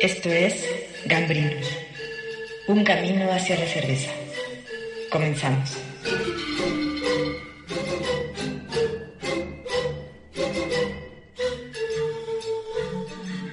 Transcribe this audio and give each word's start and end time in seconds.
Esto 0.00 0.30
es 0.30 0.64
Gambrinus, 1.06 1.66
un 2.66 2.82
camino 2.82 3.30
hacia 3.30 3.58
la 3.58 3.66
cerveza. 3.66 4.10
Comenzamos. 5.10 5.76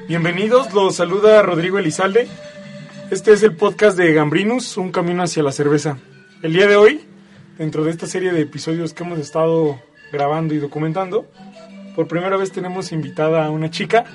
Bienvenidos, 0.07 0.73
los 0.73 0.95
saluda 0.95 1.43
Rodrigo 1.43 1.77
Elizalde. 1.77 2.27
Este 3.11 3.33
es 3.33 3.41
el 3.41 3.55
podcast 3.55 3.97
de 3.97 4.13
Gambrinus, 4.13 4.77
un 4.77 4.91
camino 4.91 5.23
hacia 5.23 5.41
la 5.41 5.51
cerveza. 5.51 5.97
El 6.43 6.53
día 6.53 6.67
de 6.67 6.75
hoy, 6.75 7.01
dentro 7.57 7.83
de 7.83 7.89
esta 7.89 8.05
serie 8.05 8.31
de 8.31 8.41
episodios 8.41 8.93
que 8.93 9.03
hemos 9.03 9.17
estado 9.17 9.81
grabando 10.11 10.53
y 10.53 10.59
documentando, 10.59 11.25
por 11.95 12.07
primera 12.07 12.37
vez 12.37 12.51
tenemos 12.51 12.91
invitada 12.91 13.45
a 13.45 13.49
una 13.49 13.71
chica, 13.71 14.05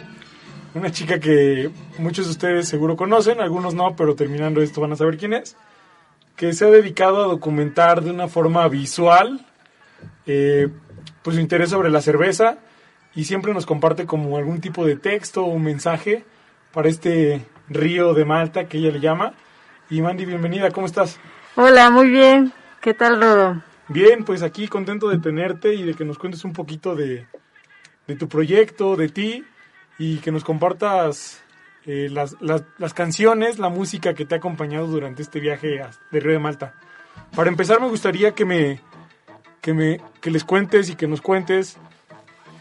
una 0.75 0.93
chica 0.93 1.19
que 1.19 1.73
muchos 1.99 2.27
de 2.27 2.31
ustedes 2.31 2.69
seguro 2.69 2.97
conocen, 2.97 3.41
algunos 3.41 3.75
no, 3.75 3.97
pero 3.97 4.15
terminando 4.15 4.63
esto 4.63 4.81
van 4.81 4.93
a 4.93 4.97
saber 4.97 5.17
quién 5.17 5.33
es, 5.33 5.57
que 6.37 6.53
se 6.53 6.65
ha 6.65 6.71
dedicado 6.71 7.25
a 7.25 7.27
documentar 7.27 8.01
de 8.01 8.13
una 8.13 8.29
forma 8.29 8.69
visual 8.69 9.45
eh, 10.25 10.69
pues 11.23 11.35
su 11.35 11.43
interés 11.43 11.71
sobre 11.71 11.91
la 11.91 12.01
cerveza 12.01 12.59
y 13.17 13.25
siempre 13.25 13.55
nos 13.55 13.67
comparte 13.67 14.07
como 14.07 14.37
algún 14.37 14.61
tipo 14.61 14.87
de 14.87 14.95
texto 14.95 15.45
o 15.45 15.59
mensaje 15.59 16.25
para 16.73 16.89
este 16.89 17.45
río 17.69 18.15
de 18.15 18.25
Malta 18.25 18.69
que 18.69 18.79
ella 18.79 18.91
le 18.91 19.01
llama. 19.01 19.35
Y 19.91 20.01
Mandy, 20.03 20.25
bienvenida, 20.25 20.71
¿cómo 20.71 20.87
estás? 20.87 21.19
Hola, 21.57 21.91
muy 21.91 22.09
bien. 22.09 22.53
¿Qué 22.81 22.95
tal, 22.95 23.21
Rodo? 23.21 23.63
Bien, 23.89 24.25
pues 24.25 24.43
aquí 24.43 24.67
contento 24.69 25.09
de 25.09 25.19
tenerte 25.19 25.75
y 25.75 25.83
de 25.83 25.95
que 25.95 26.05
nos 26.05 26.19
cuentes 26.19 26.45
un 26.45 26.53
poquito 26.53 26.95
de, 26.95 27.27
de 28.07 28.17
tu 28.17 28.29
proyecto, 28.29 28.97
de 28.97 29.09
ti 29.09 29.45
y 29.99 30.19
que 30.19 30.33
nos 30.33 30.43
compartas 30.43 31.43
eh, 31.87 32.09
las, 32.11 32.37
las, 32.41 32.65
las, 32.79 32.95
canciones, 32.95 33.59
la 33.59 33.69
música 33.69 34.15
que 34.15 34.25
te 34.25 34.35
ha 34.35 34.39
acompañado 34.39 34.87
durante 34.87 35.23
este 35.23 35.39
viaje 35.39 35.81
de 36.11 36.21
Río 36.21 36.33
de 36.33 36.39
Malta. 36.39 36.75
Para 37.37 37.51
empezar 37.51 37.81
me 37.81 37.89
gustaría 37.89 38.33
que 38.33 38.45
me, 38.45 38.81
que 39.61 39.75
me 39.75 40.01
que 40.21 40.31
les 40.31 40.45
cuentes 40.45 40.89
y 40.89 40.97
que 40.97 41.07
nos 41.07 41.21
cuentes 41.21 41.77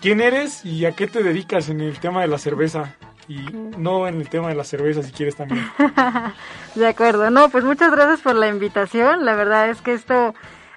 quién 0.01 0.19
eres 0.19 0.65
y 0.65 0.85
a 0.85 0.91
qué 0.91 1.07
te 1.07 1.23
dedicas 1.23 1.69
en 1.69 1.79
el 1.79 1.99
tema 1.99 2.21
de 2.21 2.27
la 2.27 2.37
cerveza 2.37 2.95
y 3.27 3.45
no 3.77 4.07
en 4.07 4.21
el 4.21 4.29
tema 4.29 4.49
de 4.49 4.55
la 4.55 4.63
cerveza 4.63 5.03
si 5.03 5.11
quieres 5.11 5.35
también. 5.35 5.65
de 6.75 6.87
acuerdo, 6.87 7.29
no, 7.29 7.49
pues 7.49 7.63
muchas 7.63 7.91
gracias 7.91 8.21
por 8.21 8.35
la 8.35 8.47
invitación, 8.47 9.25
la 9.25 9.35
verdad 9.35 9.69
es 9.69 9.81
que 9.81 9.93
esto 9.93 10.33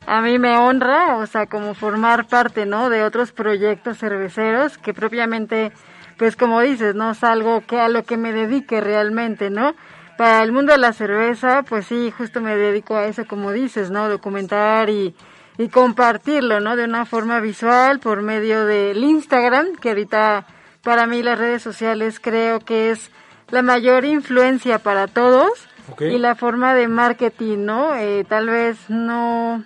a 0.07 0.21
mí 0.21 0.39
me 0.39 0.57
honra, 0.57 1.17
o 1.17 1.27
sea, 1.27 1.47
como 1.47 1.75
formar 1.75 2.27
parte, 2.27 2.65
¿no? 2.67 2.91
De 2.91 3.03
otros 3.03 3.33
proyectos 3.33 3.99
cerveceros 3.99 4.79
que 4.79 4.95
propiamente 4.95 5.73
pues 6.17 6.37
como 6.37 6.61
dices, 6.61 6.95
no 6.95 7.11
es 7.11 7.23
algo 7.25 7.63
que 7.67 7.79
a 7.79 7.89
lo 7.89 8.05
que 8.05 8.17
me 8.17 8.33
dedique 8.33 8.81
realmente, 8.81 9.51
¿no? 9.51 9.75
Para 10.17 10.43
el 10.43 10.53
mundo 10.53 10.73
de 10.73 10.79
la 10.79 10.93
cerveza, 10.93 11.63
pues 11.63 11.87
sí, 11.87 12.11
justo 12.17 12.41
me 12.41 12.57
dedico 12.57 12.97
a 12.97 13.07
eso, 13.07 13.27
como 13.27 13.53
dices, 13.53 13.91
¿no? 13.91 14.09
Documentar 14.09 14.89
y, 14.89 15.15
y 15.59 15.69
compartirlo, 15.69 16.61
¿no? 16.61 16.75
De 16.75 16.85
una 16.85 17.05
forma 17.05 17.41
visual 17.41 18.01
por 18.01 18.23
medio 18.23 18.65
del 18.65 19.05
Instagram, 19.05 19.77
que 19.77 19.91
ahorita 19.91 20.47
para 20.87 21.09
mí 21.09 21.21
las 21.21 21.37
redes 21.37 21.63
sociales 21.63 22.21
creo 22.21 22.61
que 22.61 22.93
es 22.93 23.11
la 23.51 23.63
mayor 23.63 24.05
influencia 24.05 24.79
para 24.79 25.09
todos 25.09 25.51
okay. 25.91 26.15
y 26.15 26.19
la 26.19 26.37
forma 26.37 26.75
de 26.75 26.87
marketing, 26.87 27.65
¿no? 27.65 27.97
Eh, 27.97 28.25
tal 28.29 28.49
vez 28.49 28.79
no 28.89 29.65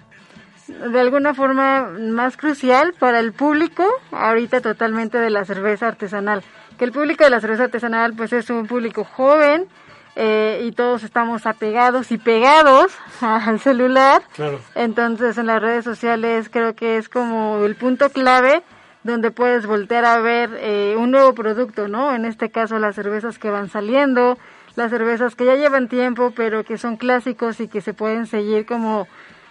de 0.67 0.99
alguna 0.99 1.35
forma 1.35 1.91
más 1.99 2.39
crucial 2.39 2.95
para 2.99 3.21
el 3.21 3.35
público 3.35 3.85
ahorita 4.13 4.63
totalmente 4.63 5.19
de 5.19 5.29
la 5.29 5.45
cerveza 5.45 5.89
artesanal. 5.89 6.43
Que 6.79 6.87
el 6.87 6.93
público 6.93 7.23
de 7.23 7.29
la 7.29 7.41
cerveza 7.43 7.65
artesanal 7.65 8.15
pues 8.15 8.33
es 8.33 8.49
un 8.49 8.67
público 8.67 9.05
joven 9.05 9.69
eh, 10.17 10.63
y 10.65 10.73
todos 10.73 11.03
estamos 11.03 11.45
apegados 11.45 12.13
y 12.13 12.17
pegados 12.17 12.93
al 13.21 13.61
celular. 13.61 14.23
Claro. 14.33 14.59
Entonces 14.75 15.37
en 15.37 15.49
las 15.49 15.61
redes 15.61 15.85
sociales 15.85 16.49
creo 16.51 16.75
que 16.75 16.97
es 16.97 17.11
como 17.11 17.63
el 17.67 17.77
punto 17.77 18.09
clave 18.09 18.63
donde 19.03 19.31
puedes 19.31 19.67
voltear 19.67 20.05
a 20.05 20.19
ver 20.21 20.51
eh, 20.61 20.95
un 20.99 21.11
nuevo 21.11 21.35
producto, 21.35 21.89
¿no? 21.89 22.15
En 22.15 22.25
este 22.25 22.51
caso 22.51 22.79
las 22.79 22.95
cervezas 22.95 23.39
que 23.39 23.51
van 23.51 23.69
saliendo, 23.69 24.39
las 24.77 24.91
cervezas 24.91 25.35
que 25.35 25.47
ya 25.47 25.57
llevan 25.57 25.89
tiempo 25.89 26.33
pero 26.35 26.65
que 26.65 26.79
son 26.79 26.97
clásicos 26.97 27.61
y 27.61 27.69
que 27.69 27.81
se 27.81 27.95
pueden 27.95 28.27
seguir 28.27 28.67
como 28.67 29.09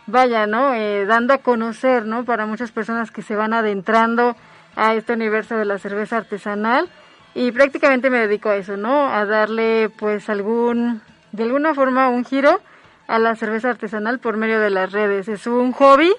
vaya, 0.07 0.47
¿no? 0.47 0.73
Eh, 0.73 1.05
dando 1.05 1.33
a 1.33 1.39
conocer, 1.39 2.05
¿no? 2.05 2.25
Para 2.25 2.45
muchas 2.45 2.71
personas 2.71 3.11
que 3.11 3.21
se 3.21 3.35
van 3.35 3.53
adentrando 3.53 4.35
a 4.75 4.95
este 4.95 5.13
universo 5.13 5.57
de 5.57 5.65
la 5.65 5.77
cerveza 5.77 6.17
artesanal 6.17 6.89
y 7.33 7.51
prácticamente 7.51 8.09
me 8.09 8.19
dedico 8.19 8.49
a 8.49 8.55
eso, 8.55 8.77
¿no? 8.77 9.07
A 9.07 9.25
darle 9.25 9.89
pues 9.97 10.29
algún, 10.29 11.01
de 11.31 11.43
alguna 11.43 11.73
forma 11.73 12.09
un 12.09 12.25
giro 12.25 12.61
a 13.07 13.19
la 13.19 13.35
cerveza 13.35 13.71
artesanal 13.71 14.19
por 14.19 14.38
medio 14.38 14.59
de 14.59 14.69
las 14.69 14.91
redes. 14.91 15.27
Es 15.27 15.47
un 15.47 15.71
hobby, 15.71 16.13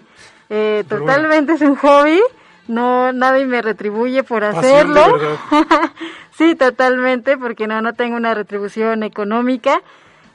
eh, 0.49 0.85
totalmente 0.89 1.53
es 1.55 1.61
un 1.63 1.77
hobby, 1.77 2.21
no 2.71 3.13
nadie 3.13 3.47
me 3.47 3.61
retribuye 3.63 4.23
por 4.23 4.45
hacerlo. 4.45 5.03
sí, 6.33 6.55
totalmente, 6.55 7.37
porque 7.37 7.67
no, 7.67 7.83
no 7.83 7.93
tengo 7.95 8.17
una 8.17 8.35
retribución 8.35 9.03
económica. 9.03 9.83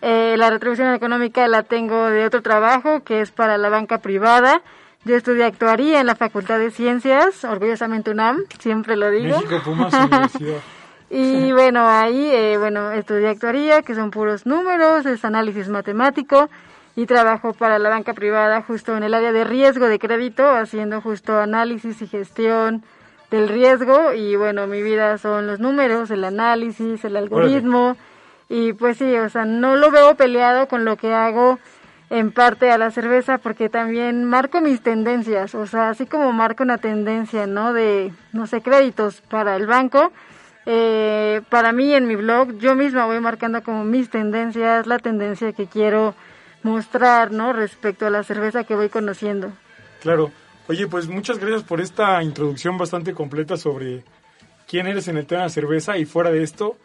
Eh, 0.02 0.36
la 0.38 0.50
retribución 0.50 0.94
económica 0.94 1.48
la 1.48 1.64
tengo 1.64 2.10
de 2.10 2.26
otro 2.26 2.42
trabajo 2.42 3.04
que 3.04 3.22
es 3.22 3.32
para 3.32 3.58
la 3.58 3.70
banca 3.70 4.00
privada. 4.00 4.62
Yo 5.06 5.16
estudié 5.16 5.46
actuaría 5.46 6.00
en 6.00 6.08
la 6.08 6.16
Facultad 6.16 6.58
de 6.58 6.72
Ciencias, 6.72 7.44
orgullosamente 7.44 8.12
UNAM, 8.12 8.44
siempre 8.60 8.96
lo 8.96 9.12
digo. 9.12 9.38
México 9.38 9.62
Pumas 9.64 9.94
Universidad. 10.12 10.60
y 11.12 11.52
bueno, 11.52 11.88
ahí, 11.88 12.30
eh, 12.32 12.58
bueno, 12.58 12.92
estudié 12.92 13.30
actuaría, 13.30 13.84
que 13.84 13.94
son 13.94 14.10
puros 14.10 14.48
números, 14.48 15.06
es 15.06 15.24
análisis 15.24 15.70
matemático, 15.70 16.50
y 16.96 17.06
trabajo 17.06 17.54
para 17.54 17.78
la 17.80 17.90
banca 17.90 18.14
privada 18.14 18.62
justo 18.62 18.96
en 18.96 19.04
el 19.04 19.14
área 19.14 19.32
de 19.32 19.44
riesgo 19.44 19.88
de 19.88 20.00
crédito, 20.00 20.50
haciendo 20.50 21.02
justo 21.02 21.38
análisis 21.40 22.02
y 22.02 22.08
gestión 22.08 22.84
del 23.32 23.50
riesgo, 23.50 24.14
y 24.14 24.36
bueno, 24.36 24.68
mi 24.68 24.82
vida 24.82 25.18
son 25.18 25.48
los 25.48 25.60
números, 25.60 26.12
el 26.12 26.24
análisis, 26.24 27.04
el 27.04 27.18
algoritmo. 27.18 27.98
Y 28.48 28.74
pues 28.74 28.98
sí, 28.98 29.16
o 29.18 29.28
sea, 29.30 29.46
no 29.46 29.76
lo 29.76 29.90
veo 29.92 30.16
peleado 30.16 30.68
con 30.68 30.86
lo 30.86 30.98
que 30.98 31.14
hago 31.14 31.58
en 32.10 32.32
parte 32.32 32.72
a 32.72 32.78
la 32.78 32.92
cerveza 32.92 33.40
porque 33.40 33.70
también 33.70 34.24
marco 34.26 34.62
mis 34.62 34.82
tendencias, 34.82 35.56
o 35.56 35.66
sea, 35.66 35.90
así 35.90 36.06
como 36.06 36.32
marco 36.32 36.64
una 36.64 36.78
tendencia, 36.78 37.48
¿no? 37.48 37.74
De, 37.74 38.14
no 38.32 38.46
sé, 38.46 38.62
créditos 38.62 39.22
para 39.22 39.56
el 39.56 39.66
banco, 39.66 40.12
eh, 40.68 41.42
para 41.50 41.72
mí 41.72 41.94
en 41.94 42.08
mi 42.08 42.16
blog 42.16 42.58
yo 42.60 42.76
misma 42.76 43.06
voy 43.06 43.20
marcando 43.20 43.64
como 43.64 43.84
mis 43.84 44.10
tendencias, 44.10 44.86
la 44.86 45.00
tendencia 45.00 45.54
que 45.54 45.66
quiero 45.66 46.14
mostrar, 46.66 47.32
¿no? 47.32 47.54
Respecto 47.54 48.08
a 48.08 48.10
la 48.10 48.24
cerveza 48.24 48.64
que 48.64 48.76
voy 48.76 48.90
conociendo. 48.90 49.54
Claro. 50.02 50.32
Oye, 50.68 50.88
pues 50.88 51.08
muchas 51.08 51.38
gracias 51.38 51.62
por 51.62 51.80
esta 51.80 52.22
introducción 52.24 52.76
bastante 52.76 53.14
completa 53.14 53.56
sobre 53.56 54.04
quién 54.68 54.88
eres 54.88 55.08
en 55.08 55.18
el 55.18 55.28
tema 55.28 55.42
de 55.42 55.46
la 55.46 55.54
cerveza 55.54 55.96
y 55.96 56.06
fuera 56.06 56.32
de 56.32 56.42
esto. 56.42 56.76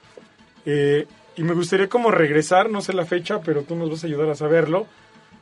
Eh, 0.67 1.07
y 1.37 1.43
me 1.43 1.55
gustaría 1.55 1.89
como 1.89 2.11
regresar, 2.11 2.69
no 2.69 2.83
sé 2.83 2.93
la 2.93 3.07
fecha, 3.07 3.41
pero 3.41 3.63
tú 3.63 3.75
nos 3.75 3.89
vas 3.89 4.05
a 4.05 4.07
ayudar 4.07 4.29
a 4.29 4.35
saberlo, 4.35 4.87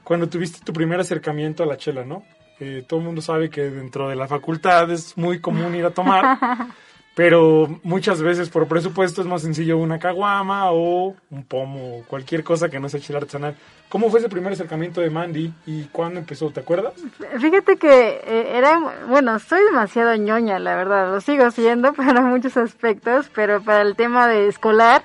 cuando 0.04 0.28
tuviste 0.28 0.64
tu 0.64 0.72
primer 0.72 1.00
acercamiento 1.00 1.64
a 1.64 1.66
la 1.66 1.76
chela, 1.76 2.04
¿no? 2.04 2.22
Eh, 2.60 2.84
todo 2.86 3.00
el 3.00 3.06
mundo 3.06 3.20
sabe 3.20 3.50
que 3.50 3.62
dentro 3.62 4.08
de 4.08 4.14
la 4.14 4.28
facultad 4.28 4.88
es 4.92 5.16
muy 5.16 5.40
común 5.40 5.74
ir 5.74 5.84
a 5.84 5.90
tomar, 5.90 6.38
pero 7.18 7.66
muchas 7.82 8.22
veces 8.22 8.48
por 8.48 8.68
presupuesto 8.68 9.20
es 9.20 9.26
más 9.26 9.42
sencillo 9.42 9.76
una 9.76 9.98
caguama 9.98 10.70
o 10.70 11.16
un 11.32 11.42
pomo 11.42 11.98
o 11.98 12.04
cualquier 12.04 12.44
cosa 12.44 12.68
que 12.68 12.78
no 12.78 12.88
sea 12.88 13.00
chela 13.00 13.18
artesanal. 13.18 13.56
¿Cómo 13.88 14.08
fue 14.08 14.20
ese 14.20 14.28
primer 14.28 14.52
acercamiento 14.52 15.00
de 15.00 15.10
Mandy 15.10 15.52
y 15.66 15.86
cuándo 15.86 16.20
empezó? 16.20 16.48
¿Te 16.50 16.60
acuerdas? 16.60 16.92
Fíjate 17.40 17.76
que 17.76 18.20
eh, 18.24 18.56
era, 18.56 18.78
bueno, 19.08 19.36
soy 19.40 19.64
demasiado 19.64 20.14
ñoña, 20.14 20.60
la 20.60 20.76
verdad, 20.76 21.10
lo 21.10 21.20
sigo 21.20 21.50
siendo 21.50 21.92
para 21.94 22.20
muchos 22.20 22.56
aspectos, 22.56 23.28
pero 23.34 23.62
para 23.62 23.82
el 23.82 23.96
tema 23.96 24.28
de 24.28 24.46
escolar, 24.46 25.02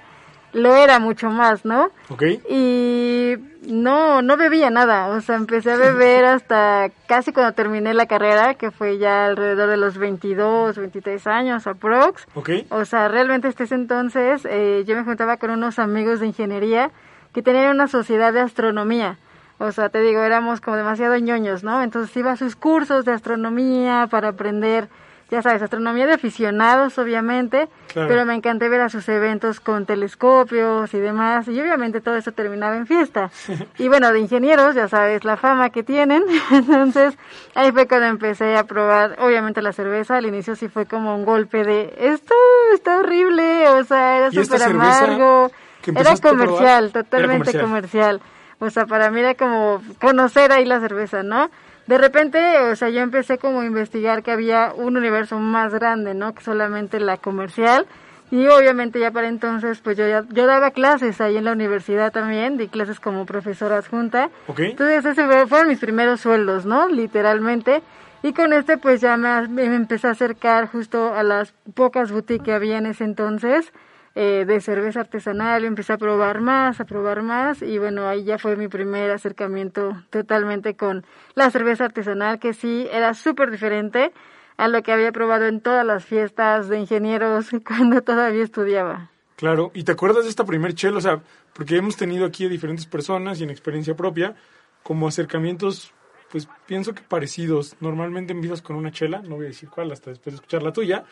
lo 0.54 0.76
era 0.76 1.00
mucho 1.00 1.30
más, 1.30 1.66
¿no? 1.66 1.90
Ok. 2.10 2.24
Y 2.50 3.36
no, 3.68 4.22
no 4.22 4.38
bebía 4.38 4.70
nada, 4.70 5.08
o 5.08 5.22
sea, 5.22 5.36
empecé 5.36 5.72
a 5.72 5.78
beber 5.78 6.26
hasta 6.26 6.92
casi 7.08 7.34
cuando 7.34 7.54
terminé 7.54 7.94
la 7.94 8.06
carrera, 8.06 8.54
que 8.56 8.72
fue 8.72 8.98
ya 8.98 9.26
alrededor 9.26 9.70
de 9.70 9.78
los 9.78 9.98
22, 9.98 10.78
23 10.78 11.28
años, 11.28 11.68
aprox. 11.68 12.28
Ok. 12.36 12.50
O 12.70 12.86
sea, 12.86 13.08
realmente 13.08 13.48
hasta 13.48 13.64
ese 13.64 13.76
entonces 13.76 14.46
eh, 14.50 14.84
yo 14.88 14.96
me 14.96 15.04
juntaba 15.04 15.38
con 15.38 15.52
unos 15.52 15.80
amigos 15.80 16.20
de 16.20 16.28
ingeniería 16.28 16.92
que 17.34 17.42
tenían 17.42 17.72
una 17.72 17.88
sociedad 17.88 18.32
de 18.32 18.42
astronomía. 18.42 19.18
O 19.60 19.72
sea, 19.72 19.90
te 19.90 20.02
digo, 20.02 20.22
éramos 20.22 20.62
como 20.62 20.78
demasiado 20.78 21.18
ñoños, 21.18 21.64
¿no? 21.64 21.84
Entonces 21.84 22.16
iba 22.18 22.32
a 22.32 22.38
sus 22.38 22.56
cursos 22.56 23.06
de 23.06 23.14
astronomía 23.14 24.08
para 24.10 24.30
aprender 24.30 24.90
ya 25.34 25.42
sabes, 25.42 25.62
astronomía 25.62 26.06
de 26.06 26.14
aficionados, 26.14 26.98
obviamente, 27.00 27.68
Claro. 27.92 28.08
pero 28.08 28.26
me 28.26 28.34
encanté 28.36 28.70
ver 28.70 28.82
a 28.82 28.90
sus 28.90 29.08
eventos 29.10 29.60
con 29.60 29.86
telescopios 29.86 30.94
y 30.94 31.00
demás, 31.00 31.48
y 31.48 31.60
obviamente 31.60 32.02
todo 32.02 32.16
eso 32.16 32.32
terminaba 32.32 32.76
en 32.78 32.88
fiesta. 32.88 33.30
Y 33.78 33.88
bueno, 33.88 34.12
de 34.14 34.20
ingenieros, 34.20 34.76
ya 34.76 34.88
sabes, 34.88 35.24
la 35.26 35.38
fama 35.38 35.70
que 35.72 35.84
tienen, 35.84 36.24
entonces 36.52 37.18
ahí 37.56 37.72
fue 37.72 37.88
cuando 37.88 38.08
empecé 38.08 38.56
a 38.56 38.64
probar, 38.66 39.18
obviamente, 39.20 39.62
la 39.62 39.74
cerveza, 39.74 40.18
al 40.18 40.26
inicio 40.26 40.56
sí 40.56 40.70
fue 40.70 40.86
como 40.86 41.16
un 41.16 41.26
golpe 41.26 41.64
de, 41.64 41.94
esto 41.98 42.34
está 42.74 42.98
horrible, 43.00 43.68
o 43.70 43.84
sea, 43.84 44.18
era 44.18 44.30
¿Y 44.32 44.40
esta 44.40 44.58
súper 44.58 44.72
amargo, 44.76 45.52
era 45.86 46.16
comercial, 46.18 46.86
Era 46.86 47.04
totalmente 47.04 47.52
comercial. 47.52 47.62
comercial. 47.62 48.22
O 48.60 48.70
sea, 48.70 48.86
para 48.86 49.12
mí 49.12 49.20
era 49.20 49.34
como 49.36 49.82
conocer 50.00 50.52
ahí 50.54 50.64
la 50.66 50.80
cerveza, 50.80 51.22
¿no? 51.22 51.50
De 51.88 51.98
repente, 51.98 52.40
o 52.72 52.76
sea, 52.76 52.90
yo 52.90 53.02
empecé 53.02 53.38
como 53.38 53.62
a 53.62 53.66
investigar 53.66 54.24
que 54.24 54.32
había 54.32 54.72
un 54.76 54.96
universo 54.98 55.38
más 55.40 55.74
grande, 55.74 56.14
¿no? 56.14 56.34
Que 56.34 56.42
solamente 56.44 57.00
la 57.00 57.18
comercial. 57.18 57.86
Y 58.32 58.48
obviamente 58.48 59.00
ya 59.00 59.12
para 59.12 59.28
entonces, 59.28 59.80
pues 59.82 59.96
yo 59.98 60.08
ya, 60.08 60.24
yo 60.30 60.48
daba 60.48 60.72
clases 60.72 61.20
ahí 61.22 61.38
en 61.38 61.44
la 61.44 61.52
universidad 61.52 62.12
también, 62.12 62.58
di 62.58 62.68
clases 62.68 63.00
como 63.00 63.26
profesora 63.26 63.78
adjunta. 63.78 64.30
Ok. 64.48 64.60
Entonces 64.60 65.06
ese 65.06 65.26
fue- 65.26 65.46
fueron 65.46 65.68
mis 65.68 65.80
primeros 65.80 66.22
sueldos, 66.22 66.66
¿no? 66.66 66.88
Literalmente. 66.88 67.84
Y 68.24 68.32
con 68.34 68.54
este 68.54 68.78
pues 68.78 69.02
ya 69.02 69.18
me, 69.18 69.48
me 69.50 69.66
empecé 69.66 70.08
a 70.08 70.12
acercar 70.12 70.68
justo 70.68 71.14
a 71.14 71.22
las 71.24 71.54
pocas 71.76 72.12
boutiques 72.12 72.46
que 72.46 72.54
había 72.54 72.78
en 72.78 72.86
ese 72.86 73.04
entonces 73.04 73.72
eh, 74.16 74.46
de 74.46 74.62
cerveza 74.62 75.00
artesanal, 75.00 75.66
empecé 75.66 75.94
a 75.94 75.98
probar 75.98 76.40
más, 76.40 76.80
a 76.80 76.86
probar 76.86 77.24
más 77.24 77.62
y 77.62 77.80
bueno, 77.80 78.08
ahí 78.08 78.24
ya 78.24 78.38
fue 78.38 78.56
mi 78.56 78.68
primer 78.68 79.10
acercamiento 79.10 80.04
totalmente 80.12 80.76
con 80.76 81.04
la 81.34 81.50
cerveza 81.50 81.86
artesanal 81.86 82.40
que 82.40 82.54
sí 82.54 82.88
era 82.92 83.16
súper 83.16 83.50
diferente 83.50 84.14
a 84.58 84.68
lo 84.68 84.84
que 84.84 84.92
había 84.92 85.12
probado 85.12 85.46
en 85.48 85.62
todas 85.62 85.86
las 85.86 86.06
fiestas 86.06 86.70
de 86.70 86.80
ingenieros 86.80 87.50
cuando 87.68 88.02
todavía 88.02 88.44
estudiaba. 88.44 89.10
Claro, 89.36 89.72
¿y 89.74 89.84
te 89.84 89.92
acuerdas 89.92 90.26
de 90.26 90.30
esta 90.30 90.46
primer 90.46 90.76
chela? 90.76 90.98
O 90.98 91.02
sea, 91.02 91.22
porque 91.54 91.76
hemos 91.76 91.98
tenido 91.98 92.26
aquí 92.26 92.46
a 92.46 92.50
diferentes 92.50 92.86
personas 92.86 93.40
y 93.40 93.44
en 93.44 93.50
experiencia 93.50 93.96
propia, 93.96 94.36
como 94.84 95.08
acercamientos, 95.08 95.92
pues 96.32 96.48
pienso 96.68 96.94
que 96.94 97.02
parecidos. 97.02 97.76
Normalmente 97.80 98.32
empiezas 98.34 98.62
con 98.62 98.76
una 98.76 98.92
chela, 98.92 99.22
no 99.22 99.38
voy 99.38 99.46
a 99.46 99.50
decir 99.50 99.70
cuál 99.70 99.92
hasta 99.92 100.12
después 100.12 100.34
de 100.34 100.36
escuchar 100.36 100.62
la 100.62 100.72
tuya, 100.72 101.04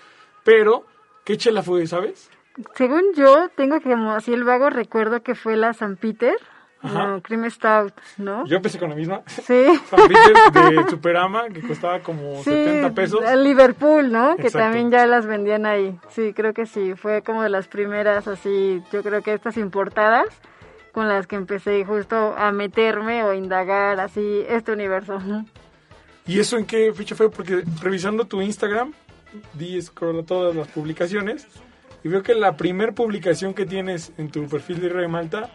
pero 0.44 0.86
¿qué 1.26 1.36
chela 1.36 1.64
fue, 1.64 1.88
sabes? 1.88 2.30
Según 2.76 3.02
yo, 3.16 3.50
tengo 3.56 3.80
como 3.82 4.12
así 4.12 4.34
el 4.34 4.44
vago 4.44 4.70
recuerdo 4.70 5.22
que 5.24 5.36
fue 5.36 5.56
la 5.58 5.74
San 5.74 5.96
Peter, 5.98 6.36
Ajá. 6.82 7.08
no, 7.08 7.22
Cream 7.22 7.50
Stout, 7.50 7.94
¿no? 8.18 8.46
Yo 8.48 8.58
empecé 8.58 8.80
con 8.80 8.90
la 8.90 8.96
misma. 8.96 9.22
Sí. 9.28 9.66
San 9.90 10.08
Peter 10.08 10.74
de 10.84 10.90
Superama, 10.90 11.48
que 11.50 11.62
costaba 11.62 12.00
como 12.00 12.38
Sí, 12.44 12.50
70 12.52 12.94
pesos. 12.94 13.20
Liverpool, 13.38 14.12
¿no? 14.12 14.36
Que 14.36 14.44
Exacto. 14.48 14.60
también 14.60 14.90
ya 14.92 15.06
las 15.06 15.26
vendían 15.26 15.66
ahí. 15.66 15.98
Sí, 16.10 16.34
creo 16.34 16.54
que 16.54 16.66
sí. 16.66 16.94
Fue 16.96 17.22
como 17.22 17.44
de 17.44 17.50
las 17.50 17.68
primeras, 17.68 18.28
así, 18.28 18.82
yo 18.92 19.04
creo 19.04 19.22
que 19.22 19.34
estas 19.34 19.58
importadas 19.58 20.26
con 20.92 21.08
las 21.08 21.28
que 21.28 21.36
empecé 21.38 21.86
justo 21.86 22.36
a 22.38 22.52
meterme 22.52 23.24
o 23.24 23.34
indagar 23.34 24.00
así 24.00 24.44
este 24.50 24.74
universo. 24.74 25.20
¿Y 26.28 26.40
eso 26.40 26.58
en 26.58 26.66
qué 26.66 26.92
fecha 26.94 27.16
fue? 27.16 27.30
Porque 27.32 27.64
revisando 27.82 28.26
tu 28.26 28.42
Instagram, 28.42 28.92
di 29.54 29.82
scroll 29.82 30.20
a 30.20 30.24
todas 30.24 30.54
las 30.56 30.68
publicaciones 30.68 31.48
y 32.04 32.10
veo 32.10 32.24
que 32.24 32.34
la 32.36 32.58
primer 32.58 32.94
publicación 32.94 33.54
que 33.54 33.66
tienes 33.66 34.12
en 34.18 34.30
tu 34.30 34.48
perfil 34.48 34.82
de 34.82 34.90
Red 34.90 35.08
Malta 35.10 35.50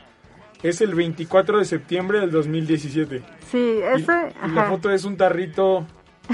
es 0.62 0.80
el 0.80 0.94
24 0.94 1.58
de 1.58 1.64
septiembre 1.64 2.20
del 2.20 2.30
2017. 2.30 3.22
Sí, 3.50 3.58
Y, 3.58 3.82
eso, 4.00 4.12
y 4.46 4.50
la 4.52 4.64
foto 4.64 4.90
es 4.90 5.04
un 5.04 5.16
tarrito 5.16 5.86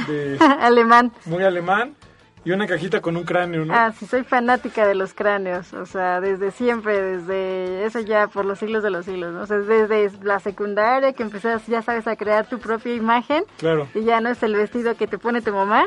de 0.06 0.36
alemán. 0.60 1.12
muy 1.26 1.42
alemán 1.44 1.94
y 2.44 2.50
una 2.50 2.66
cajita 2.66 3.00
con 3.00 3.16
un 3.16 3.24
cráneo, 3.24 3.64
¿no? 3.64 3.72
Ah, 3.74 3.92
sí, 3.96 4.06
soy 4.06 4.24
fanática 4.24 4.86
de 4.86 4.94
los 4.94 5.14
cráneos, 5.14 5.72
o 5.72 5.86
sea, 5.86 6.20
desde 6.20 6.50
siempre, 6.50 7.00
desde 7.00 7.84
eso 7.84 8.00
ya 8.00 8.26
por 8.26 8.44
los 8.44 8.58
siglos 8.58 8.82
de 8.82 8.90
los 8.90 9.04
siglos, 9.04 9.32
¿no? 9.32 9.42
O 9.42 9.46
sea, 9.46 9.58
desde 9.58 10.10
la 10.24 10.40
secundaria 10.40 11.12
que 11.12 11.22
empecé, 11.22 11.54
ya 11.68 11.82
sabes, 11.82 12.06
a 12.06 12.16
crear 12.16 12.46
tu 12.48 12.58
propia 12.58 12.94
imagen 12.94 13.44
Claro. 13.58 13.86
y 13.94 14.02
ya 14.04 14.20
no 14.20 14.28
es 14.30 14.42
el 14.42 14.54
vestido 14.56 14.96
que 14.96 15.06
te 15.06 15.18
pone 15.18 15.40
tu 15.40 15.52
mamá, 15.52 15.84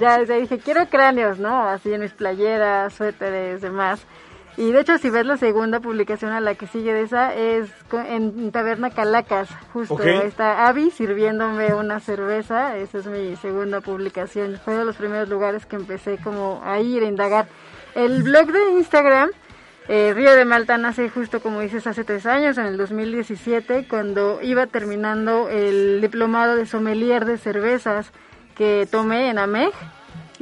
ya 0.00 0.18
desde 0.18 0.34
ahí 0.34 0.40
dije, 0.42 0.58
quiero 0.58 0.86
cráneos, 0.88 1.38
¿no? 1.38 1.68
Así 1.68 1.92
en 1.92 2.00
mis 2.00 2.12
playeras, 2.12 2.92
suéteres, 2.94 3.60
demás. 3.62 4.04
Y 4.56 4.70
de 4.70 4.80
hecho, 4.80 4.98
si 4.98 5.08
ves 5.08 5.24
la 5.24 5.38
segunda 5.38 5.80
publicación 5.80 6.32
a 6.32 6.40
la 6.40 6.54
que 6.54 6.66
sigue 6.66 6.92
de 6.92 7.02
esa, 7.02 7.34
es 7.34 7.70
en 7.92 8.52
Taberna 8.52 8.90
Calacas, 8.90 9.48
justo. 9.72 9.94
Ok. 9.94 10.02
Ahí 10.02 10.26
está 10.26 10.66
Abby 10.66 10.90
sirviéndome 10.90 11.72
una 11.72 12.00
cerveza. 12.00 12.76
Esa 12.76 12.98
es 12.98 13.06
mi 13.06 13.34
segunda 13.36 13.80
publicación. 13.80 14.60
Fue 14.62 14.74
de 14.74 14.84
los 14.84 14.96
primeros 14.96 15.28
lugares 15.30 15.64
que 15.64 15.76
empecé 15.76 16.18
como 16.18 16.60
a 16.64 16.80
ir 16.80 17.02
a 17.02 17.06
indagar. 17.06 17.48
El 17.94 18.22
blog 18.22 18.52
de 18.52 18.72
Instagram, 18.72 19.30
eh, 19.88 20.12
Río 20.14 20.32
de 20.32 20.44
Malta, 20.44 20.76
nace 20.76 21.08
justo 21.08 21.40
como 21.40 21.60
dices 21.60 21.86
hace 21.86 22.04
tres 22.04 22.26
años, 22.26 22.58
en 22.58 22.66
el 22.66 22.76
2017, 22.76 23.86
cuando 23.88 24.40
iba 24.42 24.66
terminando 24.66 25.48
el 25.48 26.00
diplomado 26.02 26.56
de 26.56 26.66
sommelier 26.66 27.24
de 27.24 27.38
cervezas 27.38 28.12
que 28.54 28.86
tomé 28.90 29.30
en 29.30 29.38
AMEG. 29.38 29.72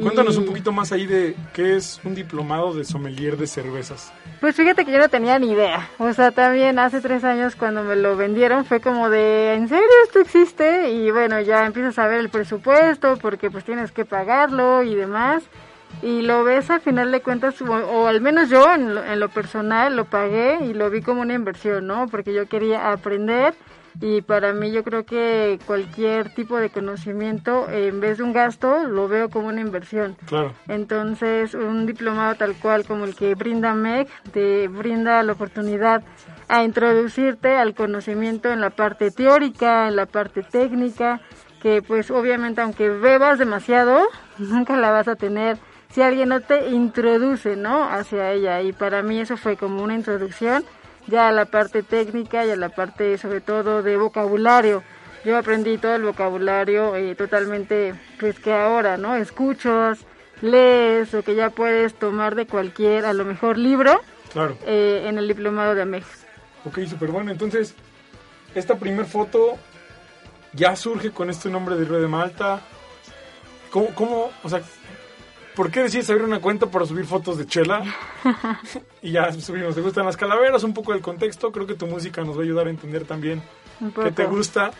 Cuéntanos 0.00 0.36
un 0.36 0.46
poquito 0.46 0.72
más 0.72 0.92
ahí 0.92 1.06
de 1.06 1.36
qué 1.52 1.76
es 1.76 2.00
un 2.04 2.14
diplomado 2.14 2.72
de 2.72 2.84
sommelier 2.84 3.36
de 3.36 3.46
cervezas. 3.46 4.12
Pues 4.40 4.56
fíjate 4.56 4.84
que 4.84 4.92
yo 4.92 4.98
no 4.98 5.08
tenía 5.08 5.38
ni 5.38 5.50
idea. 5.50 5.88
O 5.98 6.12
sea, 6.12 6.30
también 6.30 6.78
hace 6.78 7.00
tres 7.00 7.24
años 7.24 7.56
cuando 7.56 7.82
me 7.82 7.96
lo 7.96 8.16
vendieron 8.16 8.64
fue 8.64 8.80
como 8.80 9.10
de, 9.10 9.54
¿en 9.54 9.68
serio 9.68 9.86
esto 10.04 10.20
existe? 10.20 10.90
Y 10.90 11.10
bueno, 11.10 11.40
ya 11.40 11.66
empiezas 11.66 11.98
a 11.98 12.06
ver 12.06 12.20
el 12.20 12.28
presupuesto 12.28 13.18
porque 13.20 13.50
pues 13.50 13.64
tienes 13.64 13.92
que 13.92 14.04
pagarlo 14.04 14.82
y 14.82 14.94
demás. 14.94 15.42
Y 16.02 16.22
lo 16.22 16.44
ves 16.44 16.70
al 16.70 16.80
final 16.80 17.10
de 17.10 17.20
cuentas, 17.20 17.60
o, 17.60 17.64
o 17.66 18.06
al 18.06 18.20
menos 18.20 18.48
yo 18.48 18.72
en 18.72 18.94
lo, 18.94 19.04
en 19.04 19.18
lo 19.18 19.28
personal 19.28 19.96
lo 19.96 20.04
pagué 20.04 20.58
y 20.64 20.72
lo 20.72 20.88
vi 20.88 21.02
como 21.02 21.20
una 21.20 21.34
inversión, 21.34 21.86
¿no? 21.86 22.06
Porque 22.08 22.32
yo 22.32 22.46
quería 22.46 22.92
aprender 22.92 23.54
y 24.00 24.22
para 24.22 24.52
mí 24.52 24.70
yo 24.70 24.84
creo 24.84 25.04
que 25.04 25.58
cualquier 25.66 26.32
tipo 26.34 26.56
de 26.56 26.70
conocimiento, 26.70 27.68
en 27.70 28.00
vez 28.00 28.18
de 28.18 28.24
un 28.24 28.32
gasto, 28.32 28.84
lo 28.84 29.08
veo 29.08 29.30
como 29.30 29.48
una 29.48 29.60
inversión. 29.60 30.16
Claro. 30.26 30.52
Entonces, 30.68 31.54
un 31.54 31.86
diplomado 31.86 32.34
tal 32.36 32.54
cual 32.54 32.84
como 32.86 33.04
el 33.04 33.16
que 33.16 33.34
brinda 33.34 33.74
MEC 33.74 34.08
te 34.32 34.68
brinda 34.68 35.22
la 35.22 35.32
oportunidad 35.32 36.02
a 36.48 36.64
introducirte 36.64 37.56
al 37.56 37.74
conocimiento 37.74 38.50
en 38.50 38.60
la 38.60 38.70
parte 38.70 39.10
teórica, 39.10 39.88
en 39.88 39.96
la 39.96 40.06
parte 40.06 40.42
técnica, 40.42 41.20
que 41.62 41.82
pues 41.82 42.10
obviamente 42.10 42.60
aunque 42.60 42.88
bebas 42.90 43.38
demasiado, 43.38 44.00
nunca 44.38 44.76
la 44.76 44.90
vas 44.90 45.08
a 45.08 45.16
tener 45.16 45.58
si 45.90 46.02
alguien 46.02 46.28
no 46.28 46.40
te 46.40 46.68
introduce, 46.68 47.56
¿no? 47.56 47.84
Hacia 47.84 48.30
ella. 48.32 48.62
Y 48.62 48.72
para 48.72 49.02
mí 49.02 49.20
eso 49.20 49.36
fue 49.36 49.56
como 49.56 49.82
una 49.82 49.94
introducción 49.94 50.64
ya 51.10 51.28
a 51.28 51.32
la 51.32 51.44
parte 51.46 51.82
técnica 51.82 52.46
y 52.46 52.50
a 52.50 52.56
la 52.56 52.68
parte 52.70 53.18
sobre 53.18 53.40
todo 53.40 53.82
de 53.82 53.96
vocabulario. 53.96 54.82
Yo 55.24 55.36
aprendí 55.36 55.76
todo 55.76 55.94
el 55.96 56.02
vocabulario 56.02 56.96
eh, 56.96 57.14
totalmente, 57.14 57.94
pues 58.18 58.38
que 58.38 58.52
ahora, 58.54 58.96
¿no? 58.96 59.16
Escuchas, 59.16 59.98
lees 60.40 61.12
o 61.12 61.22
que 61.22 61.34
ya 61.34 61.50
puedes 61.50 61.92
tomar 61.94 62.34
de 62.34 62.46
cualquier, 62.46 63.04
a 63.04 63.12
lo 63.12 63.26
mejor 63.26 63.58
libro, 63.58 64.00
Claro. 64.32 64.56
eh, 64.66 65.04
en 65.06 65.18
el 65.18 65.28
diplomado 65.28 65.74
de 65.74 65.82
AMEX. 65.82 66.06
Ok, 66.64 66.78
súper 66.88 67.10
bueno. 67.10 67.30
Entonces, 67.30 67.74
esta 68.54 68.76
primer 68.78 69.04
foto 69.04 69.58
ya 70.54 70.74
surge 70.76 71.10
con 71.10 71.28
este 71.28 71.50
nombre 71.50 71.76
de 71.76 71.84
Río 71.84 72.00
de 72.00 72.08
Malta. 72.08 72.60
¿Cómo, 73.70 73.88
cómo, 73.94 74.30
o 74.42 74.48
sea, 74.48 74.62
por 75.60 75.70
qué 75.70 75.82
decides 75.82 76.08
abrir 76.08 76.24
una 76.24 76.40
cuenta 76.40 76.70
para 76.70 76.86
subir 76.86 77.04
fotos 77.04 77.36
de 77.36 77.44
Chela? 77.44 77.84
y 79.02 79.12
ya 79.12 79.30
subimos, 79.30 79.74
¿te 79.74 79.82
gustan 79.82 80.06
las 80.06 80.16
calaveras? 80.16 80.64
Un 80.64 80.72
poco 80.72 80.94
del 80.94 81.02
contexto. 81.02 81.52
Creo 81.52 81.66
que 81.66 81.74
tu 81.74 81.86
música 81.86 82.24
nos 82.24 82.34
va 82.34 82.40
a 82.40 82.44
ayudar 82.44 82.66
a 82.68 82.70
entender 82.70 83.04
también 83.04 83.42
qué 84.02 84.10
te 84.10 84.24
gusta. 84.24 84.70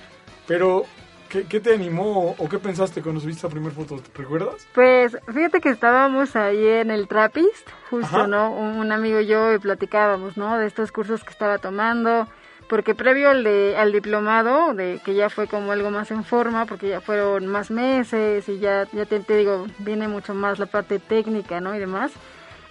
Pero, 0.47 0.87
¿qué, 1.29 1.45
qué 1.45 1.61
te 1.61 1.75
animó 1.75 2.35
o 2.39 2.49
qué 2.49 2.59
pensaste 2.59 3.03
cuando 3.03 3.21
subiste 3.21 3.47
la 3.47 3.51
primera 3.51 3.75
foto? 3.75 3.97
¿Te 3.97 4.23
recuerdas? 4.23 4.67
Pues 4.75 5.19
fíjate 5.31 5.61
que 5.61 5.69
estábamos 5.69 6.35
ahí 6.35 6.67
en 6.67 6.91
el 6.91 7.09
Trappist, 7.09 7.69
justo, 7.91 8.17
Ajá. 8.17 8.27
¿no? 8.27 8.51
Un, 8.51 8.79
un 8.79 8.91
amigo 8.91 9.21
y 9.21 9.27
yo 9.27 9.53
y 9.53 9.59
platicábamos, 9.59 10.39
¿no? 10.39 10.57
De 10.57 10.67
estos 10.67 10.93
cursos 10.93 11.23
que 11.25 11.31
estaba 11.31 11.59
tomando, 11.59 12.27
porque 12.71 12.95
previo 12.95 13.31
al, 13.31 13.43
de, 13.43 13.77
al 13.77 13.91
diplomado, 13.91 14.75
de 14.75 15.01
que 15.05 15.15
ya 15.15 15.29
fue 15.29 15.49
como 15.49 15.73
algo 15.73 15.91
más 15.91 16.13
en 16.13 16.23
forma, 16.23 16.67
porque 16.67 16.89
ya 16.89 17.01
fueron 17.01 17.49
más 17.49 17.69
meses 17.73 18.49
y 18.49 18.61
ya, 18.61 18.87
ya 18.93 19.07
te, 19.07 19.19
digo, 19.37 19.67
viene 19.79 20.07
mucho 20.07 20.35
más 20.35 20.61
la 20.61 20.67
parte 20.67 21.01
técnica, 21.01 21.61
¿no? 21.61 21.75
Y 21.75 21.81
demás. 21.81 22.13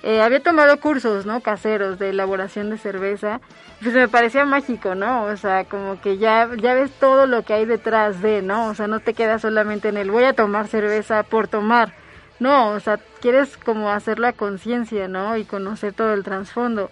eh, 0.03 0.21
había 0.21 0.41
tomado 0.41 0.79
cursos, 0.79 1.25
¿no? 1.25 1.41
Caseros 1.41 1.99
de 1.99 2.11
elaboración 2.11 2.69
de 2.69 2.77
cerveza. 2.77 3.41
Pues 3.81 3.93
me 3.93 4.07
parecía 4.07 4.45
mágico, 4.45 4.95
¿no? 4.95 5.23
O 5.25 5.35
sea, 5.35 5.65
como 5.65 5.99
que 5.99 6.17
ya, 6.17 6.49
ya 6.55 6.73
ves 6.75 6.91
todo 6.99 7.27
lo 7.27 7.43
que 7.43 7.53
hay 7.55 7.65
detrás 7.65 8.21
de, 8.21 8.41
¿no? 8.41 8.67
O 8.69 8.75
sea, 8.75 8.87
no 8.87 9.01
te 9.01 9.13
quedas 9.13 9.41
solamente 9.41 9.89
en 9.89 9.97
el 9.97 10.11
voy 10.11 10.23
a 10.23 10.33
tomar 10.33 10.67
cerveza 10.69 11.23
por 11.23 11.49
tomar. 11.49 11.93
No, 12.39 12.69
o 12.71 12.79
sea, 12.79 12.99
quieres 13.21 13.57
como 13.57 13.91
hacerlo 13.91 14.27
a 14.27 14.33
conciencia, 14.33 15.09
¿no? 15.09 15.35
Y 15.35 15.43
conocer 15.43 15.91
todo 15.93 16.13
el 16.13 16.23
trasfondo. 16.23 16.89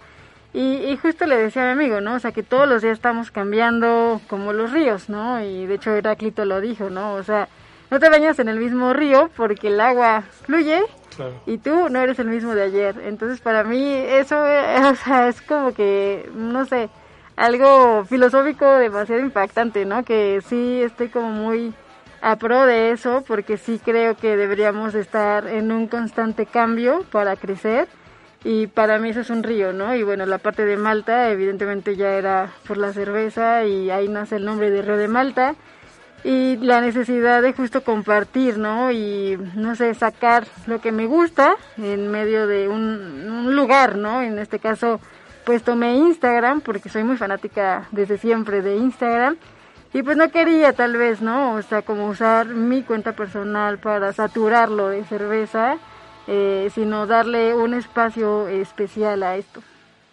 Y, 0.54 0.76
y, 0.86 0.96
justo 0.96 1.26
le 1.26 1.36
decía 1.36 1.62
a 1.62 1.74
mi 1.74 1.82
amigo, 1.82 2.00
¿no? 2.00 2.14
O 2.14 2.18
sea, 2.18 2.32
que 2.32 2.42
todos 2.42 2.66
los 2.66 2.80
días 2.80 2.94
estamos 2.94 3.30
cambiando 3.30 4.20
como 4.28 4.52
los 4.52 4.72
ríos, 4.72 5.08
¿no? 5.08 5.42
Y 5.42 5.66
de 5.66 5.74
hecho 5.74 5.94
Heráclito 5.94 6.44
lo 6.46 6.60
dijo, 6.60 6.88
¿no? 6.88 7.14
O 7.14 7.22
sea, 7.22 7.48
no 7.90 8.00
te 8.00 8.08
bañas 8.08 8.38
en 8.38 8.48
el 8.48 8.58
mismo 8.58 8.92
río 8.92 9.30
porque 9.36 9.68
el 9.68 9.80
agua 9.80 10.22
fluye 10.42 10.82
y 11.46 11.58
tú 11.58 11.88
no 11.88 12.00
eres 12.00 12.18
el 12.18 12.28
mismo 12.28 12.54
de 12.54 12.62
ayer. 12.62 12.96
Entonces, 13.04 13.40
para 13.40 13.64
mí 13.64 13.84
eso 13.92 14.36
o 14.90 14.94
sea, 14.94 15.28
es 15.28 15.42
como 15.42 15.72
que, 15.74 16.30
no 16.34 16.64
sé, 16.64 16.88
algo 17.36 18.04
filosófico 18.04 18.66
demasiado 18.76 19.20
impactante, 19.20 19.84
¿no? 19.84 20.04
Que 20.04 20.40
sí 20.48 20.82
estoy 20.82 21.08
como 21.08 21.30
muy 21.30 21.74
a 22.20 22.36
pro 22.36 22.66
de 22.66 22.90
eso 22.90 23.22
porque 23.26 23.56
sí 23.56 23.80
creo 23.84 24.16
que 24.16 24.36
deberíamos 24.36 24.94
estar 24.94 25.46
en 25.46 25.70
un 25.70 25.86
constante 25.86 26.46
cambio 26.46 27.04
para 27.12 27.36
crecer 27.36 27.88
y 28.44 28.68
para 28.68 28.98
mí 28.98 29.10
eso 29.10 29.20
es 29.20 29.30
un 29.30 29.42
río, 29.42 29.72
¿no? 29.72 29.94
Y 29.94 30.02
bueno, 30.02 30.24
la 30.26 30.38
parte 30.38 30.64
de 30.64 30.76
Malta 30.76 31.30
evidentemente 31.30 31.96
ya 31.96 32.14
era 32.14 32.50
por 32.66 32.76
la 32.76 32.92
cerveza 32.92 33.64
y 33.64 33.90
ahí 33.90 34.08
nace 34.08 34.36
el 34.36 34.44
nombre 34.44 34.70
de 34.70 34.82
Río 34.82 34.96
de 34.96 35.08
Malta 35.08 35.54
y 36.24 36.56
la 36.56 36.80
necesidad 36.80 37.42
de 37.42 37.52
justo 37.52 37.82
compartir, 37.82 38.58
¿no? 38.58 38.90
Y 38.92 39.38
no 39.54 39.74
sé, 39.74 39.94
sacar 39.94 40.46
lo 40.66 40.80
que 40.80 40.92
me 40.92 41.06
gusta 41.06 41.56
en 41.76 42.10
medio 42.10 42.46
de 42.46 42.68
un, 42.68 43.28
un 43.28 43.56
lugar, 43.56 43.96
¿no? 43.96 44.22
En 44.22 44.38
este 44.38 44.58
caso, 44.58 45.00
pues 45.44 45.62
tomé 45.62 45.96
Instagram 45.96 46.60
porque 46.60 46.88
soy 46.88 47.04
muy 47.04 47.16
fanática 47.16 47.88
desde 47.90 48.18
siempre 48.18 48.62
de 48.62 48.76
Instagram 48.76 49.36
y 49.92 50.02
pues 50.02 50.16
no 50.16 50.30
quería 50.30 50.72
tal 50.74 50.96
vez, 50.96 51.22
¿no? 51.22 51.54
O 51.54 51.62
sea, 51.62 51.82
como 51.82 52.08
usar 52.08 52.46
mi 52.46 52.82
cuenta 52.82 53.12
personal 53.12 53.78
para 53.78 54.12
saturarlo 54.12 54.88
de 54.88 55.04
cerveza, 55.04 55.78
eh, 56.30 56.70
sino 56.74 57.06
darle 57.06 57.54
un 57.54 57.72
espacio 57.72 58.48
especial 58.48 59.22
a 59.22 59.36
esto. 59.36 59.62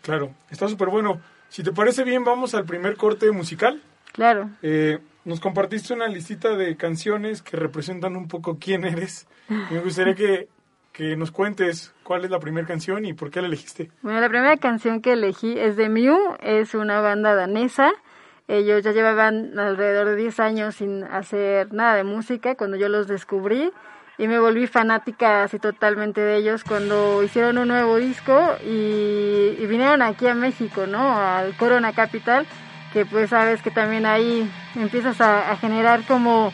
Claro, 0.02 0.32
está 0.50 0.70
súper 0.70 0.88
bueno. 0.88 1.20
Si 1.50 1.62
te 1.62 1.74
parece 1.74 2.06
bien, 2.06 2.24
vamos 2.24 2.56
al 2.56 2.64
primer 2.64 2.96
corte 2.96 3.30
musical. 3.32 3.82
Claro. 4.14 4.50
Eh, 4.62 5.00
nos 5.26 5.42
compartiste 5.42 5.94
una 5.94 6.08
listita 6.08 6.56
de 6.56 6.78
canciones 6.78 7.42
que 7.42 7.58
representan 7.58 8.16
un 8.16 8.30
poco 8.30 8.58
quién 8.60 8.86
eres. 8.86 9.28
me 9.50 9.80
gustaría 9.82 10.16
que, 10.16 10.48
que 10.94 11.18
nos 11.18 11.32
cuentes 11.32 11.94
cuál 12.04 12.24
es 12.24 12.32
la 12.32 12.40
primera 12.40 12.66
canción 12.66 13.04
y 13.04 13.14
por 13.14 13.30
qué 13.30 13.42
la 13.42 13.48
elegiste. 13.48 13.92
Bueno, 14.02 14.22
la 14.22 14.30
primera 14.30 14.56
canción 14.56 15.02
que 15.02 15.14
elegí 15.14 15.60
es 15.60 15.76
de 15.76 15.90
Mew, 15.90 16.18
es 16.42 16.76
una 16.76 17.02
banda 17.02 17.36
danesa. 17.36 17.92
Ellos 18.48 18.84
ya 18.84 18.94
llevaban 18.94 19.60
alrededor 19.60 20.08
de 20.08 20.16
10 20.16 20.40
años 20.40 20.76
sin 20.76 21.04
hacer 21.04 21.74
nada 21.74 21.96
de 21.96 22.06
música 22.06 22.56
cuando 22.56 22.78
yo 22.78 22.88
los 22.88 23.08
descubrí 23.08 23.72
y 24.18 24.28
me 24.28 24.40
volví 24.40 24.68
fanática 24.68 25.44
así 25.44 25.60
totalmente 25.60 26.22
de 26.22 26.38
ellos 26.38 26.64
cuando 26.64 27.22
hicieron 27.24 27.58
un 27.58 27.68
nuevo 27.68 27.98
disco 27.98 28.56
y, 28.64 29.56
y 29.60 29.66
vinieron 29.68 30.02
aquí 30.02 30.28
a 30.28 30.36
México, 30.36 30.88
¿no? 30.88 31.18
Al 31.18 31.56
Corona 31.58 31.94
Capital 31.94 32.46
que 32.96 33.06
pues 33.06 33.32
sabes 33.32 33.62
que 33.62 33.72
también 33.72 34.06
ahí 34.06 34.50
empiezas 34.74 35.20
a, 35.20 35.54
generar 35.58 36.04
como 36.08 36.54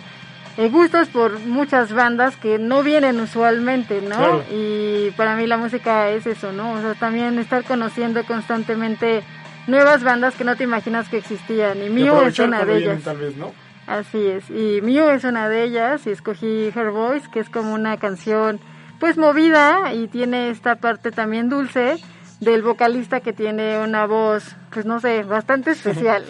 eh, 0.58 0.70
gustos 0.70 1.08
por 1.10 1.40
muchas 1.40 1.94
bandas 1.94 2.36
que 2.36 2.58
no 2.58 2.82
vienen 2.82 3.20
usualmente, 3.20 4.02
¿no? 4.02 4.42
Y 4.52 5.12
para 5.12 5.36
mí 5.36 5.46
la 5.46 5.58
música 5.58 6.10
es 6.10 6.26
eso, 6.26 6.52
¿no? 6.52 6.74
O 6.74 6.82
sea, 6.82 6.96
también 6.96 7.38
estar 7.38 7.64
conociendo 7.64 8.26
constantemente 8.26 9.22
nuevas 9.68 10.04
bandas 10.04 10.34
que 10.34 10.44
no 10.44 10.56
te 10.56 10.64
imaginas 10.64 11.10
que 11.10 11.18
existían. 11.18 11.78
Y 11.84 11.92
Mew 11.92 12.20
es 12.24 12.40
una 12.40 12.66
de 12.66 12.78
ellas. 12.78 13.04
Tal 13.04 13.18
vez, 13.18 13.38
¿no? 13.38 13.54
Así 13.88 14.26
es. 14.26 14.50
Y 14.50 14.82
Mew 14.82 15.10
es 15.10 15.24
una 15.24 15.50
de 15.50 15.64
ellas 15.64 16.06
y 16.08 16.12
escogí 16.12 16.72
Her 16.76 16.92
Voice, 16.92 17.28
que 17.32 17.40
es 17.40 17.50
como 17.50 17.74
una 17.74 17.98
canción 17.98 18.60
pues 19.00 19.18
movida 19.18 19.94
y 19.94 20.08
tiene 20.08 20.50
esta 20.50 20.76
parte 20.76 21.12
también 21.12 21.50
dulce 21.50 21.98
del 22.40 22.62
vocalista 22.62 23.22
que 23.22 23.34
tiene 23.34 23.80
una 23.80 24.06
voz, 24.06 24.56
pues 24.72 24.86
no 24.86 25.00
sé, 25.00 25.24
bastante 25.24 25.72
especial. 25.72 26.26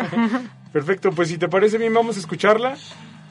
Perfecto, 0.72 1.12
pues 1.12 1.30
si 1.30 1.38
te 1.38 1.50
parece 1.50 1.78
bien 1.78 1.94
vamos 1.94 2.18
a 2.18 2.20
escucharla 2.20 2.76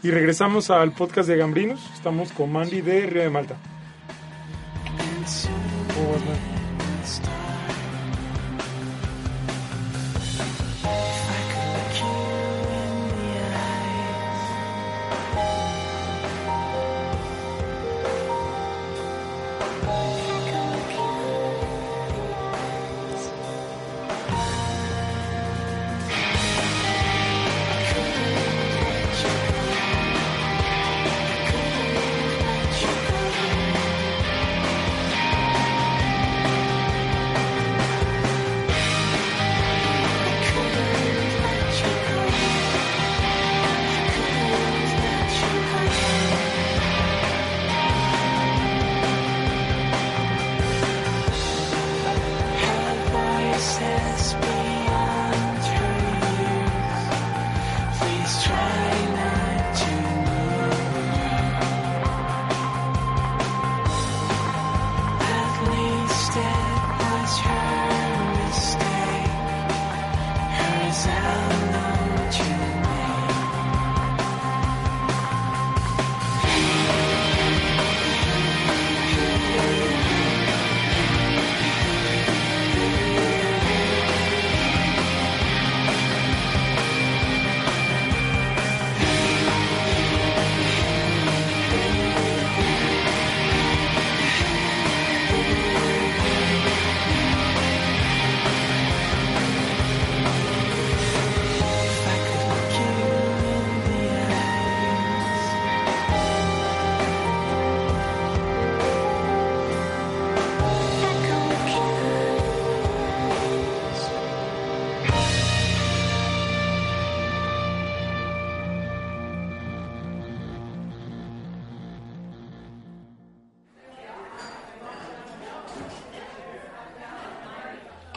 y 0.02 0.10
regresamos 0.10 0.70
al 0.70 0.92
podcast 0.92 1.28
de 1.28 1.36
Gambrinos. 1.36 1.80
Estamos 1.94 2.32
con 2.32 2.52
Mandy 2.52 2.80
de 2.80 3.06
Río 3.06 3.22
de 3.22 3.30
Malta. 3.30 3.56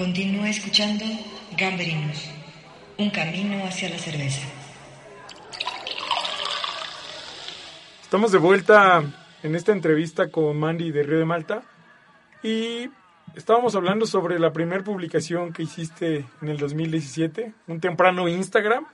Continúa 0.04 0.50
escuchando 0.50 1.06
Gambrinus, 1.58 2.30
un 2.98 3.10
camino 3.10 3.64
hacia 3.66 3.90
la 3.90 3.98
cerveza. 3.98 4.42
Estamos 8.02 8.34
de 8.34 8.38
vuelta 8.38 9.02
en 9.44 9.56
esta 9.56 9.72
entrevista 9.72 10.28
con 10.28 10.60
Mandy 10.60 10.92
de 10.92 11.04
Río 11.04 11.20
de 11.20 11.26
Malta 11.26 11.64
y 12.44 12.90
estábamos 13.34 13.78
hablando 13.78 14.06
sobre 14.06 14.40
la 14.40 14.52
primera 14.52 14.84
publicación 14.84 15.54
que 15.54 15.64
hiciste 15.64 16.26
en 16.42 16.50
el 16.50 16.58
2017, 16.58 17.54
un 17.68 17.80
temprano 17.80 18.28
Instagram, 18.28 18.86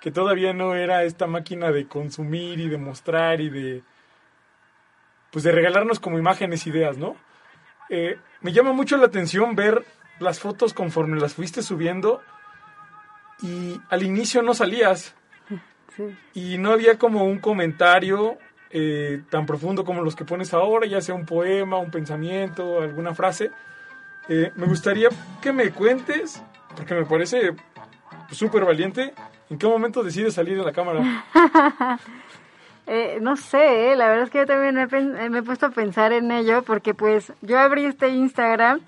que 0.00 0.12
todavía 0.12 0.54
no 0.54 0.76
era 0.76 1.04
esta 1.04 1.26
máquina 1.26 1.72
de 1.72 1.86
consumir 1.88 2.58
y 2.58 2.70
de 2.70 2.78
mostrar 2.78 3.42
y 3.42 3.50
de 3.50 3.82
pues 5.30 5.44
de 5.44 5.52
regalarnos 5.52 6.00
como 6.00 6.18
imágenes, 6.18 6.66
ideas, 6.66 6.96
¿no? 6.96 7.16
eh, 7.88 8.18
me 8.40 8.52
llama 8.52 8.72
mucho 8.72 8.96
la 8.96 9.06
atención 9.06 9.54
ver 9.54 9.84
las 10.18 10.40
fotos 10.40 10.74
conforme 10.74 11.20
las 11.20 11.34
fuiste 11.34 11.62
subiendo 11.62 12.22
y 13.42 13.80
al 13.90 14.02
inicio 14.02 14.42
no 14.42 14.54
salías 14.54 15.14
y 16.34 16.58
no 16.58 16.72
había 16.72 16.98
como 16.98 17.24
un 17.24 17.38
comentario 17.38 18.38
eh, 18.70 19.22
tan 19.30 19.46
profundo 19.46 19.84
como 19.84 20.02
los 20.02 20.16
que 20.16 20.24
pones 20.24 20.52
ahora, 20.52 20.86
ya 20.86 21.00
sea 21.00 21.14
un 21.14 21.26
poema, 21.26 21.78
un 21.78 21.90
pensamiento, 21.90 22.80
alguna 22.80 23.14
frase. 23.14 23.50
Eh, 24.28 24.50
me 24.56 24.66
gustaría 24.66 25.10
que 25.40 25.52
me 25.52 25.70
cuentes, 25.70 26.42
porque 26.74 26.94
me 26.94 27.04
parece 27.04 27.54
súper 28.32 28.64
valiente, 28.64 29.14
¿en 29.50 29.58
qué 29.58 29.66
momento 29.66 30.02
decides 30.02 30.34
salir 30.34 30.56
de 30.58 30.64
la 30.64 30.72
cámara? 30.72 31.24
Eh, 32.86 33.16
no 33.22 33.34
sé, 33.38 33.96
la 33.96 34.08
verdad 34.08 34.24
es 34.24 34.30
que 34.30 34.40
yo 34.40 34.46
también 34.46 34.74
me, 34.74 35.30
me, 35.30 35.38
he 35.38 35.42
puesto 35.42 35.64
a 35.64 35.70
pensar 35.70 36.12
en 36.12 36.30
ello 36.30 36.60
porque 36.64 36.92
pues 36.92 37.32
yo 37.40 37.58
abrí 37.58 37.86
este 37.86 38.08
Instagram 38.08 38.82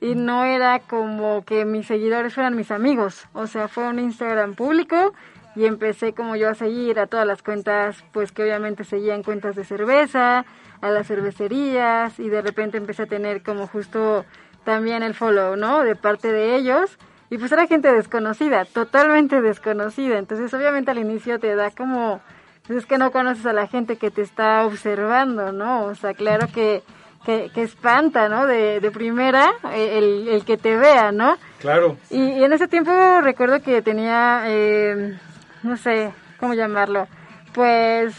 y 0.00 0.14
no 0.14 0.44
era 0.44 0.78
como 0.80 1.44
que 1.44 1.64
mis 1.64 1.86
seguidores 1.86 2.34
fueran 2.34 2.56
mis 2.56 2.70
amigos, 2.70 3.26
o 3.32 3.46
sea, 3.46 3.68
fue 3.68 3.88
un 3.88 3.98
Instagram 3.98 4.54
público 4.54 5.12
y 5.56 5.66
empecé 5.66 6.12
como 6.12 6.36
yo 6.36 6.48
a 6.48 6.54
seguir 6.54 6.98
a 6.98 7.06
todas 7.06 7.26
las 7.26 7.42
cuentas, 7.42 8.04
pues 8.12 8.32
que 8.32 8.42
obviamente 8.42 8.84
seguían 8.84 9.22
cuentas 9.22 9.56
de 9.56 9.64
cerveza, 9.64 10.44
a 10.80 10.90
las 10.90 11.06
cervecerías 11.06 12.18
y 12.18 12.28
de 12.28 12.40
repente 12.40 12.78
empecé 12.78 13.02
a 13.02 13.06
tener 13.06 13.42
como 13.42 13.66
justo 13.66 14.24
también 14.64 15.02
el 15.02 15.14
follow, 15.14 15.56
¿no? 15.56 15.84
De 15.84 15.96
parte 15.96 16.32
de 16.32 16.56
ellos 16.56 16.98
y 17.28 17.38
pues 17.38 17.52
era 17.52 17.66
gente 17.66 17.92
desconocida, 17.92 18.64
totalmente 18.64 19.40
desconocida, 19.40 20.18
entonces 20.18 20.52
obviamente 20.52 20.90
al 20.90 20.98
inicio 20.98 21.38
te 21.38 21.54
da 21.54 21.70
como, 21.70 22.20
pues 22.66 22.80
es 22.80 22.86
que 22.86 22.98
no 22.98 23.12
conoces 23.12 23.46
a 23.46 23.52
la 23.52 23.68
gente 23.68 23.96
que 23.96 24.10
te 24.10 24.22
está 24.22 24.66
observando, 24.66 25.52
¿no? 25.52 25.84
O 25.84 25.94
sea, 25.94 26.14
claro 26.14 26.48
que 26.52 26.82
que, 27.24 27.50
espanta, 27.56 28.28
¿no? 28.28 28.46
De, 28.46 28.80
de 28.80 28.90
primera, 28.90 29.52
eh, 29.72 29.98
el, 29.98 30.28
el, 30.28 30.44
que 30.44 30.56
te 30.56 30.76
vea, 30.76 31.12
¿no? 31.12 31.36
Claro. 31.60 31.96
Y, 32.10 32.42
en 32.42 32.52
ese 32.52 32.68
tiempo 32.68 32.90
recuerdo 33.20 33.60
que 33.62 33.82
tenía, 33.82 34.42
eh, 34.46 35.18
no 35.62 35.76
sé, 35.76 36.12
¿cómo 36.38 36.54
llamarlo? 36.54 37.06
Pues 37.52 38.14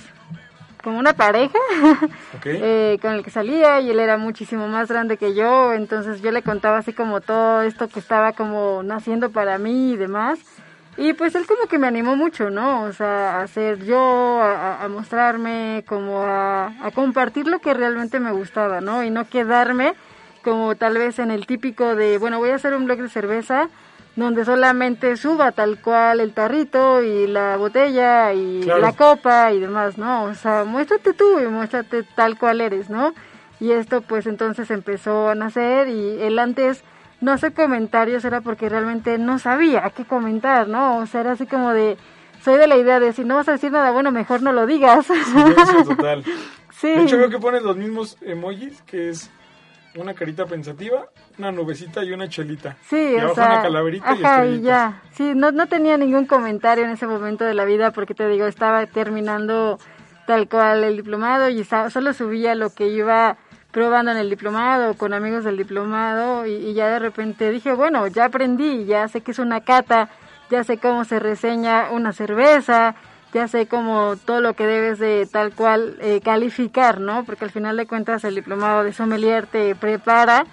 como 0.84 0.98
una 0.98 1.14
pareja 1.14 1.60
eh, 2.46 2.98
con 3.02 3.14
el 3.14 3.24
que 3.24 3.30
salía 3.30 3.80
y 3.82 3.92
él 3.92 4.00
era 4.00 4.18
muchísimo 4.18 4.68
más 4.68 4.90
grande 4.90 5.18
que 5.18 5.36
yo, 5.36 5.74
entonces 5.74 6.22
yo 6.22 6.32
le 6.32 6.42
contaba 6.42 6.80
así 6.80 6.92
como 6.92 7.22
todo 7.22 7.62
esto 7.62 7.88
que 7.88 8.00
estaba 8.00 8.34
como 8.34 8.82
naciendo 8.84 9.30
para 9.30 9.58
mí 9.58 9.92
y 9.94 9.98
demás. 9.98 10.40
Y 10.98 11.14
pues 11.14 11.36
él 11.36 11.46
como 11.48 11.68
que 11.68 11.80
me 11.80 11.88
animó 11.88 12.16
mucho, 12.16 12.50
¿no? 12.50 12.84
O 12.84 12.94
sea, 12.94 13.42
a 13.42 13.48
ser 13.48 13.84
yo, 13.86 14.42
a, 14.42 14.88
mostrarme, 14.90 15.84
como 15.88 16.22
a, 16.22 16.68
a, 16.86 16.92
compartir 16.92 17.48
lo 17.48 17.60
que 17.60 17.74
realmente 17.74 18.20
me 18.20 18.32
gustaba, 18.32 18.82
¿no? 18.82 19.04
Y 19.04 19.10
no 19.10 19.28
quedarme 19.28 19.94
como 20.44 20.76
tal 20.76 20.98
vez 20.98 21.20
en 21.20 21.32
el 21.32 21.46
típico 21.46 21.96
de, 21.96 22.18
bueno, 22.18 22.40
voy 22.40 22.50
a 22.50 22.56
hacer 22.56 22.74
un 22.74 22.86
blog 22.86 23.00
de 23.00 23.10
cerveza 23.10 23.70
donde 24.16 24.44
solamente 24.44 25.16
suba 25.16 25.52
tal 25.54 25.80
cual 25.80 26.20
el 26.20 26.34
tarrito 26.34 27.02
y 27.02 27.28
la 27.28 27.56
botella 27.56 28.34
y 28.34 28.64
la 28.64 28.94
copa 28.94 29.52
y 29.54 29.60
demás, 29.60 29.98
¿no? 29.98 30.24
O 30.24 30.34
sea, 30.34 30.66
muéstrate 30.66 31.14
tú 31.14 31.40
y 31.40 31.48
muéstrate 31.48 32.04
tal 32.16 32.38
cual 32.38 32.62
eres, 32.62 32.90
¿no? 32.90 33.14
Y 33.60 33.72
esto 33.72 34.02
pues 34.02 34.28
entonces 34.28 34.70
empezó 34.72 35.30
a 35.30 35.36
nacer 35.36 35.88
y 35.88 36.22
él 36.22 36.40
antes 36.40 36.84
no 37.22 37.32
hace 37.32 37.54
comentarios 37.54 38.26
era 38.26 38.42
porque 38.42 38.68
realmente 38.68 39.18
no 39.18 39.40
sabía 39.40 39.90
qué 39.96 40.06
comentar, 40.06 40.68
¿no? 40.68 40.98
O 40.98 41.06
sea, 41.06 41.22
era 41.22 41.32
así 41.34 41.46
como 41.46 41.72
de, 41.72 41.98
soy 42.44 42.58
de 42.58 42.68
la 42.68 42.78
idea 42.78 43.00
de 43.00 43.14
si 43.14 43.24
no 43.24 43.36
vas 43.36 43.48
a 43.48 43.54
decir 43.54 43.72
nada 43.72 43.92
bueno, 43.92 44.12
mejor 44.12 44.42
no 44.42 44.52
lo 44.52 44.66
digas. 44.66 45.06
Sí, 45.06 45.86
total. 45.88 46.24
Sí. 46.72 46.88
De 46.88 47.04
hecho, 47.04 47.18
creo 47.18 47.30
que 47.30 47.38
pones 47.38 47.62
los 47.62 47.78
mismos 47.78 48.18
emojis, 48.22 48.82
que 48.82 49.10
es 49.10 49.30
una 49.96 50.16
carita 50.16 50.48
pensativa, 50.48 51.10
una 51.38 51.52
nubecita 51.52 52.04
y 52.04 52.12
una 52.12 52.28
chelita. 52.28 52.76
Sí, 52.90 53.18
y 53.20 53.22
o 53.22 53.36
sea, 53.36 53.46
una 53.46 53.62
calaverita 53.62 54.10
ajá, 54.10 54.48
y, 54.48 54.56
y 54.56 54.62
ya. 54.62 55.00
Sí, 55.12 55.34
no, 55.36 55.52
no 55.52 55.68
tenía 55.68 55.98
ningún 55.98 56.26
comentario 56.26 56.84
en 56.86 56.90
ese 56.90 57.06
momento 57.06 57.46
de 57.46 57.54
la 57.54 57.66
vida 57.66 57.92
porque 57.92 58.16
te 58.16 58.28
digo, 58.28 58.48
estaba 58.48 58.84
terminando 58.88 59.78
tal 60.26 60.50
cual 60.50 60.84
el 60.84 60.98
diplomado 60.98 61.50
y 61.50 61.64
solo 61.64 62.14
subía 62.14 62.56
lo 62.56 62.74
que 62.74 62.88
iba 62.88 63.38
probando 63.72 64.12
en 64.12 64.18
el 64.18 64.30
diplomado, 64.30 64.96
con 64.96 65.14
amigos 65.14 65.44
del 65.44 65.58
diplomado, 65.58 66.46
y, 66.46 66.74
ya 66.74 66.90
de 66.90 67.00
repente 67.00 67.50
dije, 67.52 67.74
bueno, 67.74 68.08
ya 68.08 68.26
aprendí, 68.26 68.86
ya 68.86 69.08
sé 69.08 69.22
que 69.22 69.32
es 69.32 69.40
una 69.40 69.62
cata, 69.62 70.10
ya 70.50 70.64
sé 70.64 70.78
cómo 70.78 71.06
se 71.06 71.20
reseña 71.20 71.90
una 71.92 72.12
cerveza, 72.12 72.96
ya 73.34 73.48
sé 73.48 73.68
cómo 73.68 74.16
todo 74.26 74.42
lo 74.42 74.54
que 74.54 74.68
debes 74.68 75.00
de 75.00 75.28
tal 75.32 75.54
cual 75.54 75.96
eh, 76.02 76.20
calificar, 76.22 77.00
¿no? 77.00 77.24
Porque 77.24 77.46
al 77.46 77.52
final 77.52 77.78
de 77.78 77.88
cuentas 77.88 78.26
el 78.26 78.36
diplomado 78.36 78.84
de 78.84 78.92
sommelier 78.92 79.48
te 79.48 79.74
prepara 79.76 80.46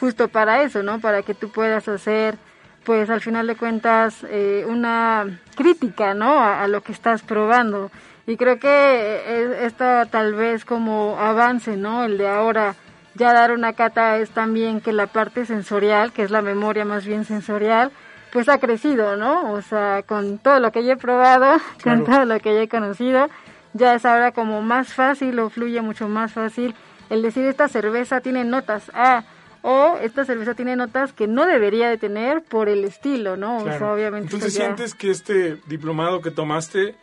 justo 0.00 0.28
para 0.28 0.62
eso, 0.62 0.82
¿no? 0.82 0.98
Para 0.98 1.22
que 1.22 1.34
tú 1.34 1.50
puedas 1.50 1.86
hacer, 1.88 2.38
pues 2.84 3.10
al 3.10 3.20
final 3.20 3.46
de 3.46 3.56
cuentas, 3.56 4.24
eh, 4.30 4.64
una 4.66 5.40
crítica, 5.54 6.14
¿no? 6.14 6.40
a 6.40 6.66
lo 6.68 6.80
que 6.80 6.92
estás 6.92 7.22
probando. 7.22 7.90
Y 8.26 8.36
creo 8.36 8.58
que 8.58 8.68
eh, 8.68 9.66
esto 9.66 9.84
tal 10.10 10.34
vez 10.34 10.64
como 10.64 11.16
avance, 11.18 11.76
¿no? 11.76 12.04
El 12.04 12.18
de 12.18 12.28
ahora 12.28 12.76
ya 13.14 13.32
dar 13.32 13.52
una 13.52 13.72
cata 13.72 14.18
es 14.18 14.30
también 14.30 14.80
que 14.80 14.92
la 14.92 15.06
parte 15.06 15.44
sensorial, 15.44 16.12
que 16.12 16.22
es 16.22 16.30
la 16.30 16.42
memoria 16.42 16.84
más 16.84 17.04
bien 17.04 17.24
sensorial, 17.24 17.90
pues 18.32 18.48
ha 18.48 18.58
crecido, 18.58 19.16
¿no? 19.16 19.52
O 19.52 19.60
sea, 19.60 20.02
con 20.02 20.38
todo 20.38 20.60
lo 20.60 20.72
que 20.72 20.84
yo 20.84 20.92
he 20.92 20.96
probado, 20.96 21.60
con 21.84 22.04
todo 22.04 22.24
lo 22.24 22.38
que 22.40 22.54
yo 22.54 22.60
he 22.60 22.68
conocido, 22.68 23.28
ya 23.74 23.94
es 23.94 24.04
ahora 24.04 24.32
como 24.32 24.62
más 24.62 24.94
fácil 24.94 25.38
o 25.38 25.50
fluye 25.50 25.80
mucho 25.80 26.08
más 26.08 26.32
fácil 26.32 26.74
el 27.12 27.20
decir 27.20 27.44
esta 27.44 27.68
cerveza 27.68 28.22
tiene 28.22 28.42
notas 28.42 28.90
A 28.94 29.24
o 29.60 29.98
esta 30.00 30.24
cerveza 30.24 30.54
tiene 30.54 30.76
notas 30.76 31.12
que 31.12 31.26
no 31.26 31.44
debería 31.46 31.90
de 31.90 31.98
tener 31.98 32.42
por 32.42 32.70
el 32.70 32.84
estilo, 32.84 33.36
¿no? 33.36 33.58
O 33.58 33.64
sea, 33.64 33.92
obviamente. 33.92 34.26
Entonces 34.26 34.54
sientes 34.54 34.94
que 34.94 35.10
este 35.10 35.56
diplomado 35.66 36.22
que 36.22 36.30
tomaste 36.30 36.96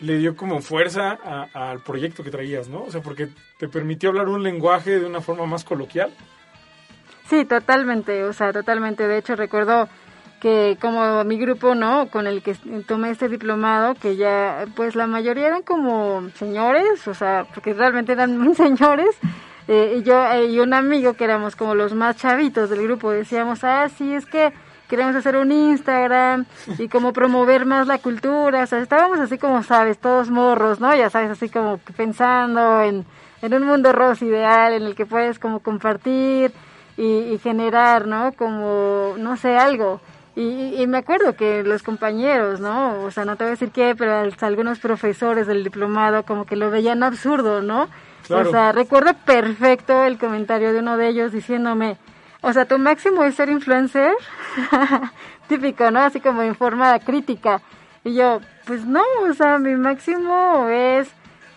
le 0.00 0.18
dio 0.18 0.36
como 0.36 0.60
fuerza 0.60 1.18
al 1.52 1.80
proyecto 1.80 2.22
que 2.22 2.30
traías, 2.30 2.68
¿no? 2.68 2.82
O 2.82 2.90
sea, 2.90 3.00
porque 3.00 3.28
te 3.58 3.68
permitió 3.68 4.10
hablar 4.10 4.28
un 4.28 4.42
lenguaje 4.42 4.98
de 4.98 5.06
una 5.06 5.20
forma 5.20 5.46
más 5.46 5.64
coloquial. 5.64 6.12
Sí, 7.28 7.44
totalmente, 7.44 8.24
o 8.24 8.32
sea, 8.32 8.52
totalmente. 8.52 9.06
De 9.06 9.18
hecho, 9.18 9.36
recuerdo 9.36 9.88
que 10.40 10.78
como 10.80 11.24
mi 11.24 11.36
grupo, 11.38 11.74
¿no? 11.74 12.08
Con 12.08 12.26
el 12.26 12.42
que 12.42 12.54
tomé 12.86 13.10
este 13.10 13.28
diplomado, 13.28 13.94
que 13.94 14.16
ya, 14.16 14.66
pues 14.76 14.94
la 14.94 15.06
mayoría 15.06 15.48
eran 15.48 15.62
como 15.62 16.28
señores, 16.34 17.06
o 17.08 17.14
sea, 17.14 17.46
porque 17.52 17.74
realmente 17.74 18.12
eran 18.12 18.54
señores. 18.54 19.16
Eh, 19.66 19.96
y 19.98 20.02
yo 20.02 20.24
eh, 20.32 20.46
y 20.46 20.60
un 20.60 20.72
amigo 20.72 21.12
que 21.12 21.24
éramos 21.24 21.54
como 21.54 21.74
los 21.74 21.92
más 21.92 22.16
chavitos 22.16 22.70
del 22.70 22.82
grupo 22.84 23.10
decíamos, 23.10 23.64
ah, 23.64 23.88
sí, 23.90 24.14
es 24.14 24.24
que 24.24 24.52
queremos 24.88 25.14
hacer 25.14 25.36
un 25.36 25.52
Instagram 25.52 26.46
y 26.78 26.88
como 26.88 27.12
promover 27.12 27.66
más 27.66 27.86
la 27.86 27.98
cultura, 27.98 28.64
o 28.64 28.66
sea, 28.66 28.80
estábamos 28.80 29.20
así 29.20 29.38
como 29.38 29.62
sabes, 29.62 29.98
todos 29.98 30.30
morros, 30.30 30.80
¿no? 30.80 30.94
Ya 30.94 31.10
sabes, 31.10 31.30
así 31.30 31.48
como 31.48 31.78
pensando 31.96 32.80
en, 32.82 33.04
en 33.42 33.54
un 33.54 33.66
mundo 33.66 33.92
rosa 33.92 34.24
ideal 34.24 34.72
en 34.72 34.82
el 34.82 34.94
que 34.94 35.06
puedes 35.06 35.38
como 35.38 35.60
compartir 35.60 36.52
y, 36.96 37.38
generar, 37.40 38.08
¿no? 38.08 38.32
Como, 38.32 39.14
no 39.18 39.36
sé, 39.36 39.56
algo. 39.56 40.00
Y, 40.34 40.74
y, 40.82 40.86
me 40.88 40.98
acuerdo 40.98 41.36
que 41.36 41.62
los 41.62 41.84
compañeros, 41.84 42.58
¿no? 42.58 43.04
O 43.04 43.10
sea, 43.12 43.24
no 43.24 43.36
te 43.36 43.44
voy 43.44 43.48
a 43.48 43.50
decir 43.52 43.70
qué, 43.70 43.94
pero 43.96 44.28
algunos 44.40 44.80
profesores 44.80 45.46
del 45.46 45.62
diplomado 45.62 46.24
como 46.24 46.44
que 46.44 46.56
lo 46.56 46.70
veían 46.70 47.04
absurdo, 47.04 47.62
¿no? 47.62 47.88
O 48.30 48.44
sea, 48.44 48.72
recuerdo 48.72 49.14
perfecto 49.24 50.04
el 50.04 50.18
comentario 50.18 50.72
de 50.72 50.80
uno 50.80 50.96
de 50.96 51.08
ellos 51.08 51.32
diciéndome, 51.32 51.96
o 52.40 52.52
sea, 52.52 52.66
tu 52.66 52.78
máximo 52.78 53.24
es 53.24 53.34
ser 53.34 53.48
influencer, 53.48 54.14
típico, 55.48 55.90
¿no? 55.90 56.00
Así 56.00 56.20
como 56.20 56.42
en 56.42 56.54
forma 56.54 56.98
crítica. 57.00 57.60
Y 58.04 58.14
yo, 58.14 58.40
pues 58.64 58.84
no, 58.84 59.02
o 59.28 59.34
sea, 59.34 59.58
mi 59.58 59.74
máximo 59.74 60.68
es 60.68 61.08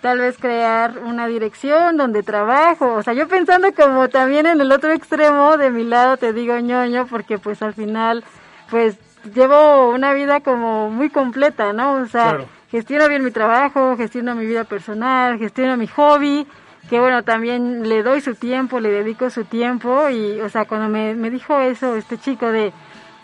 tal 0.02 0.20
vez 0.20 0.38
crear 0.40 0.98
una 0.98 1.28
dirección 1.28 1.98
donde 1.98 2.24
trabajo. 2.24 2.94
O 2.94 3.04
sea, 3.04 3.14
yo 3.14 3.28
pensando 3.28 3.72
como 3.74 4.10
también 4.10 4.48
en 4.48 4.60
el 4.60 4.72
otro 4.72 4.92
extremo 4.92 5.58
de 5.58 5.70
mi 5.70 5.84
lado 5.84 6.18
te 6.18 6.34
digo 6.34 6.58
ñoño, 6.58 7.06
porque 7.08 7.38
pues 7.38 7.62
al 7.62 7.74
final, 7.74 8.24
pues 8.70 8.98
llevo 9.36 9.92
una 9.92 10.14
vida 10.14 10.42
como 10.42 10.90
muy 10.90 11.10
completa, 11.10 11.74
¿no? 11.74 11.94
O 11.94 12.08
sea, 12.08 12.40
gestiono 12.72 13.08
bien 13.08 13.24
mi 13.24 13.32
trabajo, 13.32 13.96
gestiono 13.98 14.34
mi 14.34 14.48
vida 14.48 14.64
personal, 14.64 15.38
gestiono 15.38 15.78
mi 15.78 15.88
hobby 15.88 16.48
que 16.90 17.00
bueno, 17.00 17.24
también 17.24 17.88
le 17.88 18.04
doy 18.04 18.22
su 18.22 18.36
tiempo, 18.36 18.80
le 18.80 18.90
dedico 18.90 19.30
su 19.30 19.46
tiempo 19.46 20.10
y, 20.10 20.42
o 20.42 20.50
sea, 20.50 20.66
cuando 20.66 20.90
me, 20.90 21.16
me 21.16 21.30
dijo 21.30 21.60
eso 21.60 21.96
este 21.96 22.18
chico 22.18 22.52
de, 22.52 22.74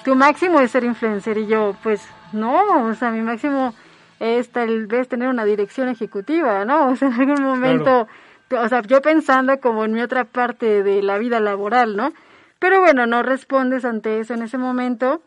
tu 0.07 0.15
máximo 0.15 0.61
es 0.61 0.71
ser 0.71 0.85
influencer 0.85 1.37
y 1.37 1.47
yo, 1.47 1.75
pues 1.83 2.01
no, 2.31 2.85
o 2.85 2.93
sea, 2.95 3.11
mi 3.11 3.19
máximo 3.19 3.73
es 4.21 4.49
tal 4.49 4.87
vez 4.87 5.09
tener 5.09 5.27
una 5.27 5.43
dirección 5.43 5.89
ejecutiva, 5.89 6.63
¿no? 6.63 6.87
O 6.91 6.95
sea, 6.95 7.09
en 7.09 7.19
algún 7.19 7.43
momento, 7.43 8.07
o 8.51 8.69
sea, 8.69 8.81
yo 8.83 9.01
pensando 9.01 9.59
como 9.59 9.83
en 9.83 9.91
mi 9.91 9.99
otra 9.99 10.23
parte 10.23 10.81
de 10.81 11.01
la 11.03 11.17
vida 11.17 11.41
laboral, 11.41 11.97
¿no? 11.97 12.13
Pero 12.57 12.79
bueno, 12.79 13.05
no 13.05 13.21
respondes 13.21 13.83
ante 13.83 14.21
eso 14.21 14.33
en 14.33 14.43
ese 14.43 14.57
momento 14.57 15.21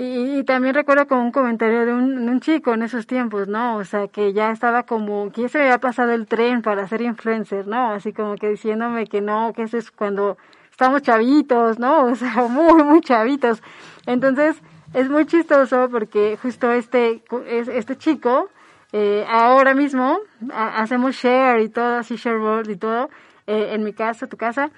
y, 0.00 0.44
también 0.44 0.76
recuerdo 0.76 1.08
como 1.08 1.22
un 1.22 1.32
comentario 1.32 1.84
de 1.84 1.92
un, 1.92 2.38
chico 2.38 2.72
en 2.72 2.82
esos 2.82 3.08
tiempos, 3.08 3.48
¿no? 3.48 3.78
O 3.78 3.84
sea, 3.84 4.06
que 4.06 4.32
ya 4.32 4.52
estaba 4.52 4.84
como, 4.84 5.32
que 5.32 5.42
ya 5.42 5.48
se 5.48 5.58
me 5.58 5.64
había 5.64 5.78
pasado 5.78 6.12
el 6.12 6.28
tren 6.28 6.62
para 6.62 6.86
ser 6.86 7.02
influencer, 7.02 7.66
¿no? 7.66 7.90
Así 7.90 8.12
como 8.12 8.36
que 8.36 8.48
diciéndome 8.48 9.08
que 9.08 9.20
no, 9.20 9.52
que 9.52 9.64
eso 9.64 9.76
es 9.76 9.90
cuando 9.90 10.38
estamos 10.70 11.02
chavitos, 11.02 11.80
¿no? 11.80 12.04
O 12.12 12.14
sea, 12.14 12.46
muy, 12.48 12.84
muy 12.84 13.00
chavitos. 13.00 13.60
Entonces, 14.06 14.62
es 14.94 15.10
muy 15.10 15.26
chistoso 15.26 15.88
porque 15.90 16.38
justo 16.40 16.70
este, 16.70 17.20
este 17.50 17.96
chico, 17.96 18.50
eh, 18.92 19.26
ahora 19.28 19.74
mismo, 19.74 20.20
hacemos 20.54 21.16
share 21.16 21.60
y 21.60 21.70
todo, 21.70 21.96
así 21.96 22.14
shareboard 22.14 22.70
y 22.70 22.76
todo, 22.76 23.10
eh, 23.48 23.70
en 23.72 23.82
mi 23.82 23.92
casa, 23.92 24.28
tu 24.28 24.36
casa, 24.36 24.70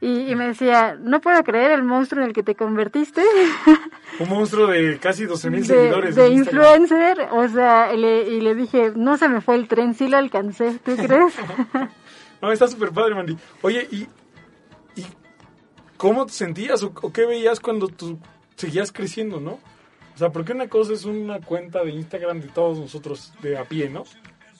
y, 0.00 0.36
me 0.36 0.46
decía, 0.46 0.96
no 1.00 1.20
puedo 1.20 1.42
creer 1.42 1.72
el 1.72 1.82
monstruo 1.82 2.22
en 2.22 2.28
el 2.28 2.34
que 2.34 2.44
te 2.44 2.54
convertiste. 2.54 3.20
Un 4.20 4.28
monstruo 4.28 4.68
de 4.68 4.96
casi 4.98 5.24
12 5.24 5.50
mil 5.50 5.66
seguidores. 5.66 6.14
De 6.14 6.28
influencer, 6.28 7.28
o 7.32 7.48
sea, 7.48 7.92
y 7.92 7.96
le, 7.96 8.28
y 8.28 8.40
le 8.40 8.54
dije, 8.54 8.92
no 8.94 9.16
se 9.16 9.28
me 9.28 9.40
fue 9.40 9.56
el 9.56 9.66
tren, 9.66 9.94
sí 9.94 10.06
lo 10.06 10.16
alcancé, 10.16 10.78
¿tú 10.84 10.96
crees? 11.04 11.34
no, 12.40 12.52
está 12.52 12.68
súper 12.68 12.90
padre, 12.90 13.16
Mandy. 13.16 13.36
Oye, 13.62 13.88
¿y, 13.90 14.06
¿y 14.94 15.04
cómo 15.96 16.26
te 16.26 16.32
sentías 16.32 16.80
o, 16.84 16.94
qué 17.12 17.26
veías 17.26 17.58
cuando 17.58 17.88
tú 17.88 18.20
seguías 18.54 18.92
creciendo, 18.92 19.40
no? 19.40 19.58
O 20.14 20.18
sea, 20.18 20.30
porque 20.30 20.52
una 20.52 20.68
cosa 20.68 20.92
es 20.92 21.06
una 21.06 21.40
cuenta 21.40 21.82
de 21.82 21.90
Instagram 21.90 22.40
de 22.40 22.48
todos 22.48 22.78
nosotros 22.78 23.32
de 23.42 23.58
a 23.58 23.64
pie, 23.64 23.90
¿no? 23.90 24.04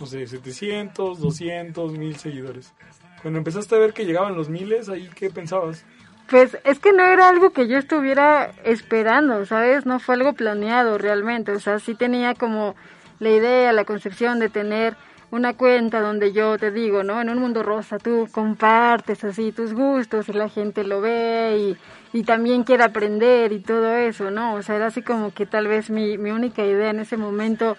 No 0.01 0.07
sé, 0.07 0.27
700, 0.27 1.20
200, 1.20 1.92
mil 1.92 2.16
seguidores. 2.16 2.74
Cuando 3.22 3.38
empezaste 3.38 3.74
a 3.74 3.78
ver 3.78 3.92
que 3.92 4.04
llegaban 4.04 4.37
los 4.37 4.48
miles, 4.48 4.88
ahí 4.88 5.09
qué 5.14 5.31
pensabas? 5.31 5.85
Pues 6.28 6.59
es 6.64 6.78
que 6.78 6.92
no 6.92 7.04
era 7.04 7.28
algo 7.28 7.50
que 7.50 7.68
yo 7.68 7.78
estuviera 7.78 8.52
esperando, 8.64 9.46
¿sabes? 9.46 9.87
No 9.87 9.98
fue 9.98 10.14
algo 10.14 10.35
planeado 10.35 10.98
realmente. 10.98 11.52
O 11.52 11.61
sea, 11.61 11.78
sí 11.78 11.94
tenía 11.94 12.35
como 12.35 12.74
la 13.18 13.31
idea, 13.31 13.72
la 13.72 13.85
concepción 13.85 14.38
de 14.38 14.48
tener 14.48 14.96
una 15.31 15.54
cuenta 15.54 16.00
donde 16.00 16.33
yo 16.33 16.59
te 16.59 16.70
digo, 16.70 17.02
¿no? 17.02 17.20
En 17.20 17.28
un 17.28 17.38
mundo 17.38 17.62
rosa 17.62 17.98
tú 17.98 18.28
compartes 18.31 19.24
así 19.24 19.52
tus 19.52 19.74
gustos 19.74 20.28
y 20.28 20.33
la 20.33 20.48
gente 20.48 20.85
lo 20.85 21.00
ve 21.00 21.76
y, 22.12 22.18
y 22.18 22.22
también 22.24 22.64
quiere 22.64 22.85
aprender 22.85 23.52
y 23.52 23.61
todo 23.61 23.94
eso, 23.96 24.31
¿no? 24.31 24.54
O 24.54 24.62
sea, 24.62 24.76
era 24.76 24.87
así 24.87 25.02
como 25.02 25.33
que 25.33 25.44
tal 25.44 25.66
vez 25.66 25.90
mi, 25.90 26.16
mi 26.16 26.31
única 26.31 26.64
idea 26.64 26.90
en 26.90 27.00
ese 27.00 27.16
momento, 27.16 27.76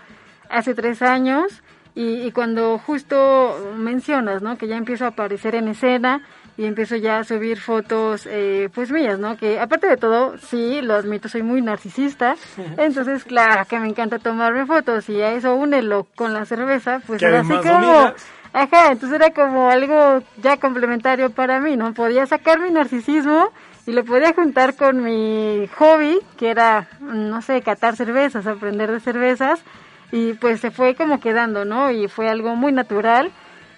hace 0.49 0.75
tres 0.75 1.01
años, 1.01 1.63
y, 1.95 2.31
cuando 2.31 2.77
justo 2.77 3.73
mencionas, 3.75 4.41
¿no? 4.41 4.57
Que 4.57 4.67
ya 4.67 4.77
empiezo 4.77 5.05
a 5.05 5.09
aparecer 5.09 5.55
en 5.55 5.67
escena 5.67 6.21
y 6.57 6.65
empiezo 6.65 6.95
ya 6.95 7.19
a 7.19 7.23
subir 7.23 7.59
fotos, 7.59 8.27
eh, 8.29 8.69
pues 8.73 8.91
mías, 8.91 9.19
¿no? 9.19 9.35
Que 9.37 9.59
aparte 9.59 9.87
de 9.87 9.97
todo, 9.97 10.37
sí, 10.37 10.81
lo 10.81 10.95
admito, 10.95 11.27
soy 11.29 11.43
muy 11.43 11.61
narcisista. 11.61 12.35
Entonces, 12.77 13.23
claro, 13.23 13.65
que 13.67 13.79
me 13.79 13.87
encanta 13.87 14.19
tomarme 14.19 14.65
fotos 14.65 15.09
y 15.09 15.21
a 15.21 15.33
eso 15.33 15.55
únelo 15.55 16.07
con 16.15 16.33
la 16.33 16.45
cerveza, 16.45 17.01
pues 17.05 17.21
era 17.21 17.41
así 17.41 17.53
como... 17.55 18.13
Ajá, 18.51 18.91
entonces 18.91 19.21
era 19.21 19.29
como 19.31 19.69
algo 19.69 20.23
ya 20.41 20.57
complementario 20.57 21.29
para 21.29 21.59
mí, 21.59 21.77
¿no? 21.77 21.93
Podía 21.93 22.25
sacar 22.25 22.59
mi 22.59 22.71
narcisismo 22.71 23.51
y 23.85 23.91
lo 23.91 24.03
podía 24.03 24.33
juntar 24.33 24.75
con 24.75 25.03
mi 25.03 25.69
hobby, 25.77 26.19
que 26.35 26.49
era, 26.49 26.87
no 26.99 27.43
sé, 27.43 27.61
catar 27.61 27.95
cervezas, 27.95 28.47
aprender 28.47 28.91
de 28.91 28.99
cervezas 29.01 29.63
y 30.11 30.33
pues 30.33 30.59
se 30.59 30.71
fue 30.71 30.95
como 30.95 31.19
quedando, 31.19 31.65
¿no? 31.65 31.91
Y 31.91 32.07
fue 32.07 32.29
algo 32.29 32.55
muy 32.55 32.71
natural. 32.71 33.31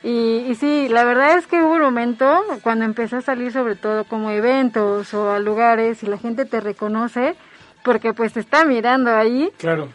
Y, 0.04 0.46
y 0.50 0.56
sí, 0.56 0.88
la 0.90 1.04
verdad 1.04 1.38
es 1.38 1.46
que 1.46 1.62
hubo 1.62 1.76
un 1.76 1.82
momento 1.82 2.44
cuando 2.64 2.86
empecé 2.86 3.18
a 3.18 3.22
salir 3.22 3.52
sobre 3.52 3.76
todo 3.76 4.06
como 4.06 4.32
eventos 4.32 5.14
o 5.14 5.32
a 5.32 5.40
lugares 5.40 6.02
y 6.02 6.08
la 6.08 6.18
gente 6.18 6.46
te 6.46 6.60
reconoce 6.60 7.36
porque 7.84 8.14
pues 8.14 8.34
te 8.34 8.40
está 8.40 8.66
mirando 8.66 9.14
ahí. 9.16 9.52
Claro. 9.58 9.90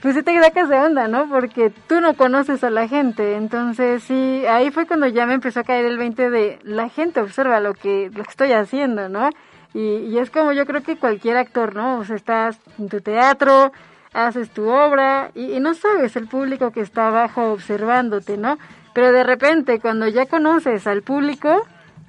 Pues 0.00 0.14
se 0.14 0.22
te 0.22 0.40
sacas 0.40 0.68
de 0.68 0.76
onda, 0.76 1.08
¿no? 1.08 1.28
Porque 1.28 1.72
tú 1.88 2.00
no 2.00 2.14
conoces 2.14 2.62
a 2.62 2.70
la 2.70 2.86
gente. 2.86 3.34
Entonces 3.34 4.04
sí, 4.04 4.44
ahí 4.46 4.70
fue 4.70 4.86
cuando 4.86 5.08
ya 5.08 5.26
me 5.26 5.34
empezó 5.34 5.60
a 5.60 5.64
caer 5.64 5.86
el 5.86 5.98
20 5.98 6.30
de 6.30 6.58
la 6.62 6.88
gente 6.88 7.20
observa 7.20 7.58
lo 7.58 7.74
que, 7.74 8.10
lo 8.14 8.22
que 8.22 8.30
estoy 8.30 8.52
haciendo, 8.52 9.08
¿no? 9.08 9.30
Y, 9.74 9.80
y 9.80 10.18
es 10.18 10.30
como 10.30 10.52
yo 10.52 10.66
creo 10.66 10.82
que 10.82 10.96
cualquier 10.96 11.36
actor, 11.36 11.74
¿no? 11.74 11.98
O 11.98 12.04
sea, 12.04 12.14
estás 12.14 12.60
en 12.78 12.88
tu 12.88 13.00
teatro, 13.00 13.72
haces 14.26 14.50
tu 14.50 14.68
obra 14.68 15.30
y, 15.34 15.60
no 15.60 15.74
sabes 15.74 16.16
el 16.16 16.26
público 16.26 16.72
que 16.72 16.80
está 16.80 17.08
abajo 17.08 17.52
observándote, 17.52 18.36
¿no? 18.36 18.58
Pero 18.92 19.12
de 19.12 19.22
repente 19.22 19.78
cuando 19.80 20.08
ya 20.08 20.26
conoces 20.26 20.86
al 20.86 21.02
público, 21.02 21.62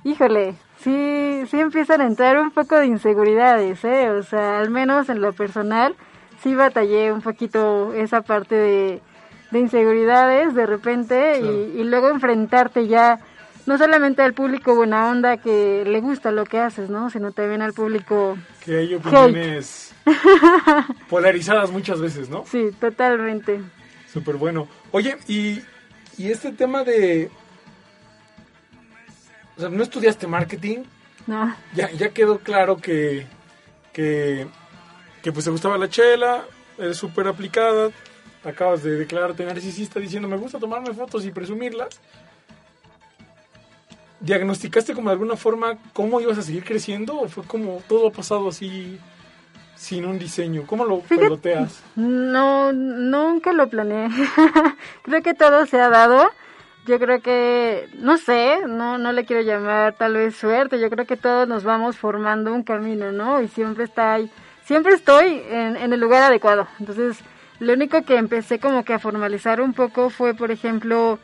híjole, 0.03 0.55
sí, 0.77 1.43
sí 1.49 1.59
empiezan 1.59 2.01
a 2.01 2.07
entrar 2.07 2.39
un 2.39 2.51
poco 2.51 2.75
de 2.75 2.87
inseguridades, 2.87 3.83
¿eh? 3.85 4.09
O 4.09 4.23
sea, 4.23 4.59
al 4.59 4.71
menos 4.71 5.09
en 5.09 5.21
lo 5.21 5.33
personal, 5.33 5.95
sí 6.41 6.55
batallé 6.55 7.11
un 7.11 7.21
poquito 7.21 7.93
esa 7.93 8.21
parte 8.21 8.55
de, 8.55 9.01
de 9.51 9.59
inseguridades 9.59 10.55
de 10.55 10.65
repente 10.65 11.39
y, 11.41 11.79
y 11.79 11.83
luego 11.83 12.09
enfrentarte 12.09 12.87
ya 12.87 13.19
no 13.69 13.77
solamente 13.77 14.23
al 14.23 14.34
público 14.34 14.73
buena 14.73 15.12
onda 15.12 15.38
que 15.38 15.84
le 15.86 16.01
gusta 16.01 16.32
lo 16.32 16.43
que 16.43 16.58
haces, 16.58 16.89
¿no? 16.89 17.12
Sino 17.12 17.34
también 17.34 17.62
al 17.62 17.71
público... 17.71 18.36
Que 18.65 18.79
hay 18.79 18.95
opiniones 18.95 19.93
polarizadas 21.08 21.69
muchas 21.69 22.01
veces, 22.01 22.29
¿no? 22.29 22.45
Sí, 22.47 22.71
totalmente. 22.79 23.62
Súper 24.12 24.38
bueno. 24.38 24.67
Oye, 24.89 25.19
y, 25.27 25.62
y 26.17 26.32
este 26.32 26.51
tema 26.51 26.84
de... 26.84 27.29
O 29.55 29.62
sea, 29.62 29.69
¿no 29.69 29.84
estudiaste 29.84 30.25
marketing? 30.25 30.79
No. 31.27 31.55
Ya, 31.75 31.91
ya 31.91 32.10
quedó 32.10 32.39
claro 32.39 32.77
que, 32.77 33.27
que, 33.93 34.47
que 35.21 35.32
pues 35.32 35.45
te 35.45 35.51
gustaba 35.51 35.77
la 35.77 35.89
chela, 35.89 36.43
eres 36.79 36.97
súper 36.97 37.27
aplicada, 37.27 37.91
acabas 38.43 38.82
de 38.82 38.95
declararte 38.95 39.45
narcisista 39.45 39.99
diciendo 39.99 40.27
me 40.27 40.38
gusta 40.38 40.58
tomarme 40.58 40.91
fotos 40.95 41.23
y 41.23 41.29
presumirlas 41.29 41.99
¿Diagnosticaste 44.19 44.93
como 44.93 45.10
de 45.10 45.13
alguna 45.13 45.36
forma 45.36 45.77
cómo 45.93 46.19
ibas 46.19 46.38
a 46.38 46.41
seguir 46.41 46.63
creciendo 46.63 47.19
o 47.21 47.27
fue 47.29 47.43
como 47.43 47.82
todo 47.88 48.10
ha 48.10 48.12
pasado 48.12 48.49
así 48.49 48.99
sin 49.75 50.05
un 50.05 50.19
diseño? 50.19 50.63
¿Cómo 50.67 50.86
lo 50.86 50.99
peloteas? 51.10 51.82
No, 51.95 52.73
nunca 52.73 53.53
lo 53.53 53.69
planeé. 53.69 54.10
creo 55.03 55.21
que 55.21 55.34
todo 55.34 55.65
se 55.65 55.79
ha 55.79 55.89
dado. 55.89 56.29
Yo 56.86 56.99
creo 56.99 57.21
que, 57.21 57.88
no 57.99 58.17
sé, 58.17 58.58
no, 58.67 58.97
no 58.97 59.12
le 59.12 59.25
quiero 59.25 59.41
llamar 59.41 59.95
tal 59.95 60.13
vez 60.13 60.36
suerte. 60.36 60.79
Yo 60.79 60.89
creo 60.89 61.05
que 61.05 61.17
todos 61.17 61.47
nos 61.47 61.63
vamos 61.63 61.97
formando 61.97 62.53
un 62.53 62.63
camino, 62.63 63.12
¿no? 63.12 63.41
Y 63.41 63.47
siempre 63.47 63.84
está 63.84 64.15
ahí, 64.15 64.32
siempre 64.65 64.95
estoy 64.95 65.43
en, 65.49 65.77
en 65.77 65.93
el 65.93 65.99
lugar 65.99 66.23
adecuado. 66.23 66.67
Entonces, 66.79 67.19
lo 67.60 67.73
único 67.73 68.03
que 68.03 68.15
empecé 68.15 68.60
como 68.60 68.84
que 68.84 68.93
a 68.93 68.99
formalizar 68.99 69.62
un 69.62 69.73
poco 69.73 70.10
fue, 70.10 70.34
por 70.34 70.49
ejemplo, 70.49 71.19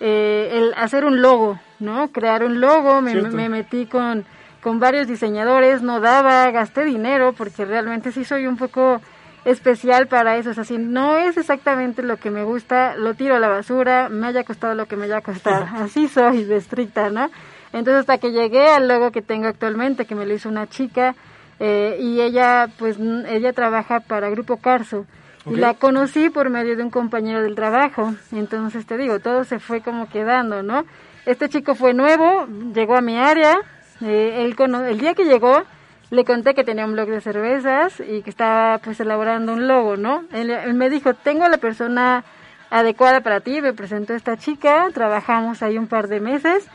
eh, 0.00 0.50
el 0.52 0.74
hacer 0.76 1.04
un 1.04 1.20
logo, 1.20 1.58
¿no? 1.80 2.08
Crear 2.08 2.44
un 2.44 2.60
logo, 2.60 3.00
me, 3.00 3.48
metí 3.48 3.86
con, 3.86 4.24
con 4.62 4.78
varios 4.78 5.08
diseñadores, 5.08 5.82
no 5.82 6.00
daba, 6.00 6.50
gasté 6.50 6.84
dinero 6.84 7.32
porque 7.36 7.64
realmente 7.64 8.12
sí 8.12 8.24
soy 8.24 8.46
un 8.46 8.56
poco 8.56 9.00
especial 9.44 10.08
para 10.08 10.36
eso, 10.36 10.50
o 10.50 10.54
sea, 10.54 10.64
si 10.64 10.78
no 10.78 11.16
es 11.16 11.36
exactamente 11.36 12.02
lo 12.02 12.18
que 12.18 12.30
me 12.30 12.44
gusta, 12.44 12.96
lo 12.96 13.14
tiro 13.14 13.36
a 13.36 13.38
la 13.38 13.48
basura, 13.48 14.08
me 14.08 14.26
haya 14.26 14.44
costado 14.44 14.74
lo 14.74 14.86
que 14.86 14.96
me 14.96 15.06
haya 15.06 15.20
costado, 15.20 15.66
así 15.76 16.08
soy 16.08 16.44
de 16.44 16.56
estricta, 16.56 17.10
¿no? 17.10 17.30
Entonces 17.72 18.00
hasta 18.00 18.18
que 18.18 18.32
llegué 18.32 18.68
al 18.68 18.88
logo 18.88 19.10
que 19.10 19.22
tengo 19.22 19.46
actualmente, 19.46 20.06
que 20.06 20.14
me 20.14 20.26
lo 20.26 20.34
hizo 20.34 20.48
una 20.48 20.66
chica, 20.66 21.14
eh, 21.60 21.98
y 22.00 22.20
ella, 22.20 22.68
pues, 22.78 22.98
ella 22.98 23.52
trabaja 23.52 24.00
para 24.00 24.30
Grupo 24.30 24.58
Carso, 24.58 25.06
y 25.50 25.56
la 25.56 25.74
conocí 25.74 26.30
por 26.30 26.50
medio 26.50 26.76
de 26.76 26.82
un 26.82 26.90
compañero 26.90 27.42
del 27.42 27.54
trabajo. 27.54 28.14
Entonces 28.32 28.86
te 28.86 28.96
digo, 28.96 29.20
todo 29.20 29.44
se 29.44 29.58
fue 29.58 29.80
como 29.80 30.08
quedando, 30.08 30.62
¿no? 30.62 30.84
Este 31.26 31.48
chico 31.48 31.74
fue 31.74 31.94
nuevo, 31.94 32.46
llegó 32.74 32.96
a 32.96 33.00
mi 33.00 33.18
área. 33.18 33.60
Eh, 34.00 34.44
él 34.44 34.56
el 34.86 34.98
día 34.98 35.14
que 35.14 35.24
llegó, 35.24 35.64
le 36.10 36.24
conté 36.24 36.54
que 36.54 36.64
tenía 36.64 36.86
un 36.86 36.92
blog 36.92 37.08
de 37.08 37.20
cervezas 37.20 38.00
y 38.00 38.22
que 38.22 38.30
estaba 38.30 38.78
pues 38.78 38.98
elaborando 39.00 39.52
un 39.52 39.68
logo, 39.68 39.96
¿no? 39.96 40.24
Él, 40.32 40.74
me 40.74 40.88
dijo, 40.88 41.14
tengo 41.14 41.48
la 41.48 41.58
persona 41.58 42.24
adecuada 42.70 43.20
para 43.20 43.40
ti, 43.40 43.60
me 43.60 43.72
presentó 43.72 44.14
esta 44.14 44.36
chica, 44.36 44.88
trabajamos 44.94 45.62
ahí 45.62 45.76
un 45.76 45.86
par 45.86 46.08
de 46.08 46.20
meses, 46.20 46.66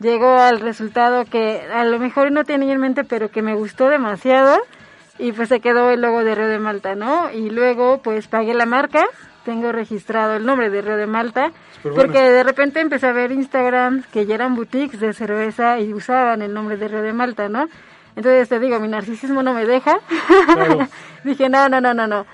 llegó 0.00 0.38
al 0.38 0.60
resultado 0.60 1.24
que 1.24 1.62
a 1.72 1.84
lo 1.84 1.98
mejor 1.98 2.32
no 2.32 2.44
tenía 2.44 2.74
en 2.74 2.80
mente, 2.80 3.04
pero 3.04 3.30
que 3.30 3.42
me 3.42 3.54
gustó 3.54 3.88
demasiado 3.88 4.60
y 5.18 5.32
pues 5.32 5.48
se 5.48 5.60
quedó 5.60 5.90
el 5.90 6.00
logo 6.00 6.24
de 6.24 6.34
Río 6.34 6.48
de 6.48 6.58
Malta, 6.58 6.94
¿no? 6.94 7.30
Y 7.30 7.50
luego 7.50 8.02
pues 8.02 8.28
pagué 8.28 8.54
la 8.54 8.66
marca, 8.66 9.06
tengo 9.44 9.72
registrado 9.72 10.34
el 10.34 10.46
nombre 10.46 10.70
de 10.70 10.82
Río 10.82 10.96
de 10.96 11.06
Malta, 11.06 11.52
porque 11.82 12.20
de 12.20 12.42
repente 12.42 12.80
empecé 12.80 13.06
a 13.06 13.12
ver 13.12 13.32
Instagram 13.32 14.02
que 14.12 14.26
ya 14.26 14.34
eran 14.34 14.54
boutiques 14.54 15.00
de 15.00 15.12
cerveza 15.12 15.80
y 15.80 15.92
usaban 15.92 16.42
el 16.42 16.54
nombre 16.54 16.76
de 16.76 16.88
Río 16.88 17.02
de 17.02 17.12
Malta, 17.12 17.48
¿no? 17.48 17.68
Entonces 18.14 18.48
te 18.48 18.58
digo, 18.58 18.78
mi 18.78 18.88
narcisismo 18.88 19.42
no 19.42 19.54
me 19.54 19.64
deja. 19.64 19.98
Dije, 21.24 21.48
no, 21.48 21.68
no, 21.68 21.80
no, 21.80 21.94
no, 21.94 22.06
no. 22.06 22.26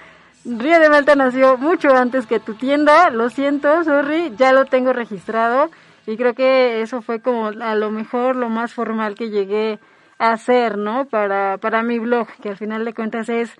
Río 0.45 0.81
de 0.81 0.89
Malta 0.89 1.15
nació 1.15 1.57
mucho 1.57 1.95
antes 1.95 2.27
que 2.27 2.41
tu 2.41 2.55
tienda, 2.55 3.11
lo 3.11 3.29
siento, 3.29 3.85
sorry, 3.85 4.33
ya 4.37 4.53
lo 4.53 4.65
tengo 4.65 4.93
registrado 4.93 5.71
y 6.07 6.17
creo 6.17 6.35
que 6.35 6.81
eso 6.81 7.03
fue 7.03 7.21
como 7.21 7.49
a 7.49 7.75
lo 7.75 7.91
mejor 7.91 8.35
lo 8.35 8.49
más 8.49 8.73
formal 8.73 9.15
que 9.15 9.29
llegué 9.29 9.79
hacer, 10.19 10.77
¿no? 10.77 11.07
Para, 11.07 11.59
para 11.59 11.83
mi 11.83 11.99
blog, 11.99 12.29
que 12.43 12.51
al 12.51 12.57
final 12.57 12.85
de 12.85 12.95
cuentas 12.95 13.29
es, 13.29 13.53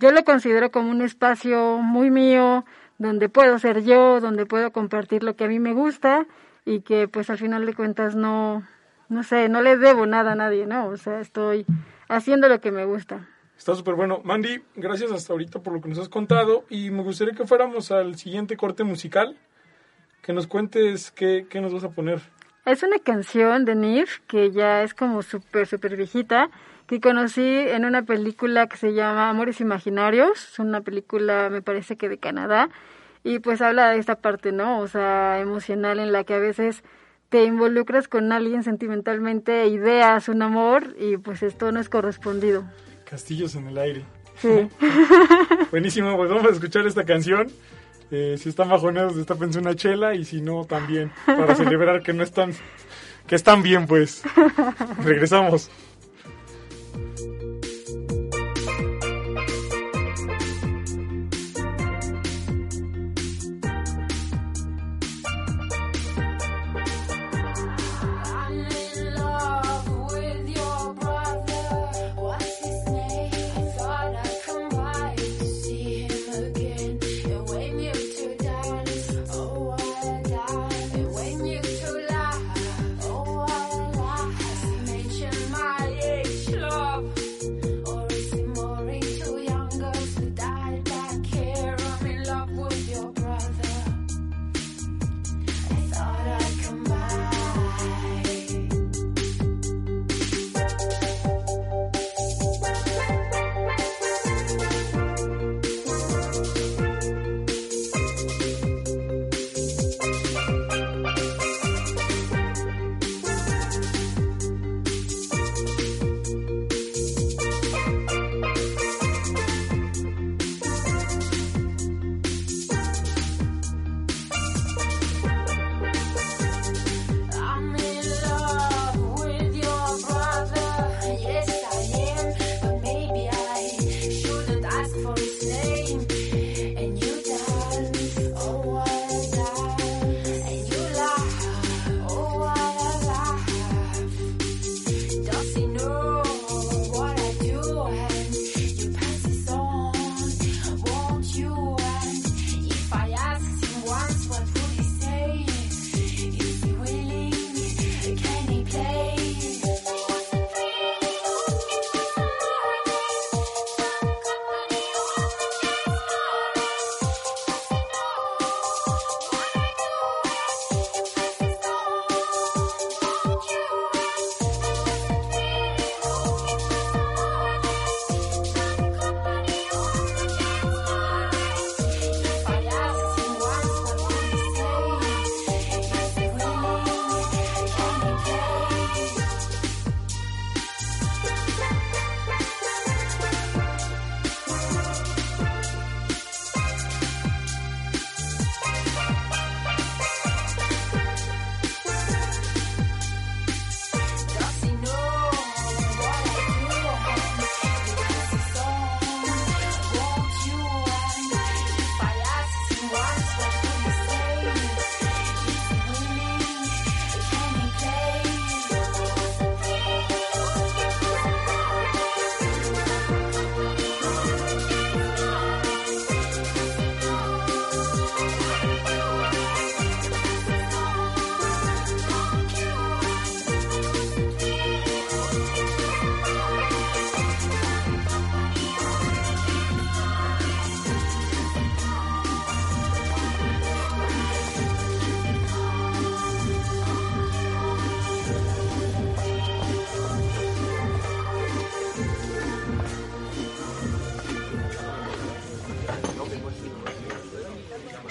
yo 0.00 0.10
lo 0.10 0.24
considero 0.24 0.70
como 0.70 0.90
un 0.90 1.02
espacio 1.02 1.78
muy 1.78 2.10
mío, 2.10 2.64
donde 2.98 3.28
puedo 3.28 3.58
ser 3.58 3.84
yo, 3.84 4.20
donde 4.20 4.46
puedo 4.46 4.72
compartir 4.72 5.22
lo 5.22 5.36
que 5.36 5.44
a 5.44 5.48
mí 5.48 5.58
me 5.58 5.74
gusta 5.74 6.26
y 6.64 6.80
que 6.80 7.08
pues 7.08 7.30
al 7.30 7.38
final 7.38 7.66
de 7.66 7.74
cuentas 7.74 8.16
no, 8.16 8.66
no 9.08 9.22
sé, 9.22 9.48
no 9.48 9.62
le 9.62 9.76
debo 9.76 10.06
nada 10.06 10.32
a 10.32 10.36
nadie, 10.36 10.66
¿no? 10.66 10.88
O 10.88 10.96
sea, 10.96 11.20
estoy 11.20 11.66
haciendo 12.08 12.48
lo 12.48 12.60
que 12.60 12.72
me 12.72 12.84
gusta. 12.84 13.28
Está 13.56 13.74
súper 13.74 13.94
bueno. 13.94 14.20
Mandy, 14.24 14.62
gracias 14.74 15.10
hasta 15.12 15.32
ahorita 15.32 15.60
por 15.60 15.72
lo 15.72 15.80
que 15.80 15.88
nos 15.88 15.98
has 15.98 16.08
contado 16.08 16.64
y 16.68 16.90
me 16.90 17.02
gustaría 17.02 17.34
que 17.34 17.46
fuéramos 17.46 17.90
al 17.90 18.16
siguiente 18.16 18.56
corte 18.56 18.84
musical, 18.84 19.36
que 20.22 20.32
nos 20.32 20.46
cuentes 20.46 21.10
qué, 21.10 21.46
qué 21.48 21.60
nos 21.60 21.72
vas 21.72 21.84
a 21.84 21.90
poner. 21.90 22.20
Es 22.66 22.82
una 22.82 22.98
canción 22.98 23.64
de 23.64 23.76
Nif 23.76 24.18
que 24.26 24.50
ya 24.50 24.82
es 24.82 24.92
como 24.92 25.22
súper, 25.22 25.68
súper 25.68 25.96
viejita, 25.96 26.50
que 26.88 27.00
conocí 27.00 27.40
en 27.40 27.84
una 27.84 28.02
película 28.02 28.66
que 28.66 28.76
se 28.76 28.92
llama 28.92 29.30
Amores 29.30 29.60
Imaginarios, 29.60 30.48
es 30.52 30.58
una 30.58 30.80
película 30.80 31.48
me 31.48 31.62
parece 31.62 31.96
que 31.96 32.08
de 32.08 32.18
Canadá, 32.18 32.68
y 33.22 33.38
pues 33.38 33.62
habla 33.62 33.90
de 33.90 33.98
esta 33.98 34.16
parte, 34.16 34.50
¿no? 34.50 34.80
O 34.80 34.88
sea, 34.88 35.38
emocional 35.38 36.00
en 36.00 36.10
la 36.10 36.24
que 36.24 36.34
a 36.34 36.40
veces 36.40 36.82
te 37.28 37.44
involucras 37.44 38.08
con 38.08 38.32
alguien 38.32 38.64
sentimentalmente, 38.64 39.68
ideas 39.68 40.28
un 40.28 40.42
amor 40.42 40.96
y 40.98 41.18
pues 41.18 41.44
esto 41.44 41.70
no 41.70 41.78
es 41.78 41.88
correspondido. 41.88 42.64
Castillos 43.08 43.54
en 43.54 43.68
el 43.68 43.78
aire. 43.78 44.04
Sí. 44.38 44.68
Buenísimo, 45.70 46.16
pues 46.16 46.28
vamos 46.30 46.46
a 46.46 46.50
escuchar 46.50 46.84
esta 46.84 47.04
canción. 47.04 47.46
Eh, 48.10 48.36
si 48.38 48.48
están 48.48 48.68
bajoneados, 48.68 49.16
destapense 49.16 49.58
una 49.58 49.74
chela 49.74 50.14
y 50.14 50.24
si 50.24 50.40
no, 50.40 50.64
también, 50.64 51.10
para 51.26 51.54
celebrar 51.56 52.02
que 52.02 52.12
no 52.12 52.22
están, 52.22 52.52
que 53.26 53.34
están 53.34 53.62
bien, 53.62 53.86
pues. 53.86 54.22
Regresamos. 55.04 55.70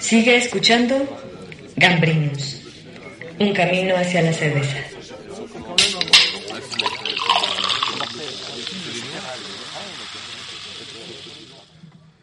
Sigue 0.06 0.36
escuchando 0.36 0.94
Gambrinus, 1.74 2.62
un 3.40 3.52
camino 3.52 3.96
hacia 3.96 4.22
la 4.22 4.32
cerveza. 4.32 4.76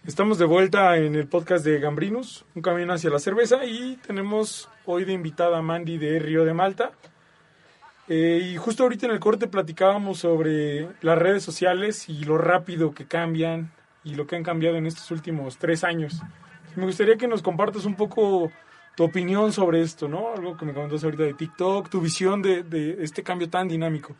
Estamos 0.05 0.37
de 0.37 0.45
vuelta 0.45 0.95
en 0.95 1.15
el 1.15 1.27
podcast 1.27 1.65
de 1.65 1.81
Gambrinus, 1.81 2.45
un 2.55 2.61
camino 2.61 2.93
hacia 2.93 3.09
la 3.09 3.19
cerveza, 3.19 3.65
y 3.65 3.97
tenemos 3.97 4.69
hoy 4.85 5.03
de 5.03 5.11
invitada 5.11 5.57
a 5.57 5.61
Mandy 5.61 5.97
de 5.97 6.19
Río 6.19 6.45
de 6.45 6.53
Malta. 6.53 6.93
Eh, 8.07 8.49
y 8.49 8.55
justo 8.55 8.83
ahorita 8.83 9.07
en 9.07 9.11
el 9.11 9.19
corte 9.19 9.47
platicábamos 9.47 10.19
sobre 10.19 10.87
las 11.01 11.17
redes 11.17 11.43
sociales 11.43 12.07
y 12.07 12.23
lo 12.23 12.37
rápido 12.37 12.93
que 12.93 13.07
cambian 13.07 13.73
y 14.05 14.15
lo 14.15 14.25
que 14.25 14.37
han 14.37 14.43
cambiado 14.43 14.77
en 14.77 14.85
estos 14.85 15.11
últimos 15.11 15.57
tres 15.57 15.83
años. 15.83 16.21
Me 16.75 16.85
gustaría 16.85 17.17
que 17.17 17.27
nos 17.27 17.41
compartas 17.41 17.85
un 17.85 17.95
poco 17.95 18.51
tu 18.95 19.03
opinión 19.03 19.51
sobre 19.51 19.81
esto, 19.81 20.07
¿no? 20.07 20.33
Algo 20.35 20.57
que 20.57 20.65
me 20.65 20.73
comentas 20.73 21.03
ahorita 21.03 21.23
de 21.23 21.33
TikTok, 21.33 21.89
tu 21.89 22.01
visión 22.01 22.41
de, 22.41 22.97
este 22.99 23.23
cambio 23.23 23.49
tan 23.49 23.67
dinámico. 23.67 24.15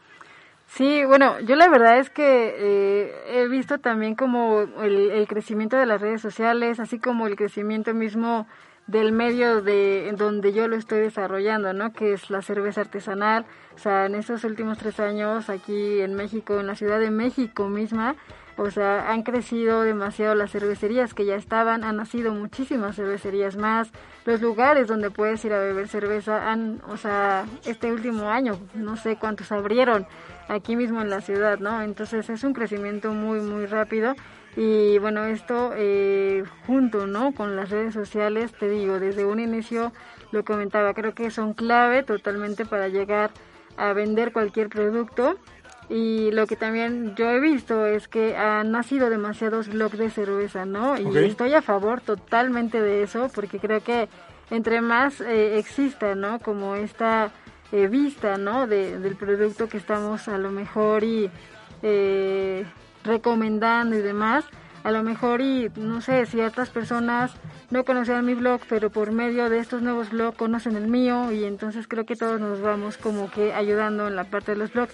Sí, 0.68 1.06
bueno, 1.06 1.40
yo 1.42 1.56
la 1.56 1.68
verdad 1.70 2.00
es 2.00 2.10
que 2.10 2.56
eh, 2.58 3.14
he 3.28 3.48
visto 3.48 3.78
también 3.78 4.16
como 4.16 4.62
el, 4.82 5.12
el 5.12 5.28
crecimiento 5.28 5.78
de 5.78 5.86
las 5.86 6.02
redes 6.02 6.22
sociales, 6.22 6.80
así 6.80 6.98
como 6.98 7.28
el 7.28 7.36
crecimiento 7.36 7.94
mismo 7.94 8.48
del 8.88 9.12
medio 9.12 9.62
de 9.62 10.10
en 10.10 10.18
donde 10.18 10.52
yo 10.52 10.68
lo 10.68 10.76
estoy 10.76 11.00
desarrollando, 11.00 11.74
¿no? 11.74 11.94
Que 11.94 12.14
es 12.14 12.30
la 12.30 12.42
cerveza 12.42 12.82
artesanal. 12.82 13.46
O 13.76 13.78
sea, 13.78 14.06
en 14.06 14.16
estos 14.16 14.44
últimos 14.44 14.78
tres 14.78 15.00
años 15.00 15.50
aquí 15.50 16.02
en 16.02 16.16
México, 16.16 16.60
en 16.60 16.68
la 16.68 16.76
Ciudad 16.76 17.00
de 17.00 17.12
México 17.12 17.70
misma, 17.70 18.16
o 18.58 18.70
sea, 18.70 19.12
han 19.12 19.24
crecido 19.24 19.82
demasiado 19.82 20.36
las 20.36 20.52
cervecerías 20.52 21.14
que 21.14 21.26
ya 21.26 21.36
estaban, 21.36 21.84
han 21.84 21.98
nacido 21.98 22.34
muchísimas 22.34 22.96
cervecerías 22.96 23.58
más. 23.58 23.92
Los 24.26 24.42
lugares 24.42 24.88
donde 24.88 25.10
puedes 25.10 25.44
ir 25.44 25.54
a 25.54 25.60
beber 25.60 25.88
cerveza 25.88 26.52
han, 26.52 26.82
o 26.88 26.98
sea, 26.98 27.46
este 27.66 27.92
último 27.92 28.30
año, 28.30 28.60
no 28.76 28.96
sé 28.96 29.16
cuántos 29.16 29.52
abrieron 29.52 30.06
aquí 30.48 30.76
mismo 30.76 31.02
en 31.02 31.10
la 31.10 31.22
ciudad, 31.22 31.60
¿no? 31.60 31.82
Entonces 31.82 32.30
es 32.30 32.44
un 32.44 32.54
crecimiento 32.54 33.12
muy, 33.12 33.40
muy 33.40 33.66
rápido. 33.66 34.16
Y 34.56 35.00
bueno, 35.00 35.26
esto 35.26 35.72
eh, 35.76 36.44
junto, 36.68 37.08
¿no? 37.08 37.34
Con 37.34 37.56
las 37.56 37.72
redes 37.72 37.96
sociales, 37.96 38.54
te 38.54 38.70
digo, 38.70 39.00
desde 39.00 39.26
un 39.26 39.40
inicio 39.40 39.92
lo 40.32 40.46
comentaba, 40.46 40.94
creo 40.94 41.16
que 41.16 41.32
son 41.32 41.54
clave 41.54 42.04
totalmente 42.04 42.66
para 42.66 42.88
llegar 42.88 43.32
a 43.78 43.94
vender 43.94 44.32
cualquier 44.32 44.70
producto 44.70 45.38
y 45.90 46.32
lo 46.32 46.48
que 46.48 46.56
también 46.56 47.16
yo 47.16 47.30
he 47.30 47.40
visto 47.40 47.86
es 47.86 48.08
que 48.08 48.36
han 48.36 48.72
nacido 48.72 49.10
demasiados 49.10 49.68
blogs 49.68 49.98
de 49.98 50.10
cerveza, 50.10 50.66
¿no? 50.66 50.98
Y 50.98 51.18
estoy 51.18 51.54
a 51.54 51.62
favor 51.62 52.02
totalmente 52.02 52.82
de 52.82 53.04
eso 53.04 53.30
porque 53.34 53.60
creo 53.60 53.84
que 53.84 54.08
entre 54.50 54.82
más 54.82 55.20
eh, 55.22 55.58
exista, 55.58 56.16
¿no? 56.16 56.40
Como 56.40 56.76
esta 56.76 57.32
eh, 57.72 57.88
vista, 57.88 58.38
¿no? 58.38 58.68
De, 58.68 59.00
del 59.00 59.16
producto 59.16 59.68
que 59.68 59.78
estamos 59.78 60.28
a 60.28 60.38
lo 60.38 60.52
mejor 60.52 61.04
y 61.04 61.30
eh, 61.82 62.66
recomendando 63.04 63.96
y 63.96 64.02
demás, 64.02 64.46
a 64.84 64.92
lo 64.92 65.04
mejor 65.04 65.42
y 65.42 65.70
no 65.76 66.02
sé, 66.02 66.26
ciertas 66.26 66.70
personas 66.70 67.34
no 67.72 67.84
conocían 67.84 68.26
mi 68.26 68.36
blog, 68.36 68.62
pero 68.70 68.90
por 68.90 69.12
medio 69.12 69.50
de 69.50 69.60
estos 69.60 69.82
nuevos 69.82 70.12
blogs 70.12 70.38
conocen 70.38 70.76
el 70.76 70.88
mío 70.88 71.32
y 71.32 71.44
entonces 71.44 71.88
creo 71.88 72.06
que 72.06 72.16
todos 72.16 72.40
nos 72.40 72.62
vamos 72.62 72.98
como 72.98 73.32
que 73.32 73.54
ayudando 73.54 74.08
en 74.08 74.16
la 74.16 74.26
parte 74.26 74.52
de 74.52 74.58
los 74.58 74.72
blogs. 74.72 74.94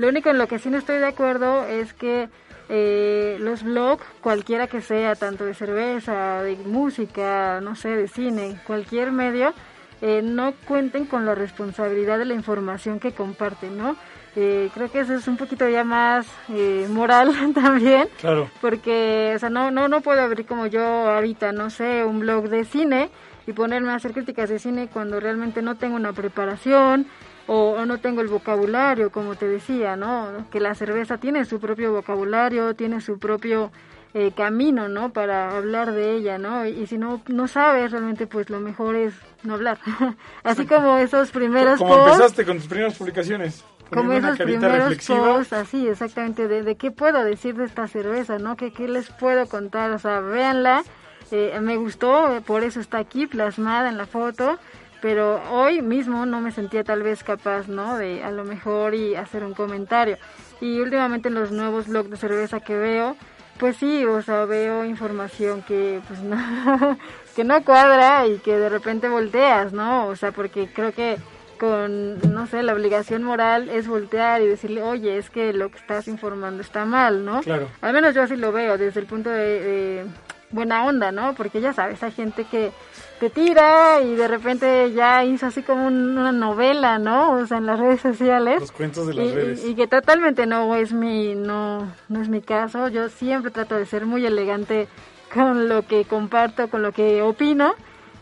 Lo 0.00 0.08
único 0.08 0.30
en 0.30 0.38
lo 0.38 0.48
que 0.48 0.58
sí 0.58 0.70
no 0.70 0.78
estoy 0.78 0.96
de 0.96 1.04
acuerdo 1.04 1.66
es 1.66 1.92
que 1.92 2.30
eh, 2.70 3.36
los 3.38 3.62
blogs, 3.62 4.02
cualquiera 4.22 4.66
que 4.66 4.80
sea, 4.80 5.14
tanto 5.14 5.44
de 5.44 5.52
cerveza, 5.52 6.42
de 6.42 6.56
música, 6.56 7.60
no 7.60 7.74
sé, 7.76 7.90
de 7.90 8.08
cine, 8.08 8.58
cualquier 8.66 9.12
medio, 9.12 9.52
eh, 10.00 10.22
no 10.24 10.54
cuenten 10.66 11.04
con 11.04 11.26
la 11.26 11.34
responsabilidad 11.34 12.16
de 12.18 12.24
la 12.24 12.32
información 12.32 12.98
que 12.98 13.12
comparten, 13.12 13.76
¿no? 13.76 13.94
Eh, 14.36 14.70
creo 14.72 14.90
que 14.90 15.00
eso 15.00 15.12
es 15.14 15.28
un 15.28 15.36
poquito 15.36 15.68
ya 15.68 15.84
más 15.84 16.26
eh, 16.48 16.86
moral 16.88 17.34
también, 17.54 18.08
Claro. 18.22 18.48
porque, 18.62 19.34
o 19.36 19.38
sea, 19.38 19.50
no, 19.50 19.70
no, 19.70 19.86
no 19.88 20.00
puedo 20.00 20.22
abrir 20.22 20.46
como 20.46 20.66
yo 20.66 20.80
ahorita, 20.82 21.52
no 21.52 21.68
sé, 21.68 22.04
un 22.04 22.20
blog 22.20 22.48
de 22.48 22.64
cine 22.64 23.10
y 23.46 23.52
ponerme 23.52 23.90
a 23.90 23.96
hacer 23.96 24.12
críticas 24.12 24.48
de 24.48 24.58
cine 24.58 24.88
cuando 24.90 25.20
realmente 25.20 25.60
no 25.60 25.74
tengo 25.74 25.96
una 25.96 26.14
preparación 26.14 27.06
o, 27.52 27.72
o 27.72 27.84
no 27.84 27.98
tengo 27.98 28.20
el 28.20 28.28
vocabulario, 28.28 29.10
como 29.10 29.34
te 29.34 29.48
decía, 29.48 29.96
¿no? 29.96 30.46
Que 30.52 30.60
la 30.60 30.76
cerveza 30.76 31.18
tiene 31.18 31.44
su 31.44 31.58
propio 31.58 31.92
vocabulario, 31.92 32.74
tiene 32.76 33.00
su 33.00 33.18
propio 33.18 33.72
eh, 34.14 34.30
camino, 34.36 34.88
¿no? 34.88 35.12
Para 35.12 35.56
hablar 35.56 35.90
de 35.90 36.14
ella, 36.14 36.38
¿no? 36.38 36.64
Y, 36.64 36.70
y 36.70 36.86
si 36.86 36.96
no, 36.96 37.20
no 37.26 37.48
sabes 37.48 37.90
realmente, 37.90 38.28
pues 38.28 38.50
lo 38.50 38.60
mejor 38.60 38.94
es 38.94 39.14
no 39.42 39.54
hablar. 39.54 39.78
Así 40.44 40.64
como 40.64 40.96
esos 40.98 41.32
primeros 41.32 41.78
Como 41.80 41.90
posts 41.96 42.12
empezaste 42.12 42.44
con 42.44 42.58
tus 42.58 42.68
primeras 42.68 42.96
publicaciones. 42.96 43.64
como 43.92 44.12
esos 44.12 44.38
primeros 44.38 44.72
reflexiva. 44.78 45.18
posts, 45.34 45.52
así 45.52 45.88
exactamente, 45.88 46.46
de, 46.46 46.62
de 46.62 46.76
qué 46.76 46.92
puedo 46.92 47.24
decir 47.24 47.56
de 47.56 47.64
esta 47.64 47.88
cerveza, 47.88 48.38
¿no? 48.38 48.56
¿Qué, 48.56 48.72
qué 48.72 48.86
les 48.86 49.10
puedo 49.10 49.46
contar? 49.46 49.90
O 49.90 49.98
sea, 49.98 50.20
véanla, 50.20 50.84
eh, 51.32 51.58
me 51.60 51.76
gustó, 51.76 52.42
por 52.46 52.62
eso 52.62 52.78
está 52.78 52.98
aquí 52.98 53.26
plasmada 53.26 53.88
en 53.88 53.96
la 53.98 54.06
foto, 54.06 54.58
pero 55.00 55.40
hoy 55.50 55.82
mismo 55.82 56.26
no 56.26 56.40
me 56.40 56.52
sentía 56.52 56.84
tal 56.84 57.02
vez 57.02 57.24
capaz, 57.24 57.68
¿no? 57.68 57.96
De 57.96 58.22
a 58.22 58.30
lo 58.30 58.44
mejor 58.44 58.94
y 58.94 59.14
hacer 59.14 59.44
un 59.44 59.54
comentario. 59.54 60.18
Y 60.60 60.80
últimamente 60.80 61.28
en 61.28 61.34
los 61.34 61.50
nuevos 61.52 61.88
blogs 61.88 62.10
de 62.10 62.16
cerveza 62.16 62.60
que 62.60 62.76
veo, 62.76 63.16
pues 63.58 63.76
sí, 63.76 64.04
o 64.04 64.22
sea, 64.22 64.44
veo 64.44 64.84
información 64.84 65.62
que 65.62 66.00
pues 66.06 66.20
no, 66.22 66.98
que 67.34 67.44
no 67.44 67.64
cuadra 67.64 68.26
y 68.26 68.38
que 68.38 68.56
de 68.56 68.68
repente 68.68 69.08
volteas, 69.08 69.72
¿no? 69.72 70.06
O 70.06 70.16
sea, 70.16 70.32
porque 70.32 70.68
creo 70.72 70.92
que 70.92 71.16
con, 71.58 72.18
no 72.32 72.46
sé, 72.46 72.62
la 72.62 72.72
obligación 72.72 73.22
moral 73.22 73.68
es 73.68 73.86
voltear 73.86 74.40
y 74.40 74.46
decirle, 74.46 74.82
oye, 74.82 75.18
es 75.18 75.28
que 75.28 75.52
lo 75.52 75.70
que 75.70 75.76
estás 75.76 76.08
informando 76.08 76.62
está 76.62 76.86
mal, 76.86 77.24
¿no? 77.24 77.42
Claro. 77.42 77.68
Al 77.82 77.92
menos 77.92 78.14
yo 78.14 78.22
así 78.22 78.34
lo 78.36 78.50
veo 78.50 78.78
desde 78.78 79.00
el 79.00 79.06
punto 79.06 79.28
de, 79.28 79.60
de 79.60 80.06
buena 80.52 80.84
onda, 80.84 81.12
¿no? 81.12 81.34
Porque 81.34 81.60
ya 81.60 81.72
sabes, 81.72 82.02
hay 82.02 82.12
gente 82.12 82.44
que 82.44 82.72
te 83.20 83.30
tira 83.30 84.00
y 84.00 84.14
de 84.14 84.26
repente 84.28 84.92
ya 84.92 85.24
hizo 85.24 85.46
así 85.46 85.62
como 85.62 85.86
un- 85.86 86.16
una 86.16 86.32
novela, 86.32 86.98
¿no? 86.98 87.32
O 87.32 87.46
sea, 87.46 87.58
en 87.58 87.66
las 87.66 87.78
redes 87.78 88.00
sociales. 88.00 88.60
Los 88.60 88.72
cuentos 88.72 89.06
de 89.06 89.14
las 89.14 89.24
Y- 89.26 89.28
y- 89.28 89.34
redes. 89.34 89.64
Y, 89.64 89.74
que 89.74 89.86
totalmente 89.86 90.46
no 90.46 90.74
es 90.74 90.92
mi, 90.92 91.34
no, 91.34 91.92
no 92.08 92.20
es 92.22 92.28
mi 92.28 92.40
caso. 92.40 92.88
Yo 92.88 93.08
siempre 93.08 93.50
trato 93.50 93.74
de 93.76 93.86
ser 93.86 94.06
muy 94.06 94.24
elegante 94.26 94.88
con 95.32 95.68
lo 95.68 95.82
que 95.86 96.04
comparto, 96.04 96.68
con 96.68 96.82
lo 96.82 96.92
que 96.92 97.22
opino. 97.22 97.74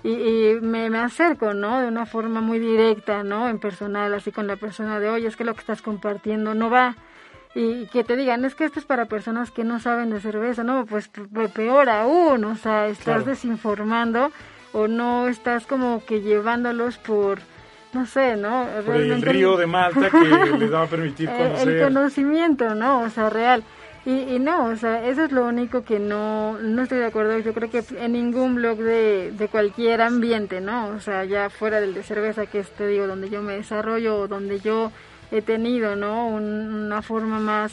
Y, 0.04 0.10
y 0.12 0.60
me, 0.60 0.90
me 0.90 0.98
acerco, 0.98 1.54
¿no? 1.54 1.80
De 1.80 1.88
una 1.88 2.06
forma 2.06 2.40
muy 2.40 2.58
directa, 2.60 3.24
¿no? 3.24 3.48
En 3.48 3.58
personal, 3.58 4.14
así 4.14 4.30
con 4.30 4.46
la 4.46 4.56
persona 4.56 5.00
de, 5.00 5.08
oye, 5.08 5.26
es 5.26 5.36
que 5.36 5.44
lo 5.44 5.54
que 5.54 5.60
estás 5.60 5.82
compartiendo 5.82 6.54
no 6.54 6.70
va. 6.70 6.94
Y 7.54 7.86
que 7.86 8.04
te 8.04 8.16
digan, 8.16 8.44
es 8.44 8.54
que 8.54 8.64
esto 8.64 8.78
es 8.78 8.84
para 8.86 9.06
personas 9.06 9.50
que 9.50 9.64
no 9.64 9.80
saben 9.80 10.10
de 10.10 10.20
cerveza, 10.20 10.62
no, 10.64 10.84
pues 10.86 11.08
pe- 11.08 11.48
peor 11.48 11.88
aún, 11.88 12.44
o 12.44 12.56
sea, 12.56 12.86
estás 12.88 13.04
Claro. 13.04 13.24
desinformando 13.24 14.30
o 14.72 14.86
no 14.86 15.28
estás 15.28 15.66
como 15.66 16.04
que 16.04 16.20
llevándolos 16.20 16.98
por, 16.98 17.38
no 17.94 18.04
sé, 18.06 18.36
¿no? 18.36 18.66
Por 18.84 18.96
el 18.96 19.22
río 19.22 19.56
de 19.56 19.66
Malta 19.66 20.10
que 20.10 20.18
les 20.58 20.72
va 20.72 20.82
a 20.82 20.86
permitir 20.86 21.28
eh, 21.28 21.32
conocer. 21.36 21.68
el 21.68 21.82
conocimiento, 21.84 22.74
¿no? 22.74 23.00
O 23.02 23.08
sea, 23.10 23.30
real. 23.30 23.64
Y, 24.04 24.34
y 24.34 24.38
no, 24.38 24.66
o 24.66 24.76
sea, 24.76 25.04
eso 25.06 25.24
es 25.24 25.32
lo 25.32 25.44
único 25.46 25.84
que 25.84 25.98
no, 25.98 26.58
no 26.58 26.82
estoy 26.82 26.98
de 26.98 27.06
acuerdo. 27.06 27.38
Yo 27.40 27.52
creo 27.54 27.70
que 27.70 27.82
en 27.98 28.12
ningún 28.12 28.54
blog 28.56 28.78
de, 28.78 29.32
de 29.32 29.48
cualquier 29.48 30.00
ambiente, 30.02 30.60
¿no? 30.60 30.88
O 30.88 31.00
sea, 31.00 31.24
ya 31.24 31.50
fuera 31.50 31.80
del 31.80 31.94
de 31.94 32.02
cerveza, 32.02 32.46
que 32.46 32.60
es, 32.60 32.70
te 32.70 32.86
digo, 32.86 33.06
donde 33.06 33.28
yo 33.30 33.42
me 33.42 33.54
desarrollo, 33.54 34.16
o 34.20 34.28
donde 34.28 34.60
yo 34.60 34.92
he 35.30 35.42
tenido, 35.42 35.96
¿no? 35.96 36.28
Un- 36.28 36.74
una 36.86 37.02
forma 37.02 37.38
más 37.38 37.72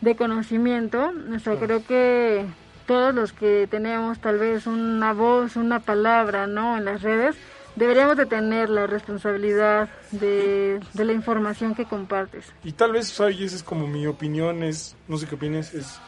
de 0.00 0.16
conocimiento. 0.16 1.12
O 1.34 1.38
sea, 1.38 1.56
creo 1.56 1.84
que 1.86 2.44
todos 2.86 3.14
los 3.14 3.32
que 3.32 3.66
tenemos 3.70 4.18
tal 4.20 4.38
vez 4.38 4.66
una 4.66 5.12
voz, 5.12 5.56
una 5.56 5.80
palabra, 5.80 6.46
¿no? 6.46 6.76
En 6.78 6.84
las 6.84 7.02
redes, 7.02 7.36
deberíamos 7.76 8.16
de 8.16 8.26
tener 8.26 8.68
la 8.70 8.86
responsabilidad 8.86 9.88
de, 10.10 10.80
de 10.94 11.04
la 11.04 11.12
información 11.12 11.74
que 11.74 11.84
compartes. 11.84 12.52
Y 12.64 12.72
tal 12.72 12.92
vez, 12.92 13.16
y 13.38 13.44
esa 13.44 13.56
es 13.56 13.62
como 13.62 13.86
mi 13.86 14.06
opinión, 14.06 14.62
es, 14.62 14.96
no 15.06 15.18
sé 15.18 15.26
qué 15.26 15.34
opinas, 15.36 15.72
es 15.74 16.00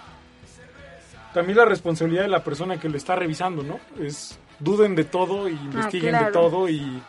también 1.34 1.56
la 1.58 1.64
responsabilidad 1.64 2.22
de 2.22 2.28
la 2.28 2.44
persona 2.44 2.78
que 2.78 2.88
lo 2.88 2.96
está 2.96 3.14
revisando, 3.16 3.62
¿no? 3.62 3.78
Es, 3.98 4.38
duden 4.58 4.94
de 4.94 5.04
todo 5.04 5.48
y 5.48 5.52
investiguen 5.52 6.12
de 6.12 6.18
claro. 6.18 6.32
todo 6.32 6.68
y, 6.68 7.02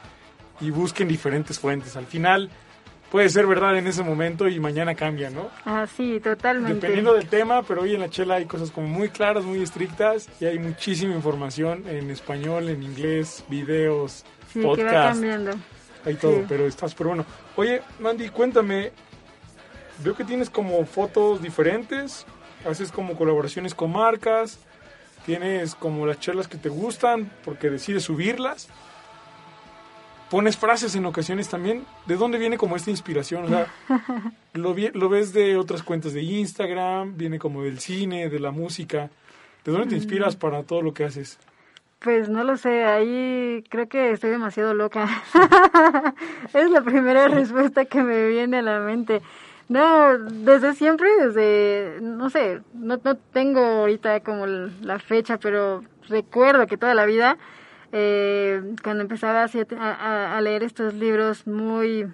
y 0.62 0.70
busquen 0.70 1.08
diferentes 1.08 1.60
fuentes. 1.60 1.98
Al 1.98 2.06
final 2.06 2.50
puede 3.14 3.30
ser 3.30 3.46
verdad 3.46 3.78
en 3.78 3.86
ese 3.86 4.02
momento 4.02 4.48
y 4.48 4.60
mañana 4.60 4.96
cambia, 4.96 5.30
¿no? 5.30 5.52
Ah, 5.66 5.86
sí, 5.86 6.20
totalmente. 6.20 6.74
Dependiendo 6.74 7.14
del 7.14 7.28
tema, 7.28 7.62
pero 7.62 7.84
hoy 7.84 7.94
en 7.94 8.02
la 8.02 8.10
chela 8.10 8.36
hay 8.36 8.46
cosas 8.46 8.72
como 8.72 8.88
muy 8.88 9.10
claras, 9.10 9.44
muy 9.44 9.62
estrictas 9.62 10.28
y 10.42 10.46
hay 10.46 10.58
muchísima 10.58 11.14
información 11.14 11.84
en 11.88 12.10
español, 12.10 12.70
en 12.70 12.82
inglés, 12.82 13.44
videos, 13.50 14.26
Sí, 14.52 14.60
que 14.62 14.66
va 14.66 14.72
podcasts. 14.76 15.12
cambiando. 15.20 15.52
Hay 16.06 16.16
todo, 16.16 16.38
Sí. 16.40 16.46
pero 16.50 16.66
está 16.66 16.90
súper 16.90 17.06
bueno. 17.08 17.26
Oye, 17.56 17.84
Mandy, 18.00 18.30
cuéntame. 18.30 18.92
Veo 20.04 20.16
que 20.16 20.24
tienes 20.24 20.50
como 20.50 20.84
fotos 20.88 21.40
diferentes, 21.40 22.26
haces 22.68 22.92
como 22.92 23.16
colaboraciones 23.16 23.76
con 23.76 23.92
marcas, 23.92 24.58
tienes 25.24 25.76
como 25.76 26.08
las 26.08 26.20
chelas 26.20 26.48
que 26.48 26.58
te 26.58 26.68
gustan 26.70 27.32
porque 27.46 27.70
decides 27.70 28.02
subirlas. 28.04 28.70
Pones 30.34 30.58
frases 30.58 30.96
en 30.96 31.06
ocasiones 31.06 31.48
también. 31.48 31.86
¿De 32.08 32.16
dónde 32.16 32.40
viene 32.40 32.58
como 32.58 32.76
esta 32.76 32.90
inspiración? 32.90 33.44
O 33.46 33.48
sea, 33.50 33.68
lo, 34.54 34.74
vi- 34.74 34.90
lo 34.96 35.08
ves 35.08 35.32
de 35.32 35.58
otras 35.58 35.84
cuentas 35.84 36.14
de 36.14 36.24
Instagram, 36.24 37.16
viene 37.16 37.38
como 37.38 37.62
del 37.62 37.78
cine, 37.80 38.30
de 38.30 38.40
la 38.40 38.50
música. 38.50 39.12
¿De 39.64 39.72
dónde 39.72 39.90
te 39.90 39.96
inspiras 39.96 40.36
para 40.36 40.64
todo 40.64 40.82
lo 40.82 40.92
que 40.92 41.04
haces? 41.06 41.38
Pues 42.00 42.30
no 42.30 42.44
lo 42.44 42.58
sé, 42.58 42.84
ahí 42.84 43.64
creo 43.70 43.88
que 43.88 44.10
estoy 44.10 44.32
demasiado 44.32 44.74
loca. 44.74 45.08
es 46.54 46.70
la 46.72 46.82
primera 46.82 47.28
respuesta 47.28 47.86
que 47.86 48.02
me 48.02 48.28
viene 48.28 48.58
a 48.58 48.62
la 48.64 48.80
mente. 48.80 49.22
No, 49.70 50.18
desde 50.18 50.74
siempre, 50.74 51.10
desde, 51.20 52.00
no 52.02 52.30
sé, 52.32 52.60
no, 52.74 53.00
no 53.04 53.16
tengo 53.16 53.60
ahorita 53.62 54.20
como 54.22 54.48
la 54.48 54.98
fecha, 55.00 55.38
pero 55.38 55.84
recuerdo 56.10 56.66
que 56.68 56.76
toda 56.78 56.94
la 56.96 57.06
vida, 57.06 57.38
eh, 57.94 58.62
cuando 58.84 59.04
empezaba 59.04 59.46
a 59.46 60.42
leer 60.42 60.64
estos 60.64 60.94
libros 60.96 61.48
muy 61.48 62.08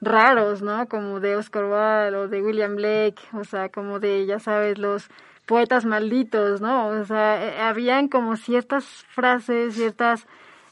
raros, 0.00 0.62
¿no? 0.62 0.86
Como 0.86 1.18
de 1.18 1.34
Oscar 1.36 1.64
Wilde 1.64 2.16
o 2.16 2.28
de 2.28 2.42
William 2.42 2.76
Blake, 2.76 3.20
o 3.32 3.42
sea, 3.42 3.68
como 3.70 3.98
de, 3.98 4.26
ya 4.26 4.38
sabes, 4.38 4.78
los 4.78 5.08
poetas 5.46 5.84
malditos, 5.86 6.60
¿no? 6.60 6.88
O 6.88 7.04
sea, 7.04 7.44
eh, 7.44 7.60
habían 7.60 8.08
como 8.08 8.36
ciertas 8.36 8.84
frases, 9.08 9.74
ciertas 9.74 10.26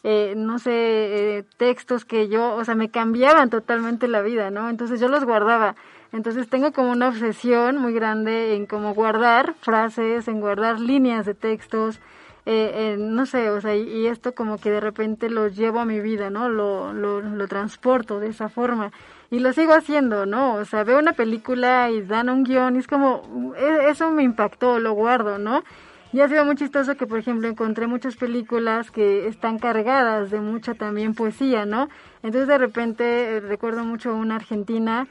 eh, 0.09 0.35
no 0.37 0.61
sé, 0.61 1.39
eh, 1.39 1.45
textos 1.57 2.05
que 2.05 2.29
yo, 2.29 2.55
o 2.55 2.65
sea, 2.65 2.77
me 2.77 2.91
cambiaban 2.91 3.51
totalmente 3.51 4.07
la 4.07 4.23
vida, 4.23 4.51
¿no? 4.51 4.71
Entonces 4.71 5.01
yo 5.01 5.09
los 5.09 5.25
guardaba. 5.25 5.75
Entonces 6.13 6.49
tengo 6.49 6.73
como 6.73 6.93
una 6.93 7.09
obsesión 7.09 7.79
muy 7.79 7.93
grande 7.93 8.55
en 8.55 8.67
como 8.67 8.95
guardar 8.95 9.55
frases, 9.63 10.29
en 10.29 10.41
guardar 10.41 10.79
líneas 10.79 11.27
de 11.27 11.35
textos, 11.35 11.99
eh, 12.47 12.95
eh, 12.95 12.97
no 12.99 13.27
sé, 13.27 13.51
o 13.51 13.61
sea, 13.61 13.75
y, 13.77 13.83
y 13.83 14.07
esto 14.07 14.35
como 14.35 14.59
que 14.59 14.71
de 14.71 14.81
repente 14.81 15.29
lo 15.31 15.49
llevo 15.49 15.81
a 15.81 15.85
mi 15.85 16.01
vida, 16.01 16.31
¿no? 16.31 16.49
Lo, 16.49 16.93
lo, 16.93 17.21
lo 17.21 17.49
transporto 17.49 18.21
de 18.21 18.29
esa 18.29 18.49
forma. 18.49 18.93
Y 19.31 19.41
lo 19.41 19.53
sigo 19.53 19.73
haciendo, 19.75 20.25
¿no? 20.27 20.55
O 20.55 20.65
sea, 20.65 20.85
veo 20.85 20.99
una 21.01 21.13
película 21.13 21.91
y 21.91 22.03
dan 22.03 22.29
un 22.29 22.45
guion 22.45 22.77
y 22.77 22.79
es 22.79 22.87
como, 22.87 23.55
e- 23.59 23.89
eso 23.91 24.11
me 24.13 24.23
impactó, 24.23 24.79
lo 24.79 24.93
guardo, 24.93 25.39
¿no? 25.39 25.65
Y 26.13 26.21
ha 26.21 26.29
sido 26.29 26.45
muy 26.45 26.55
chistoso 26.55 26.95
que, 26.97 27.07
por 27.07 27.19
ejemplo, 27.19 27.49
encontré 27.49 27.89
muchas 27.89 28.17
películas 28.17 28.91
que 28.93 29.27
están 29.27 29.59
cargadas 29.59 30.31
de 30.31 30.41
mucha 30.41 30.75
también 30.75 31.15
poesía, 31.15 31.67
¿no? 31.67 31.89
Entonces, 32.23 32.47
de 32.47 32.59
repente, 32.59 33.37
eh, 33.37 33.41
recuerdo 33.41 33.85
mucho 33.85 34.15
una 34.15 34.37
argentina 34.37 35.09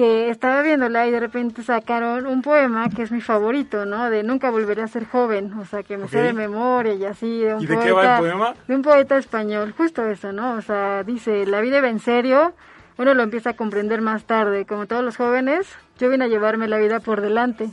que 0.00 0.30
estaba 0.30 0.62
viéndola 0.62 1.06
y 1.06 1.10
de 1.10 1.20
repente 1.20 1.62
sacaron 1.62 2.26
un 2.26 2.40
poema 2.40 2.88
que 2.88 3.02
es 3.02 3.12
mi 3.12 3.20
favorito, 3.20 3.84
¿no? 3.84 4.08
De 4.08 4.22
Nunca 4.22 4.50
volveré 4.50 4.80
a 4.80 4.88
ser 4.88 5.04
joven, 5.04 5.52
o 5.58 5.66
sea, 5.66 5.82
que 5.82 5.98
me 5.98 6.08
sé 6.08 6.22
de 6.22 6.32
memoria 6.32 6.94
y 6.94 7.04
así, 7.04 7.40
de 7.40 7.52
un 7.52 7.62
¿Y 7.62 7.66
de 7.66 7.74
poeta, 7.74 7.86
qué 7.86 7.92
va 7.92 8.16
el 8.16 8.20
poema? 8.20 8.54
de 8.66 8.76
un 8.76 8.80
poeta 8.80 9.18
español, 9.18 9.74
justo 9.76 10.06
eso, 10.08 10.32
¿no? 10.32 10.54
O 10.54 10.62
sea, 10.62 11.04
dice, 11.04 11.44
la 11.44 11.60
vida 11.60 11.82
va 11.82 11.90
en 11.90 11.98
serio, 11.98 12.54
uno 12.96 13.12
lo 13.12 13.22
empieza 13.22 13.50
a 13.50 13.52
comprender 13.52 14.00
más 14.00 14.24
tarde, 14.24 14.64
como 14.64 14.86
todos 14.86 15.04
los 15.04 15.18
jóvenes, 15.18 15.68
yo 15.98 16.08
vine 16.08 16.24
a 16.24 16.28
llevarme 16.28 16.66
la 16.66 16.78
vida 16.78 17.00
por 17.00 17.20
delante, 17.20 17.68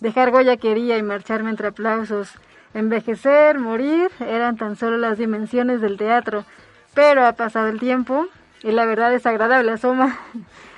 dejar 0.00 0.34
huella 0.34 0.58
quería 0.58 0.98
y 0.98 1.02
marcharme 1.02 1.48
entre 1.48 1.68
aplausos, 1.68 2.34
envejecer, 2.74 3.58
morir, 3.58 4.10
eran 4.20 4.58
tan 4.58 4.76
solo 4.76 4.98
las 4.98 5.16
dimensiones 5.16 5.80
del 5.80 5.96
teatro, 5.96 6.44
pero 6.92 7.24
ha 7.24 7.32
pasado 7.32 7.68
el 7.68 7.80
tiempo 7.80 8.26
y 8.62 8.70
la 8.70 8.84
verdad 8.84 9.14
es 9.14 9.24
agradable, 9.24 9.72
asoma, 9.72 10.18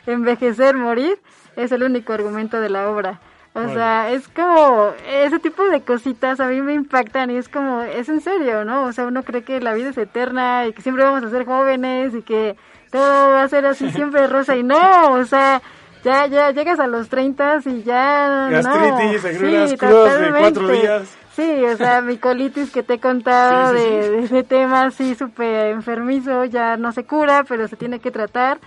envejecer, 0.06 0.76
morir, 0.76 1.18
es 1.56 1.72
el 1.72 1.82
único 1.82 2.12
argumento 2.12 2.60
de 2.60 2.70
la 2.70 2.88
obra. 2.88 3.20
O 3.54 3.68
sea, 3.68 4.10
es 4.10 4.28
como 4.28 4.92
ese 5.06 5.38
tipo 5.38 5.62
de 5.64 5.82
cositas 5.82 6.40
a 6.40 6.48
mí 6.48 6.62
me 6.62 6.72
impactan 6.72 7.30
y 7.30 7.36
es 7.36 7.50
como, 7.50 7.82
es 7.82 8.08
en 8.08 8.22
serio, 8.22 8.64
¿no? 8.64 8.84
O 8.84 8.92
sea, 8.92 9.04
uno 9.04 9.24
cree 9.24 9.42
que 9.42 9.60
la 9.60 9.74
vida 9.74 9.90
es 9.90 9.98
eterna 9.98 10.66
y 10.66 10.72
que 10.72 10.80
siempre 10.80 11.04
vamos 11.04 11.22
a 11.22 11.28
ser 11.28 11.44
jóvenes 11.44 12.14
y 12.14 12.22
que 12.22 12.56
todo 12.90 13.30
va 13.30 13.42
a 13.42 13.48
ser 13.48 13.66
así 13.66 13.90
siempre 13.90 14.26
rosa 14.26 14.56
y 14.56 14.62
no, 14.62 15.12
o 15.12 15.24
sea, 15.26 15.60
ya 16.02 16.26
ya 16.26 16.50
llegas 16.50 16.80
a 16.80 16.86
los 16.86 17.10
30 17.10 17.60
y 17.66 17.82
ya 17.82 18.48
Gastritis, 18.50 19.40
no. 19.42 19.68
Sí, 19.68 19.76
crudas 19.76 20.20
de 20.20 20.30
cuatro 20.30 20.68
días. 20.68 21.18
Sí, 21.32 21.64
o 21.64 21.76
sea, 21.76 22.00
mi 22.02 22.16
colitis 22.16 22.70
que 22.70 22.82
te 22.82 22.94
he 22.94 23.00
contado 23.00 23.74
Sí, 23.74 23.82
sí, 23.82 23.90
de, 23.90 24.10
de 24.10 24.18
ese 24.24 24.42
tema 24.44 24.84
así 24.84 25.14
súper 25.14 25.66
enfermizo, 25.72 26.46
ya 26.46 26.78
no 26.78 26.92
se 26.92 27.04
cura, 27.04 27.44
pero 27.46 27.68
se 27.68 27.76
tiene 27.76 28.00
que 28.00 28.10
tratar. 28.10 28.60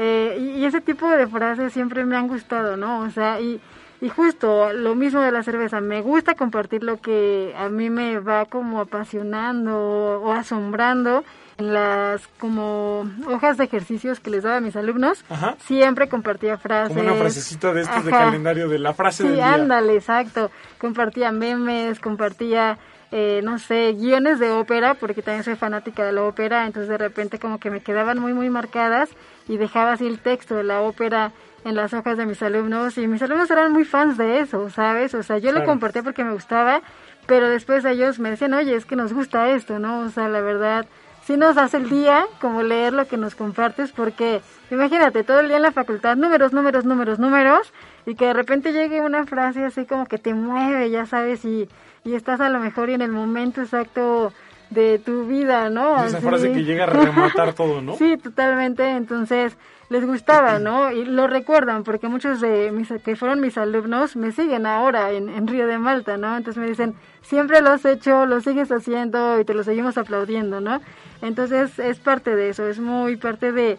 Eh, 0.00 0.36
y, 0.38 0.60
y 0.60 0.64
ese 0.64 0.80
tipo 0.80 1.08
de 1.10 1.26
frases 1.26 1.72
siempre 1.72 2.04
me 2.04 2.16
han 2.16 2.28
gustado, 2.28 2.76
¿no? 2.76 3.00
O 3.00 3.10
sea, 3.10 3.40
y, 3.40 3.60
y 4.00 4.08
justo 4.08 4.72
lo 4.72 4.94
mismo 4.94 5.20
de 5.20 5.32
la 5.32 5.42
cerveza, 5.42 5.80
me 5.80 6.02
gusta 6.02 6.36
compartir 6.36 6.84
lo 6.84 7.00
que 7.00 7.52
a 7.58 7.68
mí 7.68 7.90
me 7.90 8.20
va 8.20 8.44
como 8.46 8.80
apasionando 8.80 9.76
o 10.22 10.32
asombrando 10.32 11.24
en 11.58 11.74
las 11.74 12.24
como 12.38 13.10
hojas 13.26 13.56
de 13.56 13.64
ejercicios 13.64 14.20
que 14.20 14.30
les 14.30 14.44
daba 14.44 14.58
a 14.58 14.60
mis 14.60 14.76
alumnos. 14.76 15.24
Ajá. 15.28 15.56
Siempre 15.66 16.08
compartía 16.08 16.56
frases. 16.58 16.96
Como 16.96 17.02
una 17.10 17.18
frasecita 17.18 17.72
de 17.72 17.80
estos 17.82 18.04
de 18.04 18.12
Ajá. 18.12 18.26
calendario 18.26 18.68
de 18.68 18.78
la 18.78 18.94
frase 18.94 19.22
Sí, 19.24 19.28
del 19.28 19.36
día. 19.38 19.54
ándale, 19.54 19.96
exacto. 19.96 20.52
Compartía 20.78 21.32
memes, 21.32 21.98
compartía, 21.98 22.78
eh, 23.10 23.40
no 23.42 23.58
sé, 23.58 23.94
guiones 23.94 24.38
de 24.38 24.50
ópera, 24.50 24.94
porque 24.94 25.22
también 25.22 25.42
soy 25.42 25.56
fanática 25.56 26.04
de 26.04 26.12
la 26.12 26.22
ópera, 26.22 26.66
entonces 26.66 26.88
de 26.88 26.98
repente 26.98 27.40
como 27.40 27.58
que 27.58 27.70
me 27.70 27.80
quedaban 27.80 28.20
muy, 28.20 28.32
muy 28.34 28.50
marcadas 28.50 29.08
y 29.48 29.56
dejaba 29.56 29.92
así 29.92 30.06
el 30.06 30.18
texto 30.20 30.54
de 30.54 30.64
la 30.64 30.80
ópera 30.82 31.32
en 31.64 31.74
las 31.74 31.92
hojas 31.94 32.16
de 32.16 32.26
mis 32.26 32.42
alumnos 32.42 32.96
y 32.98 33.08
mis 33.08 33.20
alumnos 33.22 33.50
eran 33.50 33.72
muy 33.72 33.84
fans 33.84 34.16
de 34.16 34.40
eso, 34.40 34.70
¿sabes? 34.70 35.14
O 35.14 35.22
sea, 35.22 35.38
yo 35.38 35.50
Claro. 35.50 35.60
lo 35.60 35.64
compartía 35.66 36.02
porque 36.02 36.22
me 36.24 36.32
gustaba, 36.32 36.82
pero 37.26 37.48
después 37.48 37.84
ellos 37.84 38.18
me 38.20 38.30
decían, 38.30 38.54
oye, 38.54 38.74
es 38.74 38.84
que 38.86 38.96
nos 38.96 39.12
gusta 39.12 39.48
esto, 39.50 39.78
¿no? 39.78 40.00
O 40.00 40.08
sea, 40.10 40.28
la 40.28 40.40
verdad, 40.40 40.86
sí 41.24 41.36
nos 41.36 41.58
hace 41.58 41.78
el 41.78 41.90
día 41.90 42.26
como 42.40 42.62
leer 42.62 42.92
lo 42.92 43.06
que 43.06 43.16
nos 43.16 43.34
compartes, 43.34 43.92
porque 43.92 44.40
imagínate, 44.70 45.24
todo 45.24 45.40
el 45.40 45.48
día 45.48 45.56
en 45.56 45.62
la 45.62 45.72
facultad, 45.72 46.16
números, 46.16 46.52
números, 46.52 46.84
números, 46.84 47.18
números, 47.18 47.72
y 48.06 48.14
que 48.14 48.26
de 48.26 48.32
repente 48.32 48.72
llegue 48.72 49.00
una 49.02 49.26
frase 49.26 49.64
así 49.64 49.84
como 49.84 50.06
que 50.06 50.16
te 50.18 50.32
mueve, 50.32 50.88
ya 50.90 51.04
sabes, 51.04 51.44
y, 51.44 51.68
y 52.04 52.14
estás 52.14 52.40
a 52.40 52.48
lo 52.48 52.60
mejor 52.60 52.88
y 52.88 52.94
en 52.94 53.02
el 53.02 53.10
momento 53.10 53.60
exacto 53.60 54.32
de 54.70 54.98
tu 54.98 55.26
vida, 55.26 55.70
¿no? 55.70 56.04
Esa 56.04 56.20
frase 56.20 56.52
que 56.52 56.64
llega 56.64 56.84
a 56.84 56.86
rematar 56.86 57.54
todo, 57.54 57.80
¿no? 57.80 57.94
Sí, 57.98 58.16
totalmente. 58.16 58.88
Entonces, 58.88 59.56
les 59.88 60.04
gustaba, 60.04 60.58
¿no? 60.58 60.92
Y 60.92 61.04
lo 61.04 61.26
recuerdan, 61.26 61.82
porque 61.84 62.08
muchos 62.08 62.40
de 62.40 62.70
mis, 62.72 62.88
que 63.02 63.16
fueron 63.16 63.40
mis 63.40 63.56
alumnos 63.56 64.16
me 64.16 64.32
siguen 64.32 64.66
ahora 64.66 65.12
en, 65.12 65.28
en 65.28 65.46
Río 65.46 65.66
de 65.66 65.78
Malta, 65.78 66.18
¿no? 66.18 66.36
Entonces 66.36 66.60
me 66.60 66.68
dicen, 66.68 66.94
siempre 67.22 67.62
lo 67.62 67.70
has 67.70 67.84
hecho, 67.84 68.26
lo 68.26 68.40
sigues 68.40 68.70
haciendo 68.70 69.40
y 69.40 69.44
te 69.44 69.54
lo 69.54 69.64
seguimos 69.64 69.96
aplaudiendo, 69.96 70.60
¿no? 70.60 70.80
Entonces, 71.22 71.78
es 71.78 71.98
parte 71.98 72.36
de 72.36 72.50
eso, 72.50 72.68
es 72.68 72.78
muy 72.78 73.16
parte 73.16 73.52
de 73.52 73.78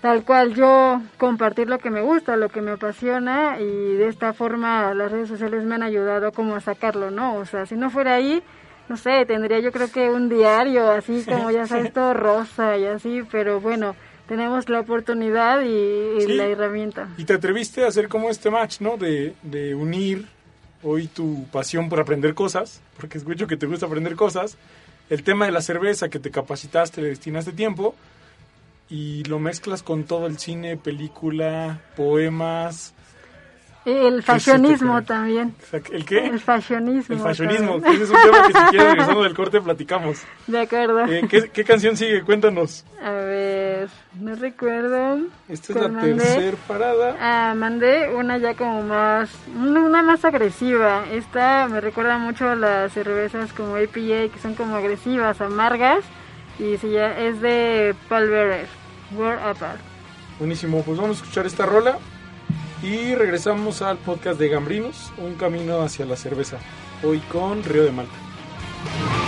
tal 0.00 0.24
cual 0.24 0.54
yo 0.54 1.00
compartir 1.18 1.68
lo 1.68 1.78
que 1.78 1.90
me 1.90 2.00
gusta, 2.00 2.36
lo 2.36 2.48
que 2.48 2.62
me 2.62 2.72
apasiona 2.72 3.60
y 3.60 3.96
de 3.96 4.08
esta 4.08 4.32
forma 4.32 4.94
las 4.94 5.10
redes 5.10 5.28
sociales 5.28 5.64
me 5.64 5.74
han 5.74 5.82
ayudado 5.82 6.32
como 6.32 6.54
a 6.54 6.60
sacarlo, 6.60 7.10
¿no? 7.10 7.36
O 7.36 7.44
sea, 7.44 7.66
si 7.66 7.76
no 7.76 7.90
fuera 7.90 8.14
ahí, 8.14 8.42
no 8.90 8.96
sé, 8.96 9.24
tendría 9.24 9.60
yo 9.60 9.70
creo 9.72 9.90
que 9.90 10.10
un 10.10 10.28
diario 10.28 10.90
así 10.90 11.22
como 11.24 11.50
ya 11.50 11.66
sabes 11.66 11.92
todo 11.94 12.12
rosa 12.12 12.76
y 12.76 12.84
así, 12.84 13.22
pero 13.30 13.60
bueno, 13.60 13.94
tenemos 14.28 14.68
la 14.68 14.80
oportunidad 14.80 15.62
y, 15.62 16.18
y 16.18 16.20
Sí. 16.22 16.32
la 16.34 16.46
herramienta. 16.46 17.08
Y 17.16 17.24
te 17.24 17.34
atreviste 17.34 17.84
a 17.84 17.88
hacer 17.88 18.08
como 18.08 18.28
este 18.30 18.50
match, 18.50 18.80
¿no? 18.80 18.96
De, 18.96 19.34
de 19.42 19.74
unir 19.74 20.26
hoy 20.82 21.06
tu 21.06 21.46
pasión 21.52 21.88
por 21.88 22.00
aprender 22.00 22.34
cosas, 22.34 22.80
porque 22.98 23.16
escucho 23.18 23.46
que 23.46 23.56
te 23.56 23.66
gusta 23.66 23.86
aprender 23.86 24.16
cosas, 24.16 24.56
el 25.08 25.22
tema 25.22 25.46
de 25.46 25.52
la 25.52 25.60
cerveza, 25.62 26.08
que 26.08 26.18
te 26.18 26.30
capacitaste, 26.30 27.00
le 27.02 27.08
destinaste 27.08 27.52
tiempo, 27.52 27.94
y 28.88 29.22
lo 29.24 29.38
mezclas 29.38 29.82
con 29.84 30.02
todo 30.04 30.26
el 30.26 30.38
cine, 30.38 30.76
película, 30.76 31.80
poemas. 31.96 32.92
El 33.84 34.22
fashionismo 34.22 35.02
también. 35.02 35.54
¿El 35.72 36.04
qué? 36.04 36.26
El 36.26 36.38
fashionismo. 36.38 37.16
El 37.16 37.22
fashionismo, 37.22 37.80
que 37.80 37.90
ese 37.92 38.02
es 38.04 38.10
un 38.10 38.16
tema 38.22 38.46
que 38.46 38.52
si 38.52 38.64
quieres 38.70 38.88
regresando 38.90 39.22
del 39.22 39.34
corte 39.34 39.60
platicamos. 39.60 40.22
De 40.46 40.60
acuerdo. 40.60 41.06
Eh, 41.06 41.26
¿qué, 41.28 41.48
qué 41.50 41.64
canción 41.64 41.96
sigue? 41.96 42.22
Cuéntanos. 42.22 42.84
A 43.02 43.10
ver, 43.10 43.88
no 44.20 44.34
recuerdo. 44.34 45.20
Esta 45.48 45.72
es 45.72 45.76
la 45.76 45.80
¿Cuál 45.80 45.92
mandé? 45.92 46.24
tercera 46.24 46.56
parada. 46.68 47.16
Ah, 47.18 47.54
mandé 47.56 48.14
una 48.14 48.36
ya 48.36 48.54
como 48.54 48.82
más, 48.82 49.30
una 49.56 50.02
más 50.02 50.24
agresiva. 50.26 51.04
Esta 51.10 51.66
me 51.68 51.80
recuerda 51.80 52.18
mucho 52.18 52.50
a 52.50 52.56
las 52.56 52.92
cervezas 52.92 53.52
como 53.54 53.76
APA 53.76 53.94
que 53.94 54.38
son 54.42 54.54
como 54.54 54.76
agresivas, 54.76 55.40
amargas. 55.40 56.04
Y 56.58 56.76
se 56.76 56.90
ya, 56.90 57.18
es 57.18 57.40
de 57.40 57.94
Paul 58.10 58.28
Bearer, 58.28 58.66
World 59.16 59.40
Apart. 59.42 59.80
Buenísimo, 60.38 60.82
pues 60.84 60.98
vamos 60.98 61.16
a 61.16 61.22
escuchar 61.22 61.46
esta 61.46 61.64
rola 61.64 61.98
y 62.82 63.14
regresamos 63.14 63.82
al 63.82 63.98
podcast 63.98 64.38
de 64.38 64.48
Gambrinos, 64.48 65.12
un 65.18 65.34
camino 65.34 65.82
hacia 65.82 66.06
la 66.06 66.16
cerveza, 66.16 66.58
hoy 67.02 67.18
con 67.30 67.62
Río 67.62 67.84
de 67.84 67.92
Malta. 67.92 69.19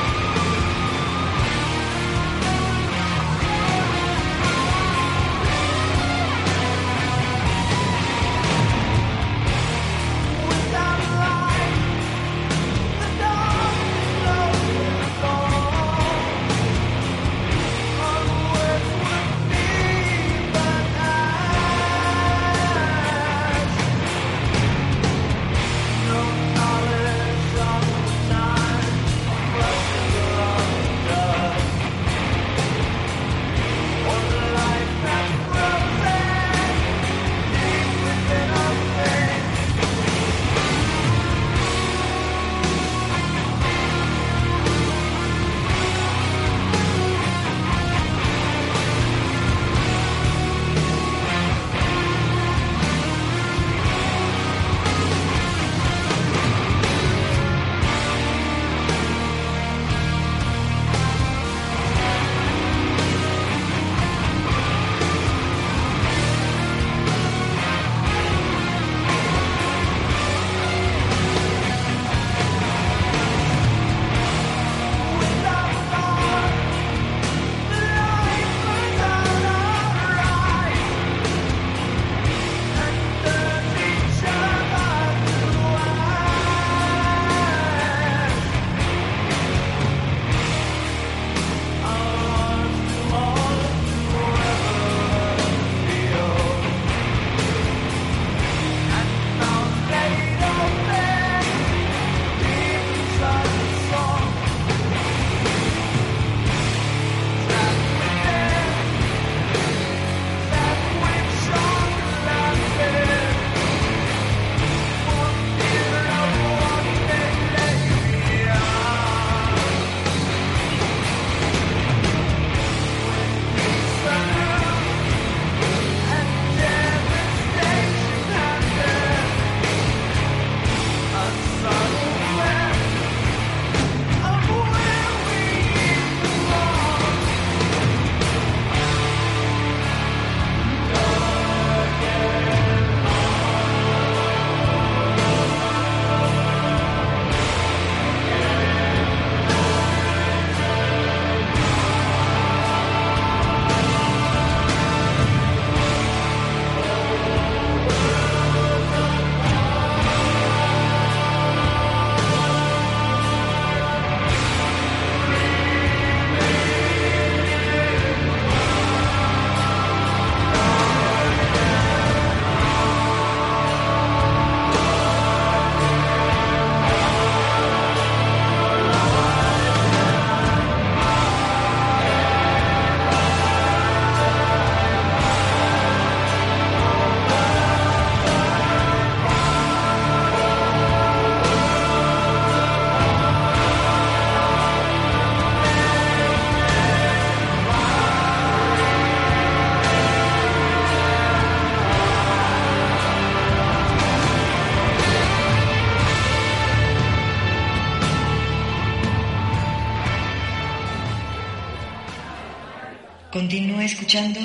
Escuchando 213.82 214.38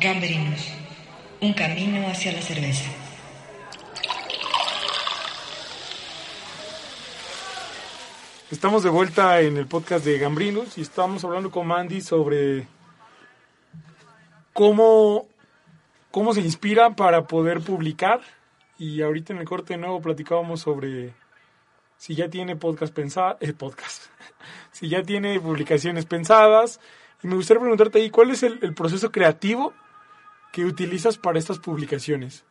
Gambrinus, 0.00 0.66
un 1.40 1.52
camino 1.52 2.08
hacia 2.08 2.32
la 2.32 2.42
cerveza. 2.42 2.90
Estamos 8.50 8.82
de 8.82 8.90
vuelta 8.90 9.40
en 9.42 9.58
el 9.58 9.68
podcast 9.68 10.04
de 10.04 10.18
Gambrinus 10.18 10.76
y 10.76 10.80
estamos 10.80 11.24
hablando 11.24 11.52
con 11.52 11.68
Mandy 11.68 12.00
sobre 12.00 12.66
cómo, 14.52 15.28
cómo 16.10 16.34
se 16.34 16.40
inspira 16.40 16.96
para 16.96 17.28
poder 17.28 17.60
publicar. 17.60 18.20
Y 18.76 19.02
ahorita 19.02 19.32
en 19.32 19.38
el 19.38 19.44
corte 19.44 19.76
nuevo 19.76 20.02
platicábamos 20.02 20.62
sobre 20.62 21.14
si 21.96 22.16
ya 22.16 22.28
tiene 22.28 22.56
podcast 22.56 22.92
pensado, 22.92 23.38
eh, 23.40 23.52
podcast, 23.52 24.06
si 24.72 24.88
ya 24.88 25.04
tiene 25.04 25.38
publicaciones 25.38 26.06
pensadas. 26.06 26.80
Y 27.22 27.28
me 27.28 27.36
gustaría 27.36 27.60
preguntarte 27.60 27.98
ahí, 27.98 28.10
¿cuál 28.10 28.30
es 28.30 28.42
el, 28.42 28.58
el 28.62 28.74
proceso 28.74 29.10
creativo 29.10 29.72
que 30.52 30.64
utilizas 30.64 31.18
para 31.18 31.38
estas 31.38 31.58
publicaciones? 31.58 32.44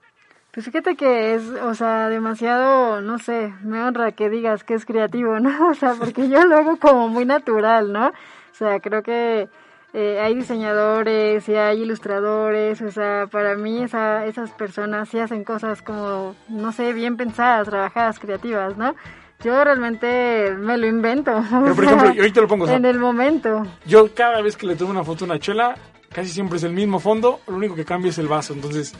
Pues 0.51 0.65
fíjate 0.65 0.95
que 0.95 1.35
es, 1.35 1.43
o 1.43 1.75
sea, 1.75 2.09
demasiado, 2.09 3.01
no 3.01 3.19
sé, 3.19 3.53
me 3.63 3.83
honra 3.83 4.13
que 4.13 4.29
digas 4.29 4.63
que 4.63 4.73
es 4.73 4.85
creativo, 4.85 5.39
¿no? 5.39 5.69
O 5.69 5.73
sea, 5.75 5.93
porque 5.93 6.27
yo 6.27 6.43
lo 6.45 6.57
hago 6.57 6.77
como 6.77 7.07
muy 7.07 7.25
natural, 7.25 7.93
¿no? 7.93 8.07
O 8.07 8.53
sea, 8.53 8.79
creo 8.79 9.03
que 9.03 9.47
eh, 9.93 10.19
hay 10.19 10.35
diseñadores 10.35 11.47
y 11.47 11.55
hay 11.55 11.81
ilustradores, 11.81 12.81
o 12.81 12.91
sea, 12.91 13.27
para 13.31 13.55
mí 13.55 13.83
esa, 13.83 14.25
esas 14.25 14.51
personas 14.51 15.09
sí 15.09 15.19
hacen 15.19 15.43
cosas 15.43 15.81
como, 15.83 16.35
no 16.47 16.71
sé, 16.71 16.93
bien 16.93 17.15
pensadas, 17.15 17.67
trabajadas, 17.67 18.19
creativas, 18.19 18.75
¿no? 18.75 18.95
Yo 19.43 19.63
realmente 19.63 20.53
me 20.57 20.77
lo 20.77 20.87
invento. 20.87 21.31
Pero, 21.49 21.75
por 21.75 21.83
ejemplo, 21.85 22.13
y 22.13 22.19
ahorita 22.19 22.41
lo 22.41 22.47
pongo, 22.47 22.63
o 22.65 22.67
sea, 22.67 22.75
En 22.75 22.85
el 22.85 22.99
momento. 22.99 23.63
Yo 23.85 24.13
cada 24.13 24.41
vez 24.41 24.57
que 24.57 24.67
le 24.67 24.75
tomo 24.75 24.91
una 24.91 25.03
foto 25.03 25.23
a 25.23 25.27
una 25.27 25.39
chela, 25.39 25.75
casi 26.11 26.29
siempre 26.29 26.57
es 26.57 26.63
el 26.63 26.73
mismo 26.73 26.99
fondo, 26.99 27.39
lo 27.47 27.55
único 27.55 27.75
que 27.75 27.85
cambia 27.85 28.09
es 28.09 28.17
el 28.17 28.27
vaso. 28.27 28.53
Entonces, 28.53 28.93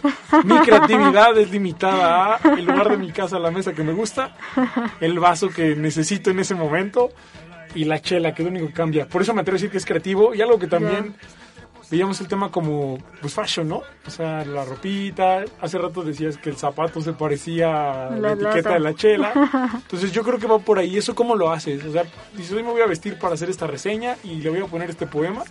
mi 0.43 0.57
creatividad 0.65 1.37
es 1.37 1.51
limitada 1.51 2.35
a 2.35 2.53
el 2.53 2.65
lugar 2.65 2.89
de 2.89 2.97
mi 2.97 3.11
casa, 3.11 3.37
la 3.37 3.51
mesa 3.51 3.73
que 3.73 3.83
me 3.83 3.93
gusta, 3.93 4.35
el 5.01 5.19
vaso 5.19 5.49
que 5.49 5.75
necesito 5.75 6.29
en 6.31 6.39
ese 6.39 6.55
momento 6.55 7.09
y 7.75 7.83
la 7.83 8.01
chela, 8.01 8.33
que 8.33 8.41
es 8.41 8.45
lo 8.45 8.51
único 8.51 8.67
que 8.67 8.73
cambia. 8.73 9.07
Por 9.07 9.21
eso 9.21 9.33
me 9.33 9.41
atrevo 9.41 9.55
a 9.55 9.57
decir 9.57 9.71
que 9.71 9.77
es 9.77 9.85
creativo 9.85 10.33
y 10.33 10.41
algo 10.41 10.57
que 10.57 10.67
también 10.67 11.15
veíamos 11.89 12.19
el 12.21 12.27
tema 12.27 12.51
como 12.51 12.97
pues 13.21 13.33
fashion, 13.33 13.67
¿no? 13.67 13.81
O 14.05 14.09
sea, 14.09 14.45
la 14.45 14.65
ropita, 14.65 15.43
hace 15.61 15.77
rato 15.77 16.03
decías 16.03 16.37
que 16.37 16.49
el 16.49 16.57
zapato 16.57 17.01
se 17.01 17.13
parecía 17.13 18.07
a 18.07 18.09
la, 18.11 18.35
La 18.35 18.49
etiqueta 18.49 18.73
de 18.73 18.79
la 18.79 18.93
chela. 18.93 19.31
Entonces 19.73 20.11
yo 20.11 20.23
creo 20.23 20.39
que 20.39 20.47
va 20.47 20.59
por 20.59 20.79
ahí. 20.79 20.97
¿Eso 20.97 21.15
cómo 21.15 21.35
lo 21.35 21.51
haces? 21.51 21.83
O 21.85 21.91
sea, 21.91 22.03
dices, 22.35 22.53
hoy 22.53 22.63
me 22.63 22.71
voy 22.71 22.81
a 22.81 22.87
vestir 22.87 23.17
para 23.17 23.33
hacer 23.33 23.49
esta 23.49 23.67
reseña 23.67 24.15
y 24.23 24.35
le 24.35 24.49
voy 24.49 24.59
a 24.59 24.65
poner 24.65 24.89
este 24.89 25.07
poema. 25.07 25.43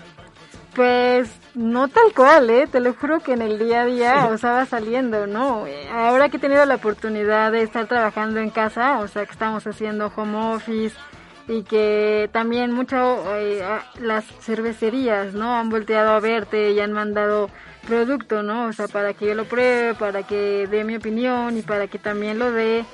Pues 0.74 1.28
no 1.54 1.88
tal 1.88 2.14
cual, 2.14 2.50
¿eh? 2.50 2.68
Te 2.70 2.78
lo 2.78 2.94
juro 2.94 3.18
que 3.18 3.32
en 3.32 3.42
el 3.42 3.58
día 3.58 3.82
a 3.82 3.86
día, 3.86 4.26
o 4.30 4.38
sea, 4.38 4.52
va 4.52 4.66
saliendo, 4.66 5.26
¿no? 5.26 5.64
Ahora 5.92 6.28
que 6.28 6.36
he 6.36 6.40
tenido 6.40 6.64
la 6.66 6.76
oportunidad 6.76 7.50
de 7.50 7.62
estar 7.62 7.88
trabajando 7.88 8.38
en 8.38 8.50
casa, 8.50 9.00
o 9.00 9.08
sea, 9.08 9.26
que 9.26 9.32
estamos 9.32 9.66
haciendo 9.66 10.12
home 10.14 10.54
office 10.54 10.94
y 11.48 11.62
que 11.62 12.28
también 12.32 12.72
mucho 12.72 13.24
eh, 13.36 13.62
las 14.00 14.24
cervecerías, 14.40 15.34
¿no? 15.34 15.54
Han 15.54 15.70
volteado 15.70 16.10
a 16.10 16.20
verte 16.20 16.72
y 16.72 16.80
han 16.80 16.92
mandado 16.92 17.50
producto, 17.86 18.42
¿no? 18.42 18.66
O 18.66 18.72
sea, 18.72 18.86
para 18.86 19.14
que 19.14 19.26
yo 19.26 19.34
lo 19.34 19.46
pruebe, 19.46 19.94
para 19.94 20.22
que 20.22 20.66
dé 20.70 20.84
mi 20.84 20.96
opinión 20.96 21.56
y 21.56 21.62
para 21.62 21.86
que 21.86 21.98
también 21.98 22.38
lo 22.38 22.52
dé, 22.52 22.84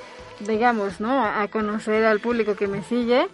digamos, 0.41 1.01
¿no? 1.01 1.25
A 1.25 1.47
conocer 1.49 2.05
al 2.05 2.21
público 2.21 2.55
que 2.55 2.69
me 2.69 2.83
sigue 2.83 3.27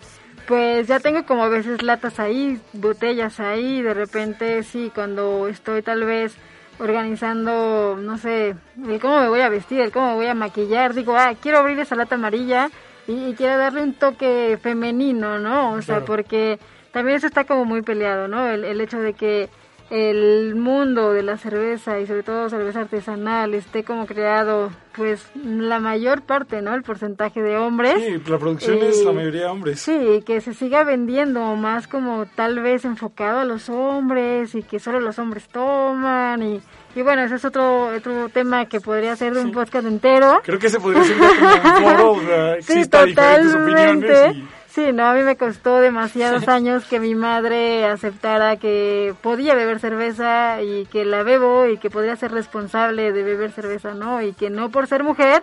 pues 0.51 0.89
ya 0.89 0.99
tengo 0.99 1.25
como 1.27 1.45
a 1.45 1.49
veces 1.49 1.81
latas 1.81 2.18
ahí, 2.18 2.61
botellas 2.73 3.39
ahí, 3.39 3.83
de 3.83 3.95
repente 3.95 4.64
sí, 4.64 4.91
cuando 4.93 5.47
estoy 5.47 5.81
tal 5.81 6.03
vez 6.03 6.35
organizando, 6.81 7.97
no 7.97 8.18
sé, 8.18 8.57
el 8.89 9.01
cómo 9.01 9.21
me 9.21 9.29
voy 9.29 9.43
a 9.43 9.49
vestir, 9.49 9.93
cómo 9.93 10.09
me 10.09 10.14
voy 10.14 10.27
a 10.27 10.35
maquillar, 10.35 10.93
digo, 10.93 11.14
ah, 11.16 11.35
quiero 11.41 11.59
abrir 11.59 11.79
esa 11.79 11.95
lata 11.95 12.16
amarilla 12.16 12.68
y, 13.11 13.30
y 13.30 13.34
quiero 13.34 13.58
darle 13.58 13.82
un 13.82 13.94
toque 13.94 14.58
femenino, 14.62 15.38
¿no? 15.38 15.72
O 15.72 15.82
sea, 15.82 15.96
Claro. 15.96 16.04
porque 16.06 16.58
también 16.92 17.16
eso 17.18 17.26
está 17.26 17.44
como 17.44 17.64
muy 17.64 17.82
peleado, 17.82 18.28
¿no? 18.28 18.48
El, 18.48 18.64
el 18.64 18.80
hecho 18.80 18.98
de 18.98 19.12
que 19.14 19.48
el 19.90 20.54
mundo 20.54 21.12
de 21.12 21.24
la 21.24 21.36
cerveza 21.36 21.98
y 21.98 22.06
sobre 22.06 22.22
todo 22.22 22.48
cerveza 22.48 22.82
artesanal 22.82 23.54
esté 23.54 23.82
como 23.82 24.06
creado, 24.06 24.70
pues 24.96 25.26
la 25.34 25.80
mayor 25.80 26.22
parte, 26.22 26.62
¿no? 26.62 26.74
El 26.74 26.84
porcentaje 26.84 27.42
de 27.42 27.56
hombres. 27.56 27.94
Sí, 28.00 28.22
la 28.30 28.38
producción 28.38 28.78
es 28.78 29.04
la 29.04 29.11
mayoría 29.12 29.40
de 29.42 29.46
hombres. 29.48 29.80
Sí, 29.80 30.22
que 30.24 30.40
se 30.40 30.54
siga 30.54 30.84
vendiendo 30.84 31.44
más 31.56 31.88
como 31.88 32.26
tal 32.26 32.61
vez 32.61 32.84
enfocado 32.84 33.40
a 33.40 33.44
los 33.44 33.68
hombres 33.68 34.54
y 34.54 34.62
que 34.62 34.78
solo 34.78 35.00
los 35.00 35.18
hombres 35.18 35.48
toman 35.48 36.40
y, 36.42 36.61
y 36.95 37.03
bueno, 37.03 37.22
ese 37.22 37.36
es 37.36 37.45
otro, 37.45 37.86
otro 37.97 38.28
tema 38.30 38.66
que 38.66 38.80
podría 38.80 39.14
ser 39.16 39.34
de 39.34 39.41
un 39.43 39.53
podcast 39.53 39.86
entero. 39.86 40.41
Creo 40.45 40.59
que 40.59 40.66
ese 40.68 40.80
podría 40.80 41.05
ser 41.05 41.16
un 41.20 41.82
foro 41.82 42.16
Sí, 42.61 42.72
exista 42.72 43.05
diferentes 43.05 43.55
opiniones. 43.55 44.01
totalmente. 44.01 44.30
Y, 44.38 44.49
Sí, 44.70 44.93
no, 44.93 45.05
a 45.07 45.14
mí 45.14 45.22
me 45.22 45.36
costó 45.36 45.80
demasiados 45.80 46.47
años 46.49 46.84
que 46.84 47.01
mi 47.01 47.16
madre 47.16 47.86
aceptara 47.86 48.57
que 48.57 49.14
podía 49.20 49.57
beber 49.57 49.80
cerveza 49.80 50.62
y 50.62 50.86
que 50.86 51.05
la 51.05 51.24
bebo 51.24 51.66
y 51.66 51.76
que 51.78 51.91
podría 51.91 52.14
ser 52.14 52.30
responsable 52.30 53.11
de 53.12 53.22
beber 53.24 53.51
cerveza, 53.51 53.95
¿no? 53.95 54.22
Y 54.22 54.32
que 54.32 54.49
no 54.49 54.70
por 54.70 54.86
ser 54.86 55.03
mujer 55.03 55.43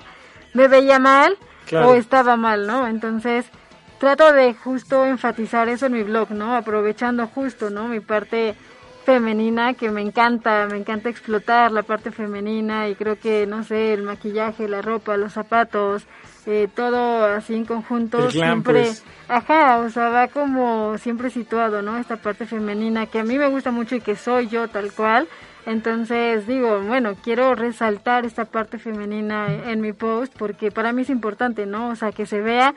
me 0.54 0.70
veía 0.70 0.98
mal 1.00 1.38
Claro. 1.66 1.90
o 1.90 1.96
estaba 1.96 2.38
mal, 2.38 2.66
¿no? 2.68 2.88
Entonces, 2.88 3.46
trato 4.00 4.32
de 4.32 4.54
justo 4.54 5.06
enfatizar 5.06 5.68
eso 5.68 5.88
en 5.88 5.92
mi 5.92 6.04
blog, 6.04 6.32
¿no? 6.32 6.56
Aprovechando 6.56 7.28
justo, 7.28 7.70
¿no? 7.70 7.90
Mi 7.90 8.00
parte 8.00 8.56
femenina 9.08 9.74
que 9.74 9.90
me 9.90 10.02
encanta, 10.02 10.68
me 10.70 10.76
encanta 10.76 11.08
explotar 11.08 11.72
la 11.72 11.84
parte 11.84 12.12
femenina 12.12 12.90
y 12.90 12.96
creo 12.96 13.18
que, 13.18 13.48
no 13.48 13.64
sé, 13.64 13.94
el 13.94 14.04
maquillaje, 14.04 14.68
la 14.68 14.82
ropa, 14.82 15.16
los 15.16 15.32
zapatos, 15.32 16.06
eh, 16.46 16.68
todo 16.76 17.24
así 17.24 17.56
en 17.56 17.64
conjunto 17.64 18.18
El 18.18 18.34
glam, 18.34 18.50
siempre, 18.50 18.82
pues. 18.82 19.06
ajá, 19.30 19.78
o 19.78 19.90
sea, 19.90 20.10
va 20.10 20.28
como 20.28 20.98
siempre 20.98 21.30
situado, 21.30 21.82
¿no? 21.82 21.98
Esta 21.98 22.18
parte 22.18 22.46
femenina 22.46 23.06
que 23.06 23.20
a 23.20 23.24
mí 23.24 23.38
me 23.38 23.48
gusta 23.48 23.72
mucho 23.72 23.96
y 23.96 24.02
que 24.02 24.18
soy 24.18 24.50
yo 24.50 24.68
tal 24.68 24.92
cual. 24.92 25.30
Entonces 25.66 26.46
digo, 26.46 26.82
bueno, 26.82 27.16
quiero 27.24 27.56
resaltar 27.56 28.26
esta 28.26 28.44
parte 28.44 28.78
femenina 28.78 29.48
en, 29.48 29.70
en 29.70 29.80
mi 29.80 29.94
post 29.94 30.34
porque 30.38 30.70
para 30.70 30.92
mí 30.92 31.04
es 31.04 31.10
importante, 31.10 31.66
¿no? 31.66 31.92
O 31.92 31.96
sea, 31.96 32.12
que 32.12 32.26
se 32.26 32.42
vea 32.42 32.76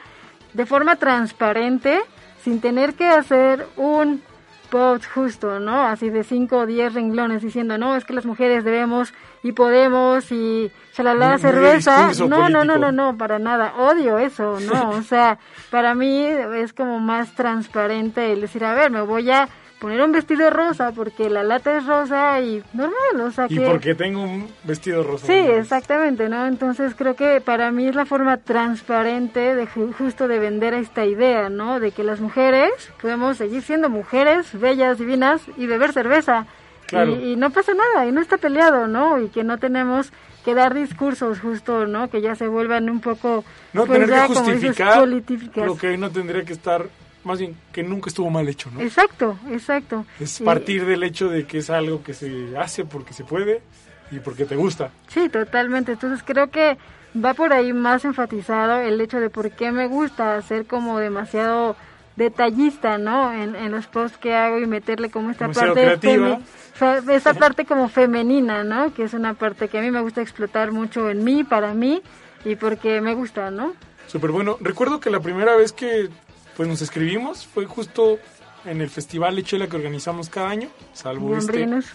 de 0.52 0.64
forma 0.64 0.94
transparente 0.94 1.98
sin 2.44 2.60
tener 2.60 2.94
que 2.94 3.06
hacer 3.06 3.66
un 3.76 4.22
post 4.70 5.04
justo, 5.12 5.60
¿no? 5.60 5.82
Así 5.82 6.08
de 6.10 6.24
5 6.24 6.56
o 6.58 6.66
10 6.66 6.94
renglones 6.94 7.42
diciendo, 7.42 7.76
no, 7.76 7.96
es 7.96 8.04
que 8.04 8.12
las 8.14 8.24
mujeres 8.24 8.64
debemos 8.64 9.12
y 9.42 9.52
podemos 9.52 10.30
y 10.32 10.70
shalala 10.94 11.26
Muy- 11.26 11.32
muy 11.34 11.40
cerveza. 11.42 12.10
No, 12.20 12.28
no, 12.28 12.48
no, 12.48 12.58
político. 12.60 12.78
no, 12.78 12.92
no, 12.92 13.18
para 13.18 13.38
nada. 13.38 13.74
Odio 13.78 14.18
eso, 14.18 14.58
¿no? 14.60 14.90
O 15.00 15.02
sea, 15.02 15.38
para 15.70 15.94
mí 15.94 16.24
es 16.24 16.72
como 16.72 16.98
más 17.00 17.34
transparente 17.34 18.32
el 18.32 18.40
decir, 18.42 18.64
a 18.64 18.74
ver, 18.74 18.90
me 18.90 19.02
voy 19.02 19.30
a 19.30 19.48
poner 19.80 20.02
un 20.02 20.12
vestido 20.12 20.50
rosa 20.50 20.92
porque 20.92 21.30
la 21.30 21.42
lata 21.42 21.78
es 21.78 21.86
rosa 21.86 22.38
y 22.40 22.62
normal, 22.74 23.20
o 23.22 23.30
sea 23.30 23.46
y 23.48 23.56
que... 23.56 23.66
porque 23.66 23.94
tengo 23.94 24.22
un 24.22 24.48
vestido 24.64 25.02
rosa. 25.02 25.26
Sí, 25.26 25.32
exactamente, 25.32 26.28
¿no? 26.28 26.46
Entonces 26.46 26.94
creo 26.94 27.16
que 27.16 27.40
para 27.40 27.72
mí 27.72 27.88
es 27.88 27.94
la 27.94 28.04
forma 28.04 28.36
transparente 28.36 29.56
de 29.56 29.66
ju- 29.66 29.92
justo 29.92 30.28
de 30.28 30.38
vender 30.38 30.74
esta 30.74 31.06
idea, 31.06 31.48
¿no? 31.48 31.80
De 31.80 31.92
que 31.92 32.04
las 32.04 32.20
mujeres 32.20 32.70
podemos 33.00 33.38
seguir 33.38 33.62
siendo 33.62 33.88
mujeres 33.88 34.48
bellas, 34.58 34.98
divinas 34.98 35.40
y 35.56 35.66
beber 35.66 35.92
cerveza. 35.92 36.46
Claro. 36.86 37.12
Y, 37.12 37.32
y 37.32 37.36
no 37.36 37.50
pasa 37.50 37.72
nada, 37.72 38.06
y 38.06 38.12
no 38.12 38.20
está 38.20 38.36
peleado, 38.36 38.86
¿no? 38.86 39.18
Y 39.20 39.28
que 39.28 39.44
no 39.44 39.58
tenemos 39.58 40.12
que 40.44 40.54
dar 40.54 40.74
discursos 40.74 41.38
justo, 41.40 41.86
¿no? 41.86 42.10
Que 42.10 42.20
ya 42.20 42.34
se 42.34 42.48
vuelvan 42.48 42.90
un 42.90 43.00
poco... 43.00 43.44
No 43.72 43.86
pues, 43.86 44.00
tener 44.00 44.08
ya, 44.08 44.26
que 44.26 44.32
dices, 44.32 44.76
justificar 44.76 45.66
lo 45.66 45.76
que 45.76 45.96
no 45.96 46.10
tendría 46.10 46.44
que 46.44 46.52
estar, 46.52 46.86
más 47.24 47.38
bien 47.38 47.56
que 47.72 47.82
nunca 47.82 48.08
estuvo 48.08 48.30
mal 48.30 48.48
hecho, 48.48 48.70
¿no? 48.70 48.80
Exacto, 48.80 49.38
exacto. 49.50 50.04
Es 50.18 50.40
Y- 50.40 50.44
partir 50.44 50.86
del 50.86 51.02
hecho 51.02 51.28
de 51.28 51.46
que 51.46 51.58
es 51.58 51.70
algo 51.70 52.02
que 52.02 52.14
se 52.14 52.56
hace 52.58 52.84
porque 52.84 53.12
se 53.12 53.24
puede 53.24 53.62
y 54.10 54.18
porque 54.20 54.44
te 54.44 54.56
gusta. 54.56 54.90
Sí, 55.08 55.28
totalmente. 55.28 55.92
Entonces 55.92 56.22
creo 56.24 56.50
que 56.50 56.76
va 57.22 57.34
por 57.34 57.52
ahí 57.52 57.72
más 57.72 58.04
enfatizado 58.04 58.80
el 58.80 59.00
hecho 59.00 59.20
de 59.20 59.30
por 59.30 59.50
qué 59.50 59.70
me 59.72 59.86
gusta 59.86 60.40
ser 60.42 60.66
como 60.66 60.98
demasiado 60.98 61.76
detallista, 62.16 62.98
¿no? 62.98 63.32
En, 63.32 63.54
en 63.56 63.70
los 63.72 63.86
posts 63.86 64.18
que 64.18 64.34
hago 64.34 64.58
y 64.58 64.66
meterle 64.66 65.10
como 65.10 65.30
esta 65.30 65.44
Demasiado 65.46 65.74
parte 65.74 65.98
femi- 66.08 66.40
fe- 66.74 67.14
esta 67.14 67.34
parte 67.34 67.64
como 67.64 67.88
femenina, 67.88 68.62
¿no? 68.64 68.92
Que 68.92 69.04
es 69.04 69.14
una 69.14 69.34
parte 69.34 69.68
que 69.68 69.78
a 69.78 69.82
mí 69.82 69.90
me 69.90 70.00
gusta 70.00 70.20
explotar 70.20 70.72
mucho 70.72 71.08
en 71.10 71.24
mí, 71.24 71.44
para 71.44 71.72
mí 71.74 72.02
y 72.44 72.56
porque 72.56 73.00
me 73.00 73.14
gusta, 73.14 73.50
¿no? 73.50 73.74
Súper 74.06 74.30
bueno. 74.32 74.56
Recuerdo 74.60 75.00
que 75.00 75.08
la 75.10 75.20
primera 75.20 75.56
vez 75.56 75.72
que 75.72 76.08
pues 76.56 76.68
nos 76.68 76.82
escribimos 76.82 77.46
fue 77.46 77.66
justo 77.66 78.18
en 78.64 78.80
el 78.80 78.90
festival 78.90 79.36
de 79.36 79.42
chela 79.42 79.66
que 79.68 79.76
organizamos 79.76 80.28
cada 80.28 80.50
año, 80.50 80.68
salvo 80.92 81.36
este, 81.36 81.60
Gambrinus. 81.60 81.86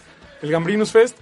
el 0.42 0.50
Gambrinus 0.50 0.92
Fest, 0.92 1.16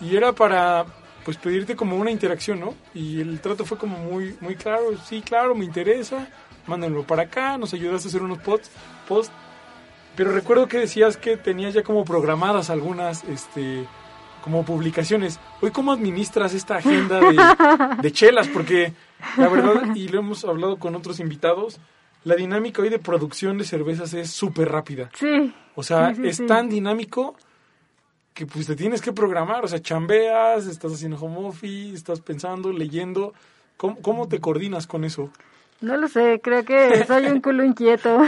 y 0.00 0.16
era 0.16 0.32
para 0.32 0.86
pues 1.24 1.38
pedirte 1.38 1.74
como 1.74 1.96
una 1.96 2.10
interacción, 2.10 2.60
¿no? 2.60 2.74
Y 2.94 3.20
el 3.20 3.40
trato 3.40 3.64
fue 3.64 3.78
como 3.78 3.98
muy 3.98 4.36
muy 4.40 4.54
claro, 4.54 4.96
sí, 5.04 5.22
claro, 5.22 5.54
me 5.54 5.64
interesa, 5.64 6.28
mándenlo 6.66 7.02
para 7.04 7.22
acá, 7.22 7.58
nos 7.58 7.72
ayudaste 7.74 8.08
a 8.08 8.10
hacer 8.10 8.22
unos 8.22 8.38
posts, 8.38 8.70
posts 9.08 9.32
Pero 10.14 10.32
recuerdo 10.32 10.68
que 10.68 10.78
decías 10.78 11.16
que 11.16 11.36
tenías 11.36 11.74
ya 11.74 11.82
como 11.82 12.04
programadas 12.04 12.70
algunas, 12.70 13.24
este, 13.24 13.86
como 14.42 14.64
publicaciones. 14.64 15.40
Hoy, 15.60 15.70
¿cómo 15.72 15.92
administras 15.92 16.54
esta 16.54 16.76
agenda 16.76 17.20
de, 17.20 17.96
de 18.02 18.12
chelas? 18.12 18.48
Porque 18.48 18.92
la 19.36 19.48
verdad, 19.48 19.94
y 19.94 20.08
lo 20.08 20.20
hemos 20.20 20.44
hablado 20.44 20.78
con 20.78 20.94
otros 20.94 21.20
invitados, 21.20 21.80
la 22.26 22.34
dinámica 22.34 22.82
hoy 22.82 22.88
de 22.88 22.98
producción 22.98 23.56
de 23.56 23.62
cervezas 23.64 24.12
es 24.14 24.30
súper 24.32 24.68
rápida. 24.70 25.10
Sí. 25.14 25.54
O 25.76 25.82
sea, 25.84 26.12
Sí, 26.12 26.22
sí, 26.22 26.28
es 26.28 26.36
sí. 26.38 26.46
tan 26.46 26.68
dinámico 26.68 27.36
que 28.34 28.46
pues 28.46 28.66
te 28.66 28.74
tienes 28.74 29.00
que 29.00 29.12
programar. 29.12 29.64
O 29.64 29.68
sea, 29.68 29.80
chambeas, 29.80 30.66
estás 30.66 30.92
haciendo 30.92 31.16
home 31.18 31.48
office, 31.48 31.94
estás 31.94 32.20
pensando, 32.20 32.72
leyendo. 32.72 33.32
¿Cómo, 33.76 33.96
cómo 34.02 34.26
te 34.26 34.40
coordinas 34.40 34.86
con 34.88 35.04
eso? 35.04 35.30
No 35.80 35.96
lo 35.98 36.08
sé, 36.08 36.40
creo 36.42 36.64
que 36.64 37.04
soy 37.06 37.26
un 37.26 37.40
culo 37.40 37.62
inquieto. 37.62 38.20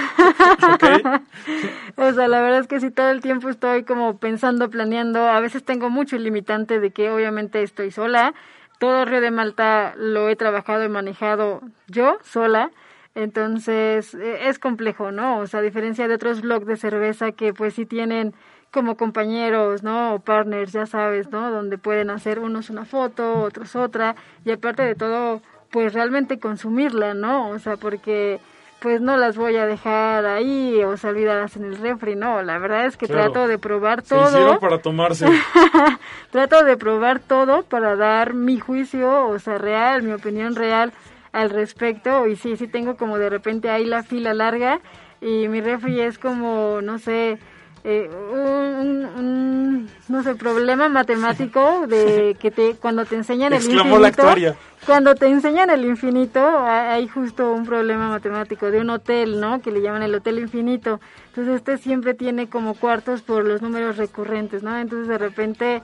O 1.97 2.13
sea, 2.13 2.29
la 2.29 2.41
verdad 2.41 2.61
es 2.61 2.67
que 2.69 2.79
si 2.79 2.91
todo 2.93 3.09
el 3.11 3.21
tiempo 3.21 3.49
estoy 3.49 3.83
como 3.83 4.19
pensando, 4.19 4.71
planeando, 4.71 5.27
a 5.27 5.41
veces 5.41 5.65
tengo 5.65 5.91
mucho 5.91 6.15
el 6.15 6.23
limitante 6.25 6.79
de 6.79 6.91
que 6.93 7.11
obviamente 7.11 7.63
estoy 7.63 7.91
sola. 7.91 8.35
Todo 8.79 9.05
Río 9.05 9.21
de 9.21 9.33
Malta 9.33 9.95
lo 9.97 10.29
he 10.29 10.37
trabajado 10.37 10.85
y 10.85 10.89
manejado 10.89 11.61
yo 11.89 12.19
sola. 12.23 12.71
Entonces, 13.19 14.15
eh, 14.15 14.49
es 14.49 14.61
complejo, 14.61 15.11
¿no? 15.11 15.39
O 15.39 15.47
sea, 15.49 15.59
a 15.59 15.63
diferencia 15.63 16.07
de 16.07 16.15
otros 16.15 16.41
blogs 16.41 16.67
de 16.67 16.77
cerveza 16.77 17.33
que 17.33 17.53
pues 17.53 17.75
sí 17.75 17.85
tienen 17.85 18.33
como 18.71 18.97
compañeros, 18.97 19.83
¿no? 19.83 20.15
O 20.15 20.21
partners, 20.21 20.73
ya 20.73 20.87
sabes, 20.87 21.29
¿no? 21.31 21.51
Donde 21.51 21.79
pueden 21.79 22.11
hacer 22.11 22.39
unos 22.39 22.71
una 22.71 22.85
foto, 22.85 23.41
otros 23.43 23.75
otra. 23.75 24.15
Y 24.45 24.53
aparte 24.53 24.83
de 24.83 24.95
todo, 24.95 25.43
pues 25.73 25.95
realmente 25.95 26.39
consumirla, 26.39 27.15
¿no? 27.15 27.49
O 27.49 27.59
sea, 27.59 27.77
porque 27.77 28.39
pues 28.79 29.01
no 29.01 29.17
las 29.17 29.37
voy 29.37 29.57
a 29.57 29.67
dejar 29.67 30.25
ahí 30.25 30.81
o 30.85 30.97
sea, 30.97 31.11
olvidadas 31.11 31.57
en 31.57 31.65
el 31.65 31.77
refri, 31.79 32.15
no, 32.15 32.43
la 32.45 32.59
verdad 32.59 32.87
es 32.87 32.97
que 32.97 33.09
Claro. 33.09 33.33
trato 33.33 33.49
de 33.49 33.59
probar 33.59 34.05
Se 34.05 34.17
hicieron 34.17 34.51
todo, 34.51 34.61
para 34.61 34.79
tomarse. 34.79 35.27
trato 36.31 36.63
de 36.63 36.77
probar 36.77 37.19
todo 37.19 37.65
para 37.65 37.97
dar 37.97 38.35
mi 38.35 38.61
juicio, 38.61 39.27
o 39.27 39.39
sea, 39.41 39.59
real, 39.59 40.05
mi 40.05 40.13
opinión 40.13 40.55
real 40.55 40.93
al 41.39 41.51
respecto, 41.51 42.27
y 42.27 42.37
sí, 42.37 42.57
sí 42.57 42.67
tengo 42.69 42.97
como 42.97 43.19
de 43.19 43.31
repente 43.31 43.71
ahí 43.71 43.85
la 43.85 44.03
fila 44.03 44.35
larga, 44.35 44.81
y 45.21 45.49
mi 45.49 45.61
refri 45.61 46.01
es 46.01 46.19
como, 46.19 46.81
no 46.83 46.99
sé, 46.99 47.39
eh, 47.85 48.11
un, 48.33 49.05
un- 49.17 49.89
no 50.09 50.23
sé, 50.23 50.35
problema 50.35 50.89
matemático 50.89 51.87
de 51.89 52.37
que 52.41 52.51
te, 52.51 52.75
cuando 52.75 53.05
te 53.05 53.15
enseñan 53.17 53.53
el 53.53 53.65
la 53.65 53.73
infinito, 53.83 54.07
actuaria. 54.23 54.57
cuando 54.85 55.15
te 55.15 55.27
enseñan 55.27 55.71
el 55.71 55.85
infinito, 55.85 56.41
ha- 56.41 56.93
hay 56.95 57.07
justo 57.09 57.53
un 57.53 57.65
problema 57.65 58.09
matemático 58.09 58.71
de 58.71 58.81
un 58.81 58.91
hotel, 58.91 59.41
¿no? 59.41 59.61
Que 59.63 59.71
le 59.71 59.81
llaman 59.81 60.03
el 60.03 60.15
hotel 60.15 60.39
infinito. 60.41 61.01
Entonces 61.29 61.55
este 61.57 61.79
siempre 61.79 62.15
tiene 62.15 62.49
como 62.49 62.75
cuartos 62.75 63.23
por 63.23 63.45
los 63.45 63.63
números 63.63 63.97
recurrentes, 63.97 64.63
¿no? 64.65 64.77
Entonces 64.77 65.07
de 65.09 65.19
repente, 65.19 65.83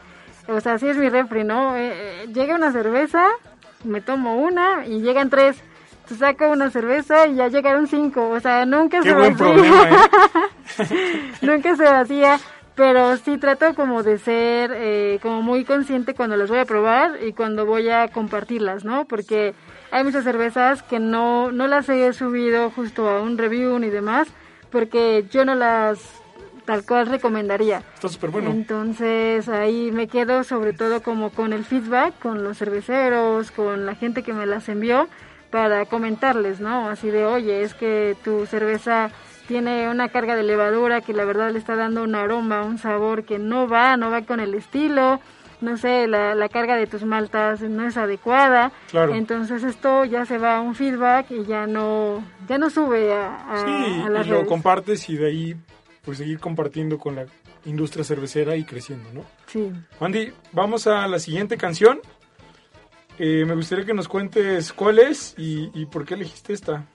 o 0.49 0.61
sea, 0.61 0.75
así 0.75 0.89
es 0.89 0.97
mi 0.97 1.09
refri, 1.09 1.45
¿no? 1.45 1.77
Eh, 1.77 1.93
eh, 2.25 2.29
llega 2.35 2.57
una 2.57 2.73
cerveza, 2.73 3.25
me 3.85 4.01
tomo 4.01 4.37
una 4.37 4.87
y 4.87 5.01
llegan 5.01 5.31
tres. 5.31 5.57
Saco 6.19 6.51
una 6.51 6.71
cerveza 6.71 7.27
y 7.27 7.37
ya 7.37 7.49
llegaron 7.49 7.87
cinco. 7.87 8.29
O 8.29 8.39
sea, 8.41 8.67
nunca 8.67 9.01
Qué 9.01 9.09
se 9.09 9.15
buen 9.15 9.33
vacía. 9.37 9.55
problema, 9.55 9.89
¿eh? 9.91 11.29
nunca 11.41 11.77
se 11.77 11.85
vacía, 11.85 12.39
pero 12.75 13.17
sí 13.17 13.39
trato 13.39 13.75
como 13.75 14.03
de 14.03 14.19
ser 14.19 14.73
eh, 14.75 15.19
como 15.23 15.41
muy 15.41 15.65
consciente 15.65 16.15
cuando 16.15 16.37
las 16.37 16.51
voy 16.51 16.59
a 16.59 16.67
probar 16.67 17.13
y 17.27 17.33
cuando 17.33 17.65
voy 17.65 17.89
a 17.89 18.09
compartirlas, 18.09 18.85
¿no? 18.85 19.07
Porque 19.07 19.55
hay 19.91 20.05
muchas 20.05 20.25
cervezas 20.25 20.83
que 20.83 20.99
no, 20.99 21.51
no 21.53 21.67
las 21.69 21.89
he 21.89 22.13
subido 22.13 22.71
justo 22.71 23.09
a 23.09 23.23
un 23.23 23.39
review 23.39 23.79
ni 23.79 23.89
demás, 23.89 24.29
porque 24.71 25.25
yo 25.31 25.45
no 25.47 25.55
las 25.55 25.99
tal 26.65 26.85
cual 26.85 27.07
recomendaría. 27.07 27.83
Está 27.95 28.09
súper 28.09 28.31
bueno. 28.31 28.51
Entonces 28.51 29.49
ahí 29.49 29.91
me 29.93 30.09
quedo 30.09 30.45
sobre 30.45 30.73
todo 30.73 31.03
como 31.03 31.31
con 31.31 31.53
el 31.53 31.65
feedback, 31.65 32.19
con 32.21 32.43
los 32.45 32.59
cerveceros, 32.59 33.51
con 33.51 33.87
la 33.87 33.95
gente 33.95 34.23
que 34.23 34.33
me 34.33 34.47
las 34.47 34.69
envió 34.69 35.09
para 35.51 35.85
comentarles, 35.87 36.61
¿no? 36.61 36.89
Así 36.89 37.11
de, 37.11 37.25
oye, 37.25 37.63
es 37.63 37.75
que 37.75 38.17
tu 38.25 38.47
cerveza 38.47 39.11
tiene 39.47 39.89
una 39.91 40.09
carga 40.09 40.35
de 40.37 40.43
levadura 40.43 41.01
que 41.01 41.13
la 41.13 41.25
verdad 41.25 41.51
le 41.53 41.59
está 41.59 41.77
dando 41.77 42.03
un 42.03 42.15
aroma, 42.15 42.63
un 42.63 42.79
sabor 42.79 43.25
que 43.25 43.39
no 43.39 43.69
va, 43.69 43.97
no 43.97 44.11
va 44.11 44.23
con 44.23 44.41
el 44.41 44.55
estilo, 44.55 45.21
no 45.61 45.77
sé, 45.77 46.09
la, 46.09 46.35
la 46.35 46.49
carga 46.49 46.77
de 46.77 46.87
tus 46.87 47.05
maltas 47.05 47.61
no 47.61 47.87
es 47.87 47.97
adecuada. 47.97 48.73
Claro. 48.91 49.15
Entonces 49.15 49.63
esto 49.63 50.05
ya 50.05 50.25
se 50.27 50.39
va 50.39 50.57
a 50.57 50.61
un 50.61 50.75
feedback 50.75 51.31
y 51.31 51.45
ya 51.45 51.67
no, 51.67 52.25
ya 52.49 52.59
no 52.59 52.69
sube 52.71 53.13
a, 53.13 53.37
a, 53.53 53.59
Sí, 53.65 54.03
a 54.07 54.11
las 54.11 54.27
y 54.27 54.31
lo 54.31 54.37
redes. 54.39 54.49
compartes 54.49 55.09
y 55.11 55.17
de 55.17 55.27
ahí 55.27 55.57
pues 56.05 56.19
seguir 56.19 56.39
compartiendo 56.39 56.99
con 56.99 57.17
la 57.17 57.27
industria 57.65 58.05
cervecera 58.05 58.57
y 58.57 58.65
creciendo, 58.65 59.13
¿no? 59.13 59.25
Sí. 59.47 59.73
Andy, 60.01 60.33
vamos 60.53 60.87
a 60.87 61.07
la 61.09 61.19
siguiente 61.19 61.57
canción. 61.57 62.01
Eh, 63.19 63.45
me 63.47 63.55
gustaría 63.55 63.85
que 63.85 63.95
nos 63.95 64.09
cuentes 64.09 64.73
cuál 64.73 64.99
es 64.99 65.35
y, 65.39 65.71
y 65.73 65.87
por 65.87 66.05
qué 66.05 66.15
elegiste 66.15 66.53
esta. 66.53 66.87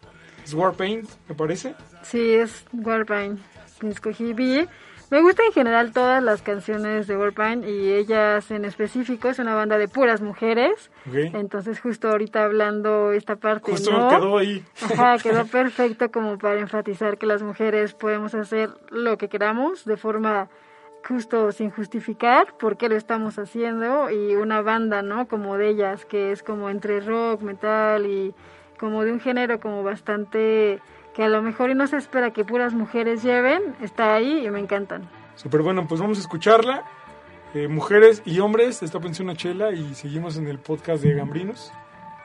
Es 0.43 0.53
Warpaint, 0.53 1.09
me 1.27 1.35
parece. 1.35 1.75
Sí, 2.03 2.33
es 2.33 2.65
Warpaint. 2.73 3.39
Escogí 3.83 4.33
B. 4.33 4.67
Me 5.11 5.21
gustan 5.21 5.47
en 5.47 5.53
general 5.53 5.91
todas 5.91 6.21
las 6.21 6.43
canciones 6.43 7.07
de 7.07 7.17
Warpaint 7.17 7.65
y 7.65 7.93
ellas 7.93 8.51
en 8.51 8.63
específico 8.63 9.29
es 9.29 9.39
una 9.39 9.55
banda 9.55 9.79
de 9.79 9.87
puras 9.87 10.21
mujeres. 10.21 10.91
Entonces 11.11 11.79
justo 11.79 12.09
ahorita 12.09 12.45
hablando 12.45 13.11
esta 13.11 13.35
parte, 13.35 13.71
Justo 13.71 13.91
¿no? 13.91 14.09
quedó 14.09 14.37
ahí. 14.37 14.63
Ajá, 14.83 15.17
quedó 15.17 15.45
perfecto 15.47 16.11
como 16.11 16.37
para 16.37 16.59
enfatizar 16.59 17.17
que 17.17 17.25
las 17.25 17.41
mujeres 17.41 17.93
podemos 17.95 18.35
hacer 18.35 18.69
lo 18.91 19.17
que 19.17 19.29
queramos 19.29 19.83
de 19.85 19.97
forma 19.97 20.47
justo 21.07 21.51
sin 21.53 21.71
justificar 21.71 22.55
por 22.57 22.77
qué 22.77 22.87
lo 22.87 22.95
estamos 22.95 23.39
haciendo 23.39 24.11
y 24.11 24.35
una 24.35 24.61
banda, 24.61 25.01
¿no? 25.01 25.27
Como 25.27 25.57
de 25.57 25.69
ellas, 25.69 26.05
que 26.05 26.31
es 26.31 26.43
como 26.43 26.69
entre 26.69 26.99
rock, 26.99 27.41
metal 27.41 28.05
y 28.05 28.35
como 28.77 29.03
de 29.03 29.11
un 29.11 29.19
género 29.19 29.59
como 29.59 29.81
bastante 29.83 30.79
que 31.13 31.23
a 31.23 31.29
lo 31.29 31.41
mejor 31.41 31.69
y 31.69 31.75
no 31.75 31.87
se 31.87 31.97
espera 31.97 32.31
que 32.31 32.45
puras 32.45 32.73
mujeres 32.73 33.23
lleven, 33.23 33.75
está 33.81 34.13
ahí 34.13 34.45
y 34.45 34.49
me 34.49 34.59
encantan. 34.59 35.09
Súper 35.35 35.61
bueno, 35.61 35.87
pues 35.87 36.01
vamos 36.01 36.17
a 36.17 36.21
escucharla. 36.21 36.83
Eh, 37.53 37.67
mujeres 37.67 38.21
y 38.25 38.39
hombres, 38.39 38.83
está 38.83 38.99
pensando 38.99 39.31
una 39.31 39.37
chela 39.37 39.71
y 39.71 39.95
seguimos 39.95 40.37
en 40.37 40.47
el 40.47 40.59
podcast 40.59 41.03
de 41.03 41.13
Gambrinos. 41.13 41.71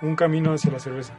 Un 0.02 0.16
camino 0.16 0.52
hacia 0.52 0.70
la 0.70 0.78
cerveza. 0.78 1.14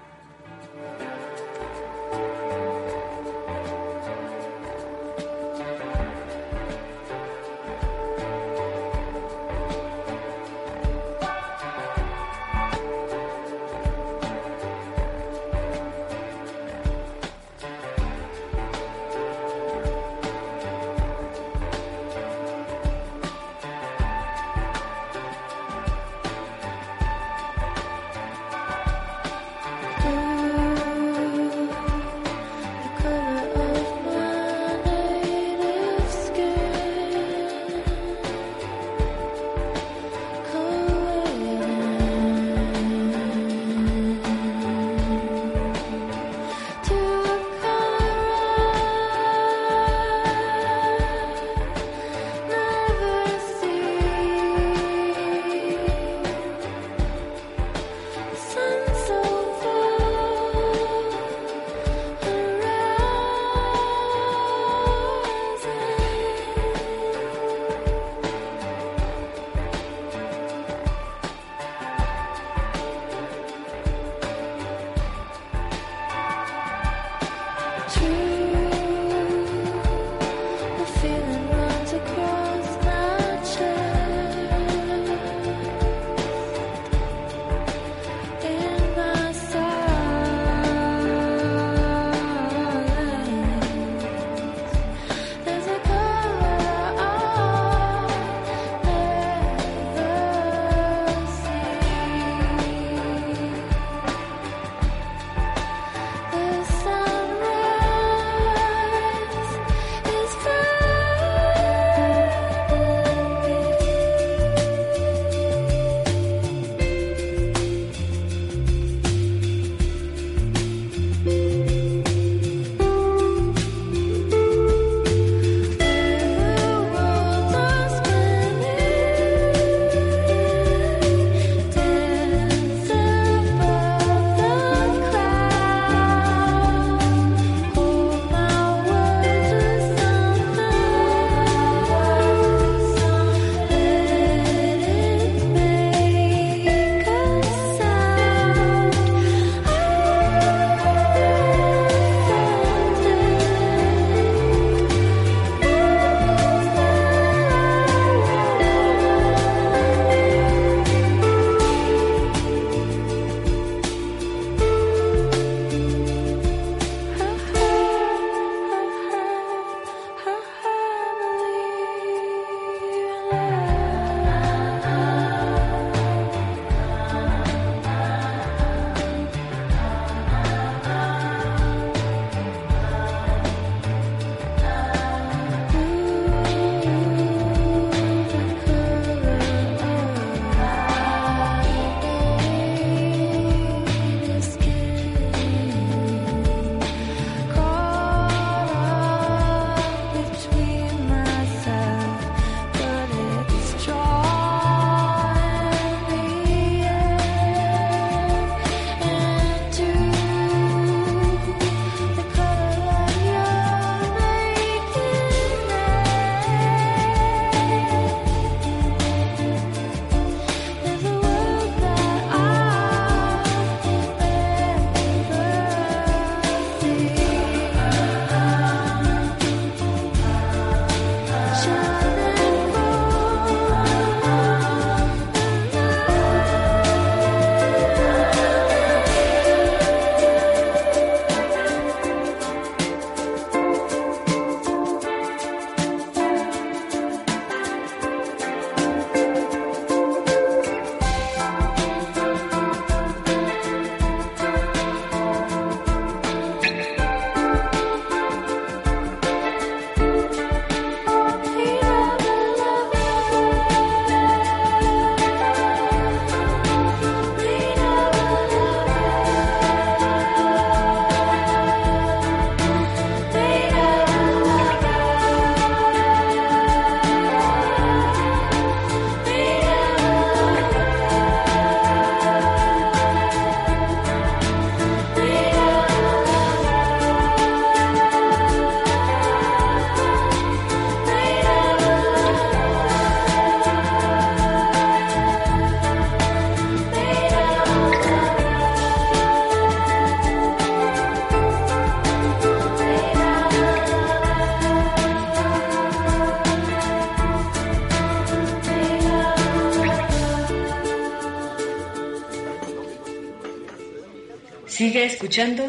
Escuchando 315.16 315.64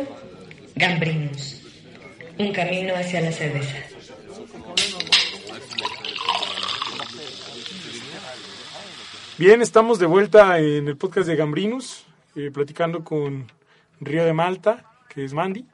Gambrinus, 0.74 1.62
un 2.36 2.52
camino 2.52 2.96
hacia 2.96 3.20
la 3.20 3.30
cerveza. 3.30 3.76
Bien, 9.38 9.62
estamos 9.62 10.00
de 10.00 10.06
vuelta 10.06 10.58
en 10.58 10.88
el 10.88 10.96
podcast 10.96 11.28
de 11.28 11.36
Gambrinus, 11.36 12.04
eh, 12.34 12.50
platicando 12.52 13.04
con 13.04 13.46
Río 14.00 14.24
de 14.24 14.32
Malta, 14.32 14.84
que 15.08 15.24
es 15.24 15.32
Mandy. 15.32 15.64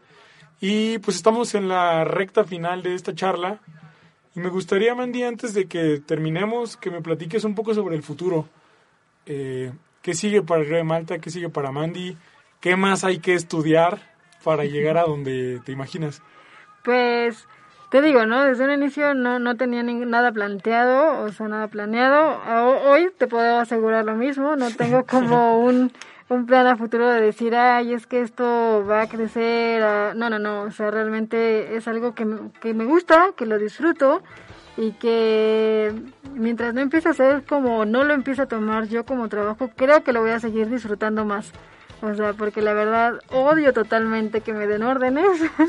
Y 0.60 0.98
pues 0.98 1.16
estamos 1.16 1.54
en 1.54 1.66
la 1.68 2.04
recta 2.04 2.44
final 2.44 2.82
de 2.82 2.94
esta 2.94 3.14
charla. 3.14 3.60
Y 4.34 4.40
me 4.40 4.50
gustaría, 4.50 4.94
Mandy, 4.94 5.22
antes 5.22 5.54
de 5.54 5.66
que 5.66 5.98
terminemos, 6.04 6.76
que 6.76 6.90
me 6.90 7.00
platiques 7.00 7.44
un 7.44 7.54
poco 7.54 7.72
sobre 7.72 7.96
el 7.96 8.02
futuro. 8.02 8.50
Eh, 9.24 9.72
¿Qué 10.02 10.12
sigue 10.12 10.42
para 10.42 10.62
Río 10.62 10.76
de 10.76 10.84
Malta? 10.84 11.18
¿Qué 11.18 11.30
sigue 11.30 11.48
para 11.48 11.72
Mandy? 11.72 12.18
¿Qué 12.62 12.76
más 12.76 13.04
hay 13.04 13.18
que 13.18 13.34
estudiar 13.34 13.98
para 14.44 14.64
llegar 14.64 14.96
a 14.96 15.02
donde 15.02 15.60
te 15.64 15.72
imaginas? 15.72 16.22
Pues 16.84 17.46
te 17.90 18.00
digo, 18.00 18.24
¿no? 18.24 18.42
Desde 18.44 18.64
un 18.64 18.70
inicio 18.70 19.14
no, 19.14 19.38
no 19.38 19.56
tenía 19.56 19.82
ning- 19.82 20.06
nada 20.06 20.32
planteado, 20.32 21.24
o 21.24 21.32
sea, 21.32 21.48
nada 21.48 21.68
planeado. 21.68 22.40
A- 22.46 22.64
Hoy 22.88 23.10
te 23.18 23.26
puedo 23.26 23.58
asegurar 23.58 24.04
lo 24.04 24.14
mismo, 24.14 24.56
no 24.56 24.70
tengo 24.70 25.04
como 25.04 25.58
un, 25.64 25.92
un 26.28 26.46
plan 26.46 26.66
a 26.66 26.76
futuro 26.76 27.08
de 27.08 27.20
decir, 27.20 27.54
ay, 27.54 27.92
es 27.92 28.06
que 28.06 28.20
esto 28.22 28.84
va 28.88 29.02
a 29.02 29.08
crecer. 29.08 29.82
a-". 29.82 30.14
No, 30.14 30.30
no, 30.30 30.38
no, 30.38 30.62
o 30.62 30.70
sea, 30.70 30.90
realmente 30.90 31.76
es 31.76 31.86
algo 31.88 32.14
que, 32.14 32.26
que 32.60 32.74
me 32.74 32.84
gusta, 32.84 33.30
que 33.36 33.44
lo 33.44 33.58
disfruto 33.58 34.22
y 34.76 34.92
que 34.92 35.92
mientras 36.34 36.72
no 36.74 36.80
empiece 36.80 37.08
a 37.10 37.12
ser 37.12 37.42
como 37.44 37.84
no 37.84 38.04
lo 38.04 38.14
empiece 38.14 38.40
a 38.42 38.46
tomar 38.46 38.88
yo 38.88 39.04
como 39.04 39.28
trabajo, 39.28 39.68
creo 39.76 40.02
que 40.02 40.12
lo 40.14 40.20
voy 40.22 40.30
a 40.30 40.40
seguir 40.40 40.70
disfrutando 40.70 41.24
más. 41.24 41.52
O 42.02 42.14
sea, 42.14 42.32
porque 42.32 42.60
la 42.60 42.74
verdad 42.74 43.20
odio 43.30 43.72
totalmente 43.72 44.40
que 44.40 44.52
me 44.52 44.66
den 44.66 44.82
órdenes. 44.82 45.24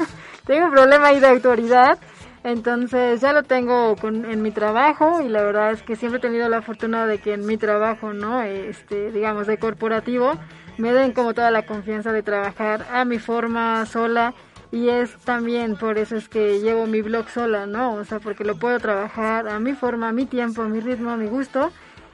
tengo 0.46 0.66
un 0.66 0.72
problema 0.72 1.08
ahí 1.08 1.20
de 1.20 1.28
autoridad. 1.28 2.00
Entonces 2.44 3.22
ya 3.22 3.32
lo 3.32 3.44
tengo 3.44 3.96
con, 3.96 4.26
en 4.26 4.42
mi 4.42 4.52
trabajo 4.52 5.22
y 5.22 5.30
la 5.30 5.44
verdad 5.44 5.72
es 5.72 5.84
que 5.84 5.96
siempre 5.96 6.18
he 6.18 6.22
tenido 6.22 6.50
la 6.50 6.62
fortuna 6.62 7.06
de 7.06 7.20
que 7.20 7.34
en 7.34 7.46
mi 7.46 7.58
trabajo, 7.58 8.14
¿no? 8.14 8.42
Este, 8.42 9.12
digamos, 9.12 9.48
de 9.48 9.58
corporativo, 9.58 10.34
me 10.78 10.92
den 10.92 11.14
como 11.14 11.34
toda 11.34 11.52
la 11.52 11.66
confianza 11.66 12.12
de 12.12 12.24
trabajar 12.24 12.86
a 12.92 13.06
mi 13.06 13.20
forma 13.20 13.86
sola 13.86 14.34
y 14.72 14.90
es 14.90 15.16
también 15.20 15.78
por 15.78 15.98
eso 15.98 16.18
es 16.18 16.28
que 16.28 16.60
llevo 16.60 16.88
mi 16.88 17.02
blog 17.02 17.30
sola, 17.30 17.66
¿no? 17.66 17.94
O 17.94 18.04
sea, 18.04 18.20
porque 18.20 18.44
lo 18.44 18.58
puedo 18.58 18.78
trabajar 18.80 19.48
a 19.48 19.60
mi 19.60 19.74
forma, 19.74 20.10
a 20.10 20.14
mi 20.14 20.26
tiempo, 20.26 20.64
a 20.64 20.68
mi 20.68 20.82
ritmo, 20.82 21.12
a 21.12 21.18
mi 21.18 21.28
gusto 21.28 21.72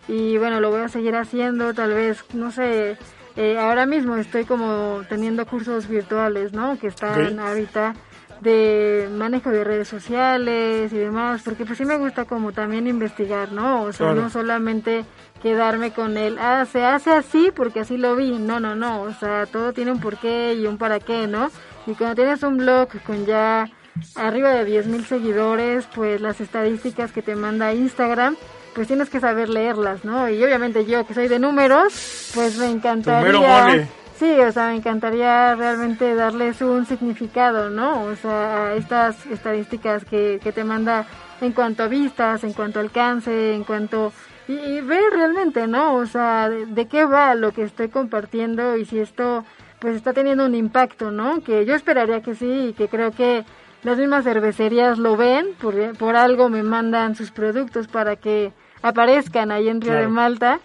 y 0.08 0.38
bueno, 0.38 0.60
lo 0.60 0.70
voy 0.70 0.82
a 0.82 0.90
seguir 0.90 1.16
haciendo, 1.16 1.74
tal 1.74 1.94
vez, 1.94 2.24
no 2.34 2.52
sé, 2.52 2.98
eh, 3.42 3.58
ahora 3.58 3.86
mismo 3.86 4.18
estoy 4.18 4.44
como 4.44 5.02
teniendo 5.08 5.46
cursos 5.46 5.88
virtuales, 5.88 6.52
¿no? 6.52 6.78
Que 6.78 6.88
están 6.88 7.40
Ok. 7.40 7.46
ahorita 7.48 7.94
de 8.42 9.10
manejo 9.12 9.50
de 9.50 9.64
redes 9.64 9.88
sociales 9.88 10.92
y 10.94 10.98
demás, 10.98 11.42
porque 11.44 11.66
pues 11.66 11.78
sí 11.78 11.86
me 11.86 11.98
gusta 11.98 12.26
como 12.26 12.52
también 12.52 12.86
investigar, 12.88 13.52
¿no? 13.52 13.84
O 13.84 13.92
sea, 13.94 14.08
Claro. 14.08 14.22
no 14.24 14.30
solamente 14.30 15.06
quedarme 15.42 15.92
con 15.92 16.18
el, 16.18 16.38
ah, 16.38 16.66
se 16.66 16.84
hace 16.86 17.12
así 17.12 17.52
porque 17.56 17.80
así 17.82 17.98
lo 17.98 18.16
vi, 18.16 18.32
no, 18.40 18.60
no, 18.60 18.76
no, 18.76 19.02
o 19.04 19.14
sea, 19.14 19.46
todo 19.46 19.72
tiene 19.74 19.92
un 19.92 20.00
porqué 20.00 20.54
y 20.54 20.68
un 20.68 20.78
para 20.78 21.00
qué, 21.00 21.28
¿no? 21.28 21.50
Y 21.88 21.94
cuando 21.96 22.16
tienes 22.16 22.44
un 22.44 22.58
blog 22.58 22.90
con 23.06 23.26
ya 23.26 23.70
arriba 24.16 24.50
de 24.52 24.64
10 24.66 24.88
mil 24.88 25.06
seguidores, 25.06 25.88
pues 25.94 26.22
las 26.22 26.40
estadísticas 26.42 27.12
que 27.12 27.22
te 27.22 27.36
manda 27.36 27.74
Instagram, 27.74 28.36
pues 28.74 28.88
tienes 28.88 29.10
que 29.10 29.20
saber 29.20 29.50
leerlas, 29.50 30.06
¿no? 30.06 30.30
Y 30.30 30.44
obviamente 30.44 30.86
yo 30.86 31.06
que 31.06 31.14
soy 31.14 31.28
de 31.28 31.40
números, 31.40 32.32
pues 32.34 32.58
me 32.58 32.68
encantaría... 32.68 33.88
Sí, 34.18 34.38
o 34.42 34.52
sea, 34.52 34.68
me 34.68 34.76
encantaría 34.76 35.56
realmente 35.56 36.14
darles 36.14 36.62
un 36.62 36.86
significado, 36.86 37.70
¿no? 37.70 38.04
O 38.04 38.16
sea, 38.18 38.68
a 38.68 38.76
estas 38.76 39.26
estadísticas 39.28 40.04
que, 40.04 40.42
que 40.44 40.52
te 40.52 40.66
manda 40.66 41.06
en 41.40 41.54
cuanto 41.54 41.84
a 41.84 41.88
vistas, 41.88 42.44
en 42.44 42.52
cuanto 42.52 42.80
a 42.80 42.82
alcance, 42.82 43.54
en 43.54 43.64
cuanto... 43.64 44.12
Y, 44.50 44.54
y 44.54 44.82
ver 44.82 45.04
realmente, 45.14 45.68
¿no? 45.68 45.96
O 45.96 46.06
sea, 46.06 46.50
de, 46.50 46.66
de 46.66 46.88
qué 46.88 47.06
va 47.06 47.34
lo 47.34 47.54
que 47.54 47.64
estoy 47.64 47.88
compartiendo 47.88 48.76
y 48.76 48.84
si 48.84 49.00
esto 49.00 49.46
pues 49.80 49.96
está 49.96 50.12
teniendo 50.12 50.46
un 50.46 50.56
impacto, 50.56 51.12
¿no? 51.12 51.42
Que 51.42 51.66
yo 51.66 51.74
esperaría 51.74 52.22
que 52.22 52.36
sí 52.36 52.70
y 52.70 52.74
que 52.74 52.90
creo 52.90 53.12
que 53.12 53.46
las 53.84 53.98
mismas 53.98 54.24
cervecerías 54.24 54.98
lo 54.98 55.16
ven, 55.16 55.48
por, 55.62 55.98
por 55.98 56.16
algo 56.16 56.50
me 56.50 56.64
mandan 56.64 57.16
sus 57.16 57.32
productos 57.32 57.88
para 57.88 58.16
que 58.16 58.52
aparezcan 58.82 59.52
ahí 59.52 59.70
en 59.70 59.82
Río 59.82 59.94
de. 59.94 60.08
Malta 60.08 60.60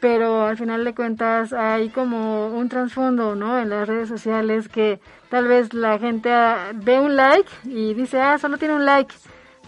pero 0.00 0.46
al 0.46 0.56
final 0.56 0.84
de 0.84 0.94
cuentas 0.94 1.52
hay 1.52 1.88
como 1.88 2.48
un 2.48 2.68
trasfondo, 2.68 3.34
¿no? 3.34 3.58
En 3.58 3.70
las 3.70 3.88
redes 3.88 4.08
sociales 4.08 4.68
que 4.68 5.00
tal 5.30 5.48
vez 5.48 5.72
la 5.74 5.98
gente 5.98 6.30
ah, 6.32 6.70
ve 6.74 7.00
un 7.00 7.16
like 7.16 7.50
y 7.64 7.94
dice, 7.94 8.20
ah, 8.20 8.38
solo 8.38 8.58
tiene 8.58 8.74
un 8.74 8.84
like. 8.84 9.14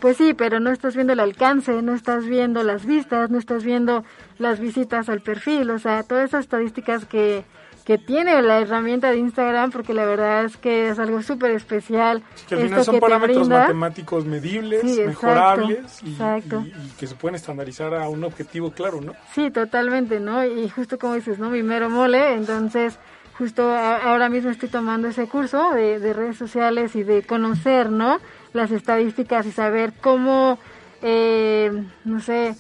Pues 0.01 0.17
sí, 0.17 0.35
pero 0.35 0.61
no 0.61 0.71
estás 0.71 0.95
viendo 0.95 1.13
el 1.13 1.21
alcance, 1.21 1.83
no 1.83 1.93
estás 1.93 2.27
viendo 2.27 2.63
las 2.63 2.87
vistas, 2.87 3.31
no 3.31 3.39
estás 3.39 3.65
viendo 3.65 4.05
las 4.39 4.61
visitas 4.61 5.09
al 5.09 5.23
perfil, 5.23 5.71
o 5.71 5.79
sea, 5.81 6.05
todas 6.05 6.27
esas 6.27 6.45
estadísticas 6.45 7.05
que, 7.05 7.45
que 7.89 7.97
tiene 7.97 8.43
la 8.43 8.61
herramienta 8.61 9.11
de 9.11 9.17
Instagram, 9.17 9.71
porque 9.71 9.95
la 9.95 10.05
verdad 10.05 10.45
es 10.45 10.59
que 10.59 10.91
es 10.91 10.99
algo 10.99 11.23
súper 11.23 11.53
especial. 11.53 12.23
Que 12.47 12.57
al 12.57 12.61
final 12.61 12.81
esto 12.81 12.93
son 12.93 13.01
parámetros 13.01 13.49
matemáticos 13.49 14.27
medibles, 14.27 14.83
Sí, 14.83 15.01
exacto, 15.01 15.07
mejorables 15.27 16.03
y, 16.05 16.11
exacto. 16.13 16.65
y- 16.67 16.69
y 16.69 16.93
que 17.01 17.07
se 17.07 17.15
pueden 17.15 17.37
estandarizar 17.37 17.95
a 17.95 18.07
un 18.11 18.25
objetivo 18.25 18.73
claro, 18.73 19.01
¿no? 19.01 19.15
Sí, 19.35 19.51
totalmente, 19.51 20.21
¿no? 20.21 20.45
Y 20.45 20.69
justo 20.69 20.99
como 20.99 21.15
dices, 21.15 21.39
¿no? 21.39 21.49
Mi 21.49 21.63
mero 21.63 21.89
mole, 21.89 22.35
entonces 22.35 22.99
justo 23.39 23.63
ahora 23.75 24.29
mismo 24.29 24.51
estoy 24.51 24.69
tomando 24.69 25.09
ese 25.09 25.27
curso 25.27 25.71
de, 25.73 25.99
de 25.99 26.13
redes 26.13 26.37
sociales 26.37 26.95
y 26.95 27.05
de 27.05 27.23
conocer, 27.23 27.91
¿no? 27.91 28.19
Las 28.53 28.71
estadísticas 28.71 29.47
y 29.47 29.51
saber 29.53 29.95
cómo, 29.99 30.59
eh, 31.01 31.73
no 32.05 32.21
sé, 32.21 32.55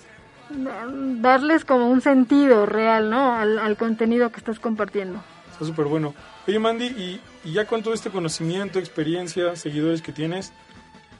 darles 0.50 1.64
como 1.64 1.90
un 1.90 2.00
sentido 2.00 2.66
real, 2.66 3.10
¿no? 3.10 3.34
Al, 3.34 3.58
al 3.58 3.76
contenido 3.76 4.30
que 4.30 4.38
estás 4.38 4.58
compartiendo. 4.58 5.22
Está 5.52 5.64
súper 5.64 5.86
bueno. 5.86 6.14
Oye, 6.46 6.58
Mandy, 6.58 6.86
y, 6.86 7.20
y 7.44 7.52
ya 7.52 7.66
con 7.66 7.82
todo 7.82 7.94
este 7.94 8.10
conocimiento, 8.10 8.78
experiencia, 8.78 9.56
seguidores 9.56 10.02
que 10.02 10.12
tienes, 10.12 10.52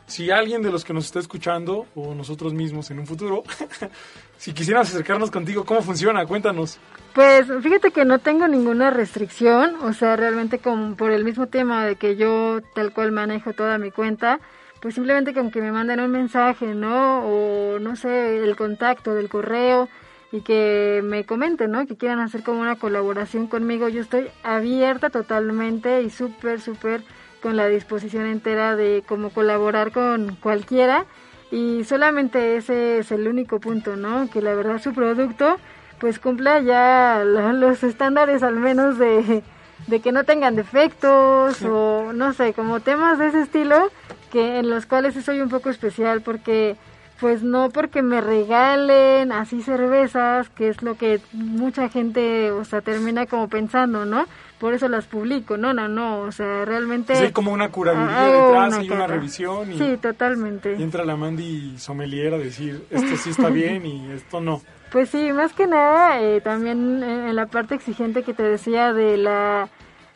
si 0.09 0.31
alguien 0.31 0.63
de 0.63 0.71
los 0.71 0.85
que 0.85 0.95
nos 0.95 1.05
está 1.05 1.21
escuchando, 1.21 1.87
o 1.95 2.15
nosotros 2.15 2.55
mismos 2.55 2.91
en 2.91 2.99
un 2.99 3.07
futuro, 3.07 3.45
si 4.39 4.53
quisiéramos 4.53 4.89
acercarnos 4.89 5.31
contigo, 5.31 5.65
¿cómo 5.65 5.83
funciona? 5.83 6.25
Cuéntanos. 6.27 6.79
Pues 7.15 7.47
fíjate 7.63 7.91
que 7.91 8.05
no 8.05 8.19
tengo 8.19 8.49
ninguna 8.49 8.91
restricción, 8.91 9.77
o 9.83 9.93
sea, 9.93 10.17
realmente 10.17 10.59
como 10.59 10.97
por 10.97 11.11
el 11.11 11.25
mismo 11.25 11.47
tema 11.47 11.85
de 11.85 11.97
que 11.97 12.17
yo 12.17 12.61
tal 12.75 12.93
cual 12.93 13.13
manejo 13.13 13.53
toda 13.53 13.77
mi 13.77 13.91
cuenta, 13.91 14.41
pues 14.81 14.95
simplemente 14.95 15.35
con 15.35 15.51
que 15.51 15.61
me 15.61 15.73
manden 15.73 16.01
un 16.01 16.11
mensaje, 16.11 16.75
¿no? 16.75 17.21
O 17.27 17.79
no 17.79 17.97
sé, 17.97 18.43
el 18.45 18.57
contacto 18.57 19.15
del 19.15 19.29
correo 19.29 19.89
y 20.31 20.43
que 20.43 21.01
me 21.05 21.25
comenten, 21.25 21.71
¿no? 21.71 21.87
Que 21.87 21.97
quieran 21.97 22.21
hacer 22.21 22.43
como 22.43 22.61
una 22.61 22.77
colaboración 22.77 23.47
conmigo, 23.47 23.89
yo 23.89 24.03
estoy 24.03 24.29
abierta 24.43 25.11
totalmente 25.11 26.03
y 26.03 26.11
súper, 26.11 26.61
súper 26.61 27.03
con 27.43 27.57
la 27.57 27.67
disposición 27.69 28.27
entera 28.27 28.77
de 28.77 29.03
como 29.07 29.31
colaborar 29.31 29.93
con 29.93 30.37
cualquiera 30.37 31.07
y 31.51 31.85
solamente 31.85 32.57
ese 32.57 32.99
es 32.99 33.11
el 33.11 33.27
único 33.27 33.59
punto, 33.59 33.97
¿no? 33.97 34.29
Que 34.31 34.43
la 34.43 34.55
verdad 34.55 34.81
su 34.83 34.93
producto 34.93 35.57
pues 35.99 36.19
cumpla 36.19 36.61
ya 36.61 37.23
lo- 37.25 37.53
los 37.55 37.83
estándares 37.83 38.43
al 38.43 38.57
menos 38.57 38.99
de, 38.99 39.43
de 39.87 40.01
que 40.01 40.13
no 40.13 40.25
tengan 40.25 40.57
defectos 40.57 41.63
o 41.63 42.13
no 42.13 42.33
sé, 42.33 42.53
como 42.53 42.81
temas 42.81 43.19
de 43.19 43.29
ese 43.29 43.43
estilo 43.43 43.91
que 44.31 44.59
en 44.59 44.69
los 44.71 44.87
cuales 44.87 45.15
soy 45.25 45.41
un 45.41 45.49
poco 45.49 45.71
especial 45.71 46.21
porque 46.23 46.77
pues 47.21 47.43
no 47.43 47.71
porque 47.71 48.03
me 48.03 48.21
regalen 48.21 49.33
así 49.33 49.63
cervezas, 49.63 50.49
que 50.51 50.69
es 50.69 50.83
lo 50.83 50.97
que 50.97 51.21
mucha 51.33 51.89
gente, 51.89 52.53
o 52.53 52.65
sea, 52.65 52.81
termina 52.81 53.27
como 53.27 53.49
pensando, 53.49 54.05
¿no? 54.05 54.27
Por 54.61 54.73
eso 54.75 54.89
las 54.89 55.07
publico, 55.07 55.57
no, 55.57 55.73
no, 55.73 55.89
no, 55.89 56.21
o 56.21 56.33
sea, 56.33 56.65
realmente... 56.65 57.17
Sí, 57.17 57.25
hay 57.25 57.33
como 57.33 57.53
una 57.53 57.71
curaduría 57.71 58.25
detrás 58.25 58.75
una 58.75 58.85
y 58.85 58.91
una 58.91 59.07
revisión 59.07 59.73
y, 59.73 59.79
Sí, 59.79 59.97
totalmente. 60.01 60.77
y 60.79 60.83
entra 60.83 61.05
la 61.05 61.17
Mandy 61.17 61.77
sommelier 61.79 62.35
a 62.35 62.39
decir, 62.39 62.85
esto 62.91 63.17
sí 63.17 63.31
está 63.31 63.49
bien 63.51 63.85
y 63.87 64.13
esto 64.13 64.41
no. 64.41 64.63
Pues 64.93 65.11
sí, 65.11 65.33
más 65.33 65.53
que 65.53 65.67
nada, 65.67 66.21
eh, 66.23 66.41
también 66.41 67.03
en 67.03 67.29
en 67.29 67.37
la 67.37 67.47
parte 67.47 67.75
exigente 67.75 68.23
que 68.23 68.33
te 68.33 68.43
decía 68.43 68.93
de 68.95 69.19
la 69.19 69.69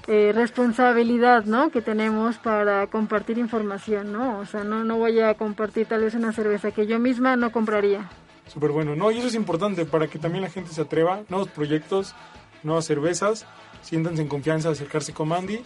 eh, 0.06 0.32
responsabilidad, 0.34 1.44
¿no? 1.44 1.70
Que 1.70 1.82
tenemos 1.82 2.38
para 2.38 2.86
compartir 2.86 3.36
información, 3.38 4.12
¿no? 4.12 4.38
O 4.38 4.46
sea, 4.46 4.64
no, 4.64 4.82
no 4.82 4.96
voy 4.96 5.20
a 5.20 5.34
compartir 5.34 5.86
tal 5.86 6.00
vez 6.02 6.14
una 6.14 6.32
cerveza 6.32 6.70
que 6.70 6.86
yo 6.86 6.98
misma 6.98 7.36
no 7.36 7.52
compraría. 7.52 8.08
Súper 8.46 8.70
bueno. 8.70 8.96
No, 8.96 9.10
y 9.10 9.18
eso 9.18 9.28
es 9.28 9.34
importante 9.34 9.84
para 9.84 10.08
que 10.08 10.18
también 10.18 10.42
la 10.42 10.50
gente 10.50 10.72
se 10.72 10.80
atreva. 10.80 11.20
Nuevos 11.28 11.48
proyectos, 11.48 12.14
nuevas 12.62 12.84
cervezas. 12.86 13.46
Siéntanse 13.82 14.22
en 14.22 14.28
confianza 14.28 14.68
de 14.68 14.72
acercarse 14.74 15.12
con 15.12 15.28
Mandy. 15.28 15.62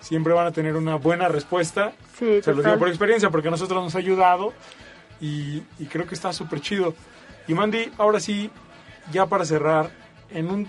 Siempre 0.00 0.32
van 0.32 0.46
a 0.46 0.52
tener 0.52 0.76
una 0.76 0.96
buena 0.96 1.28
respuesta. 1.28 1.92
Sí, 2.18 2.26
Se 2.26 2.34
los 2.34 2.44
total. 2.44 2.64
digo 2.64 2.78
por 2.78 2.88
experiencia 2.88 3.30
porque 3.30 3.48
a 3.48 3.50
nosotros 3.52 3.82
nos 3.82 3.94
ha 3.94 3.98
ayudado. 3.98 4.52
Y, 5.20 5.62
y 5.78 5.86
creo 5.86 6.06
que 6.06 6.14
está 6.14 6.32
súper 6.32 6.60
chido. 6.60 6.94
Y 7.48 7.54
Mandy, 7.54 7.90
ahora 7.96 8.20
sí, 8.20 8.50
ya 9.10 9.26
para 9.26 9.44
cerrar, 9.44 9.90
en 10.30 10.50
un 10.50 10.68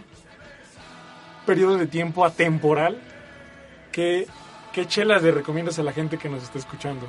periodo 1.46 1.78
de 1.78 1.88
tiempo 1.88 2.26
atemporal, 2.26 2.98
¿qué, 3.92 4.28
¿qué 4.74 4.86
chelas 4.88 5.22
le 5.22 5.32
recomiendas 5.32 5.78
a 5.78 5.84
la 5.84 5.92
gente 5.92 6.18
que 6.18 6.30
nos 6.30 6.42
está 6.42 6.58
escuchando? 6.58 7.06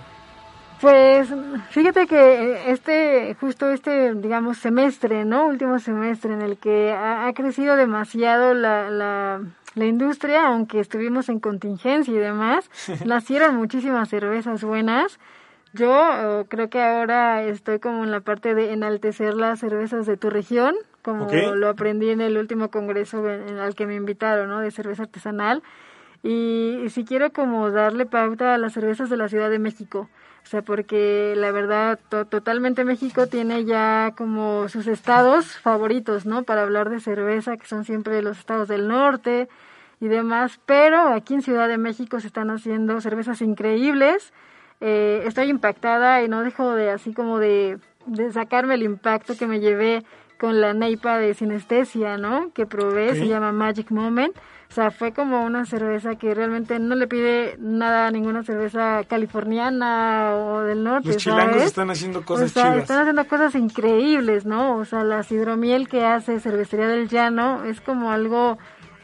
Pues 0.81 1.29
fíjate 1.71 2.07
que 2.07 2.73
este, 2.73 3.37
justo 3.39 3.71
este, 3.71 4.15
digamos, 4.15 4.59
semestre, 4.59 5.25
¿no? 5.27 5.47
Último 5.47 5.79
semestre 5.79 6.33
en 6.33 6.41
el 6.41 6.57
que 6.57 6.91
ha, 6.91 7.27
ha 7.27 7.33
crecido 7.35 7.77
demasiado 7.77 8.55
la, 8.55 8.91
la, 8.91 9.43
la 9.75 9.85
industria, 9.85 10.47
aunque 10.47 10.81
estuvimos 10.81 11.29
en 11.29 11.39
contingencia 11.39 12.15
y 12.15 12.19
demás, 12.19 12.71
nacieron 13.05 13.57
muchísimas 13.57 14.09
cervezas 14.09 14.65
buenas. 14.65 15.19
Yo 15.73 16.41
eh, 16.41 16.45
creo 16.49 16.69
que 16.69 16.83
ahora 16.83 17.43
estoy 17.45 17.79
como 17.79 18.03
en 18.05 18.11
la 18.11 18.21
parte 18.21 18.55
de 18.55 18.73
enaltecer 18.73 19.35
las 19.35 19.61
cervezas 19.61 20.07
de 20.07 20.17
tu 20.17 20.29
región, 20.31 20.75
como 21.03 21.27
lo 21.57 21.69
aprendí 21.69 22.11
en 22.11 22.21
el 22.21 22.37
último 22.37 22.71
congreso 22.71 23.25
al 23.27 23.75
que 23.75 23.87
me 23.87 23.95
invitaron, 23.95 24.49
¿no? 24.49 24.61
De 24.61 24.71
cerveza 24.71 25.05
artesanal. 25.05 25.63
Y, 26.23 26.81
y 26.85 26.91
si 26.91 27.05
quiero 27.05 27.33
como 27.33 27.71
darle 27.71 28.05
pauta 28.05 28.55
a 28.55 28.59
las 28.59 28.73
cervezas 28.75 29.09
de 29.09 29.17
la 29.17 29.29
Ciudad 29.29 29.49
de 29.49 29.59
México. 29.59 30.09
O 30.43 30.47
sea, 30.47 30.63
porque 30.63 31.35
la 31.37 31.53
verdad, 31.53 31.99
to- 32.09 32.25
totalmente 32.27 32.85
México 32.85 33.27
tiene 33.27 33.65
ya 33.65 34.13
como 34.17 34.69
sus 34.69 34.87
estados 34.87 35.57
favoritos, 35.59 36.27
¿no? 36.27 36.43
Para 36.43 36.63
hablar 36.63 36.91
de 36.91 37.01
cerveza, 37.01 37.57
que 37.57 37.67
son 37.67 37.85
siempre 37.85 38.21
los 38.23 38.39
estados 38.39 38.67
del 38.69 38.89
norte 38.89 39.49
y 40.01 40.09
demás. 40.09 40.59
Pero 40.67 41.09
aquí 41.09 41.35
en 41.35 41.43
Ciudad 41.43 41.69
de 41.69 41.79
México 41.79 42.21
se 42.21 42.27
están 42.27 42.51
haciendo 42.51 43.01
cervezas 43.01 43.41
increíbles. 43.41 44.33
Eh, 44.81 45.23
estoy 45.27 45.49
impactada 45.49 46.23
y 46.23 46.29
no 46.29 46.43
dejo 46.43 46.75
de 46.75 46.91
así 46.91 47.13
como 47.13 47.39
de, 47.39 47.79
de 48.07 48.33
sacarme 48.33 48.75
el 48.75 48.83
impacto 48.83 49.37
que 49.37 49.47
me 49.47 49.61
llevé 49.61 50.05
con 50.39 50.61
la 50.61 50.73
neipa 50.73 51.19
de 51.19 51.35
sinestesia, 51.35 52.17
¿no? 52.17 52.51
Que 52.55 52.65
probé, 52.67 53.15
se 53.15 53.29
llama 53.29 53.53
Magic 53.53 53.91
Moment. 53.91 54.35
O 54.71 54.73
sea, 54.73 54.91
fue 54.93 55.13
como 55.13 55.45
una 55.45 55.67
cerveza 55.67 56.15
que 56.15 56.33
realmente 56.33 56.79
no 56.79 56.95
le 56.95 57.09
pide 57.09 57.57
nada 57.59 58.07
a 58.07 58.11
ninguna 58.13 58.45
cerveza 58.45 59.03
californiana 59.09 60.33
o 60.37 60.61
del 60.61 60.85
norte, 60.85 61.09
Los 61.09 61.17
chilangos 61.17 61.55
¿sabes? 61.57 61.67
están 61.67 61.91
haciendo 61.91 62.25
cosas 62.25 62.51
o 62.51 62.55
sea, 62.55 62.63
chidas. 62.63 62.79
están 62.83 63.01
haciendo 63.01 63.27
cosas 63.27 63.55
increíbles, 63.57 64.47
¿no? 64.47 64.77
O 64.77 64.85
sea, 64.85 65.03
la 65.03 65.27
hidromiel 65.29 65.89
que 65.89 66.05
hace 66.07 66.39
Cervecería 66.39 66.87
del 66.87 67.09
Llano 67.09 67.65
es 67.65 67.81
como 67.81 68.13
algo 68.13 68.59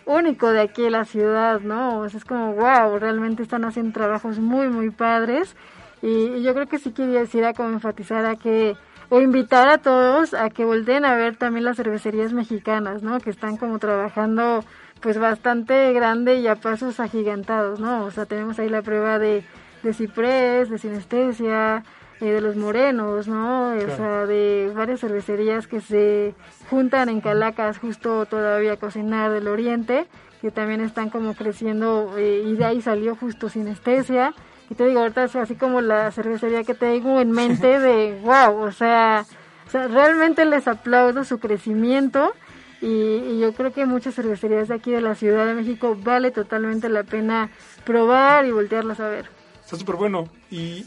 único 0.07 0.53
de 0.53 0.61
aquí 0.63 0.83
de 0.83 0.91
la 0.91 1.05
ciudad, 1.05 1.61
¿no? 1.61 2.01
O 2.01 2.09
sea, 2.09 2.19
es 2.19 2.25
como, 2.25 2.55
wow, 2.55 2.99
realmente 2.99 3.43
están 3.43 3.65
haciendo 3.65 3.93
trabajos 3.93 4.39
muy, 4.39 4.69
muy 4.69 4.91
padres. 4.91 5.55
Y, 6.01 6.43
yo 6.43 6.55
creo 6.55 6.67
que 6.67 6.79
sí 6.79 6.93
quería 6.93 7.21
decir 7.21 7.45
a 7.45 7.53
como 7.53 7.71
enfatizar 7.71 8.25
a 8.25 8.37
que, 8.37 8.77
o 9.09 9.21
invitar 9.21 9.69
a 9.69 9.79
todos 9.79 10.35
a 10.35 10.51
que 10.51 10.65
volteen 10.65 11.05
a 11.05 11.15
ver 11.17 11.37
también 11.37 11.65
las 11.65 11.77
cervecerías 11.77 12.33
mexicanas, 12.33 13.03
¿no? 13.03 13.19
Que 13.21 13.31
están 13.31 13.57
como 13.57 13.79
trabajando 13.79 14.65
pues 15.01 15.19
bastante 15.19 15.93
grande 15.93 16.37
y 16.37 16.47
a 16.47 16.57
pasos 16.57 17.01
agigantados, 17.01 17.81
¿no? 17.81 18.05
O 18.05 18.11
sea, 18.11 18.27
tenemos 18.27 18.59
ahí 18.59 18.69
la 18.69 18.83
prueba 18.83 19.19
de, 19.19 19.45
de 19.83 19.93
ciprés, 19.93 20.71
de 20.71 20.79
sinestesia, 20.79 21.85
eh, 22.21 22.33
de 22.33 22.41
los 22.41 22.57
morenos, 22.57 23.29
¿no? 23.29 23.75
O 23.75 23.97
sea, 23.97 24.25
de 24.27 24.73
varias 24.75 25.01
cervecerías 25.01 25.67
que 25.67 25.81
se 25.81 26.35
juntan 26.71 27.11
en 27.11 27.21
Calacas 27.21 27.79
justo 27.79 28.25
todavía 28.25 28.73
a 28.73 28.77
cocinar 28.77 29.31
del 29.31 29.49
oriente, 29.49 30.07
que 30.41 30.51
también 30.51 30.81
están 30.81 31.11
como 31.11 31.35
creciendo 31.35 32.15
eh, 32.17 32.43
y 32.47 32.55
de 32.55 32.65
ahí 32.65 32.81
salió 32.81 33.17
justo 33.17 33.49
sinestesia. 33.49 34.33
Y 34.71 34.75
te 34.75 34.87
digo, 34.87 35.01
ahorita 35.01 35.25
es 35.25 35.37
así 35.37 35.57
como 35.57 35.81
la 35.81 36.11
cervecería 36.11 36.65
que 36.65 36.75
tengo 36.75 37.21
en 37.21 37.33
mente 37.33 37.79
de, 37.81 38.19
wow, 38.23 38.63
o 38.63 38.73
sea, 38.73 39.27
o 39.67 39.71
sea, 39.71 39.87
realmente 39.87 40.45
les 40.47 40.67
aplaudo 40.69 41.23
su 41.23 41.39
crecimiento 41.39 42.33
y, 42.81 42.87
y 42.87 43.41
yo 43.41 43.53
creo 43.53 43.73
que 43.73 43.85
muchas 43.85 44.15
cervecerías 44.15 44.69
de 44.69 44.75
aquí 44.75 44.91
de 44.91 45.03
la 45.03 45.15
Ciudad 45.15 45.45
de 45.45 45.55
México 45.55 45.97
vale 46.03 46.31
totalmente 46.31 46.89
la 46.89 47.03
pena 47.03 47.51
probar 47.85 48.47
y 48.47 48.53
voltearlas 48.53 49.01
a 49.01 49.09
ver. 49.09 49.29
Está 49.63 49.77
súper 49.77 49.97
bueno. 49.97 50.29
Y, 50.51 50.87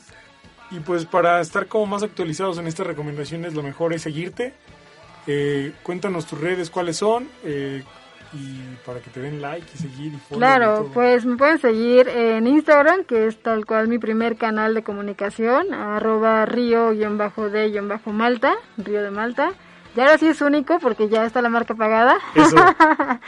y 0.71 0.79
pues 0.79 1.05
para 1.05 1.41
estar 1.41 1.67
como 1.67 1.85
más 1.87 2.03
actualizados 2.03 2.57
en 2.59 2.67
estas 2.67 2.87
recomendaciones, 2.87 3.53
lo 3.53 3.63
mejor 3.63 3.93
es 3.93 4.03
seguirte. 4.03 4.53
Eh, 5.27 5.73
cuéntanos 5.83 6.25
tus 6.25 6.39
redes, 6.39 6.69
cuáles 6.69 6.97
son. 6.97 7.27
eh, 7.43 7.83
y 8.31 8.61
para 8.85 8.99
que 8.99 9.09
te 9.09 9.21
den 9.21 9.41
like 9.41 9.65
y 9.73 9.77
seguir 9.79 10.13
y 10.13 10.17
follow 10.17 10.37
Claro, 10.39 10.75
todo. 10.81 10.91
pues 10.93 11.25
me 11.25 11.35
pueden 11.35 11.57
seguir 11.57 12.07
en 12.09 12.45
Instagram, 12.45 13.03
que 13.05 13.25
es 13.25 13.41
tal 13.41 13.65
cual 13.65 13.87
mi 13.87 13.97
primer 13.97 14.35
canal 14.35 14.75
de 14.75 14.83
comunicación, 14.83 15.73
arroba 15.73 16.45
río-de-malta, 16.45 18.53
río 18.77 19.01
de 19.03 19.09
Malta. 19.11 19.51
Y 19.95 19.99
ahora 20.01 20.19
sí 20.19 20.27
es 20.27 20.39
único 20.41 20.77
porque 20.79 21.09
ya 21.09 21.25
está 21.25 21.41
la 21.41 21.49
marca 21.49 21.73
pagada. 21.73 22.17
Eso. 22.35 22.55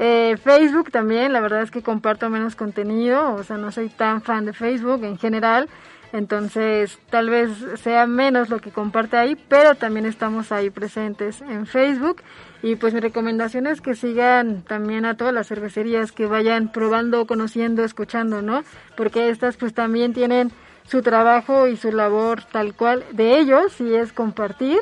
Eh, 0.00 0.36
Facebook 0.44 0.92
también, 0.92 1.32
la 1.32 1.40
verdad 1.40 1.62
es 1.62 1.72
que 1.72 1.82
comparto 1.82 2.30
menos 2.30 2.54
contenido, 2.54 3.34
o 3.34 3.42
sea, 3.42 3.56
no 3.56 3.72
soy 3.72 3.88
tan 3.88 4.22
fan 4.22 4.44
de 4.44 4.52
Facebook 4.52 5.02
en 5.02 5.18
general, 5.18 5.68
entonces 6.12 6.98
tal 7.10 7.30
vez 7.30 7.50
sea 7.82 8.06
menos 8.06 8.48
lo 8.48 8.60
que 8.60 8.70
comparte 8.70 9.16
ahí, 9.16 9.36
pero 9.48 9.74
también 9.74 10.06
estamos 10.06 10.52
ahí 10.52 10.70
presentes 10.70 11.40
en 11.42 11.66
Facebook 11.66 12.22
y 12.62 12.76
pues 12.76 12.94
mi 12.94 13.00
recomendación 13.00 13.66
es 13.66 13.80
que 13.80 13.94
sigan 13.94 14.62
también 14.62 15.04
a 15.04 15.16
todas 15.16 15.34
las 15.34 15.48
cervecerías 15.48 16.12
que 16.12 16.26
vayan 16.26 16.72
probando, 16.72 17.26
conociendo, 17.26 17.84
escuchando, 17.84 18.42
¿no? 18.42 18.64
Porque 18.96 19.30
estas 19.30 19.56
pues 19.56 19.74
también 19.74 20.12
tienen 20.14 20.50
su 20.86 21.02
trabajo 21.02 21.68
y 21.68 21.76
su 21.76 21.92
labor 21.92 22.42
tal 22.44 22.74
cual 22.74 23.04
de 23.12 23.38
ellos 23.38 23.80
y 23.80 23.94
es 23.94 24.12
compartir 24.12 24.80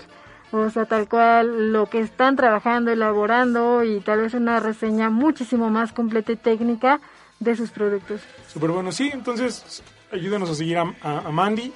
o 0.53 0.70
sea, 0.70 0.87
tal 0.87 1.09
cual 1.09 1.72
lo 1.72 1.87
que 1.87 2.01
están 2.01 2.37
trabajando, 2.37 2.91
elaborando 2.91 3.83
y 3.83 4.01
tal 4.01 4.20
vez 4.20 4.35
una 4.35 4.61
reseña 4.61 5.11
muchísimo 5.11 5.70
más 5.70 5.93
completa 5.93 6.33
y 6.33 6.37
técnica 6.37 7.01
de 7.41 7.57
sus 7.57 7.70
productos. 7.70 8.20
Súper 8.49 8.70
bueno, 8.70 8.93
sí. 8.93 9.11
Entonces, 9.12 9.83
ayúdanos 10.12 10.50
a 10.50 10.54
seguir 10.54 10.78
a, 10.78 10.94
a- 11.02 11.18
a 11.26 11.30
Mandy. 11.30 11.72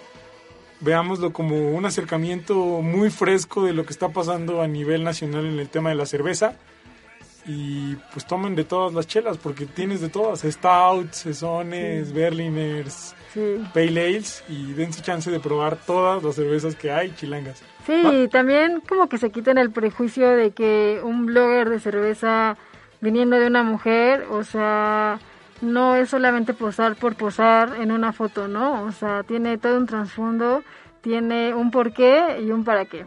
Veámoslo 0.80 1.32
como 1.32 1.72
un 1.72 1.84
acercamiento 1.84 2.54
muy 2.54 3.10
fresco 3.10 3.64
de 3.64 3.74
lo 3.74 3.84
que 3.84 3.92
está 3.92 4.08
pasando 4.08 4.62
a 4.62 4.66
nivel 4.66 5.04
nacional 5.04 5.44
en 5.44 5.58
el 5.58 5.68
tema 5.68 5.90
de 5.90 5.94
la 5.96 6.06
cerveza. 6.06 6.54
Y 7.46 7.96
pues 8.12 8.26
tomen 8.26 8.54
de 8.54 8.64
todas 8.64 8.92
las 8.94 9.06
chelas, 9.06 9.36
porque 9.38 9.66
tienes 9.66 10.00
de 10.00 10.08
todas: 10.08 10.40
Stouts, 10.40 11.16
Sazones, 11.18 12.12
Berliners, 12.12 13.14
Sí. 13.34 13.62
Pale 13.74 14.06
Ales. 14.06 14.42
Y 14.48 14.72
dense 14.72 15.02
chance 15.02 15.30
de 15.30 15.38
probar 15.40 15.76
todas 15.76 16.22
las 16.22 16.34
cervezas 16.34 16.74
que 16.76 16.90
hay, 16.90 17.12
chilangas. 17.14 17.62
Sí, 17.86 17.94
y 18.24 18.28
también 18.28 18.80
como 18.86 19.08
que 19.08 19.18
se 19.18 19.30
quiten 19.30 19.58
el 19.58 19.70
prejuicio 19.70 20.28
de 20.30 20.50
que 20.52 21.00
un 21.02 21.26
blogger 21.26 21.68
de 21.70 21.80
cerveza 21.80 22.56
viniendo 23.00 23.38
de 23.38 23.46
una 23.46 23.62
mujer, 23.62 24.26
o 24.30 24.44
sea, 24.44 25.18
no 25.60 25.96
es 25.96 26.10
solamente 26.10 26.54
posar 26.54 26.96
por 26.96 27.16
posar 27.16 27.76
en 27.80 27.92
una 27.92 28.12
foto, 28.12 28.48
¿no? 28.48 28.84
O 28.84 28.92
sea, 28.92 29.22
tiene 29.22 29.58
todo 29.58 29.76
un 29.76 29.86
trasfondo, 29.86 30.62
tiene 31.00 31.54
un 31.54 31.70
porqué 31.70 32.40
y 32.42 32.50
un 32.50 32.64
para 32.64 32.84
qué. 32.84 33.06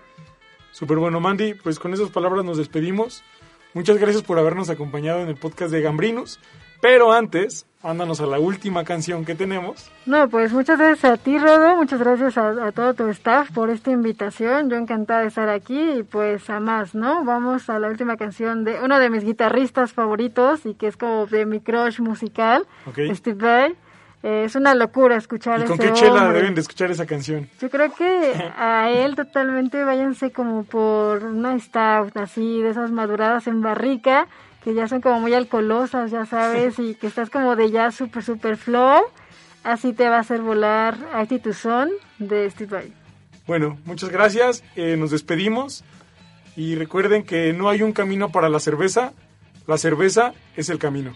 Súper 0.72 0.98
bueno, 0.98 1.20
Mandy. 1.20 1.54
Pues 1.54 1.80
con 1.80 1.94
esas 1.94 2.10
palabras 2.10 2.44
nos 2.44 2.58
despedimos. 2.58 3.24
Muchas 3.74 3.98
gracias 3.98 4.24
por 4.24 4.40
habernos 4.40 4.70
acompañado 4.70 5.22
en 5.22 5.30
el 5.30 5.36
podcast 5.36 5.72
de 5.72 5.82
Gambrinus. 5.82 6.40
Pero 6.84 7.14
antes, 7.14 7.66
mándanos 7.82 8.20
a 8.20 8.26
la 8.26 8.40
última 8.40 8.84
canción 8.84 9.24
que 9.24 9.36
tenemos. 9.36 9.90
No, 10.06 10.28
pues 10.28 10.52
muchas 10.52 10.78
gracias 10.78 11.14
a 11.14 11.16
ti, 11.18 11.40
Rodo, 11.40 11.78
muchas 11.78 12.00
gracias 12.00 12.38
a, 12.38 12.50
a 12.68 12.72
todo 12.74 12.94
tu 12.94 13.08
staff 13.08 13.52
por 13.54 13.70
esta 13.70 13.90
invitación. 13.92 14.70
Yo 14.70 14.76
encantada 14.76 15.22
de 15.22 15.28
estar 15.28 15.48
aquí 15.48 15.80
y 16.00 16.04
pues 16.04 16.50
a 16.50 16.60
más, 16.60 16.94
¿no? 16.94 17.24
Vamos 17.24 17.70
a 17.70 17.80
la 17.80 17.88
última 17.88 18.18
canción 18.18 18.66
de 18.66 18.82
uno 18.82 19.00
de 19.00 19.10
mis 19.10 19.24
guitarristas 19.24 19.94
favoritos 19.94 20.66
y 20.66 20.74
que 20.74 20.88
es 20.88 20.98
como 20.98 21.26
de 21.26 21.46
mi 21.46 21.62
crush 21.62 22.02
musical, 22.02 22.68
Ok. 22.86 23.00
Steve 23.16 23.38
Vai. 23.42 23.76
Eh, 24.26 24.44
es 24.46 24.56
una 24.56 24.74
locura 24.74 25.18
escuchar 25.18 25.60
¿Y 25.62 25.64
con 25.66 25.74
ese 25.80 25.88
qué 25.88 25.94
chela 25.94 26.24
hombre. 26.26 26.40
deben 26.40 26.56
de 26.56 26.62
escuchar 26.62 26.90
esa 26.92 27.06
canción? 27.06 27.50
Yo 27.60 27.70
creo 27.70 27.94
que 27.94 28.34
a 28.58 28.90
él 28.90 29.16
totalmente 29.18 29.84
váyanse 29.84 30.32
como 30.32 30.64
por 30.64 31.24
una 31.26 31.60
stout 31.60 32.16
así, 32.16 32.62
de 32.62 32.70
esas 32.70 32.90
maduradas 32.92 33.48
en 33.48 33.62
barrica, 33.62 34.28
que 34.64 34.74
ya 34.74 34.88
son 34.88 35.02
como 35.02 35.20
muy 35.20 35.34
alcoholosas, 35.34 36.12
ya 36.12 36.26
sabes, 36.26 36.80
y 36.80 36.96
que 36.96 37.08
estás 37.08 37.30
como 37.30 37.56
de 37.56 37.72
ya 37.72 37.92
super 37.92 38.24
super 38.24 38.58
flow, 38.58 39.02
así 39.64 39.94
te 39.94 40.08
va 40.10 40.18
a 40.18 40.20
hacer 40.20 40.42
volar 40.42 40.98
Actitud 41.14 41.54
Son 41.54 41.90
de 42.20 42.50
Steve 42.50 42.72
Vai. 42.72 42.94
Bueno, 43.46 43.78
muchas 43.86 44.10
gracias. 44.10 44.64
eh, 44.76 44.96
nos 44.98 45.12
despedimos. 45.12 45.84
Y 46.56 46.76
recuerden 46.76 47.24
que 47.24 47.52
no 47.52 47.68
hay 47.68 47.82
un 47.82 47.94
camino 47.94 48.30
para 48.30 48.48
la 48.48 48.60
cerveza. 48.60 49.12
La 49.66 49.78
cerveza 49.78 50.34
es 50.56 50.70
el 50.70 50.78
camino. 50.78 51.16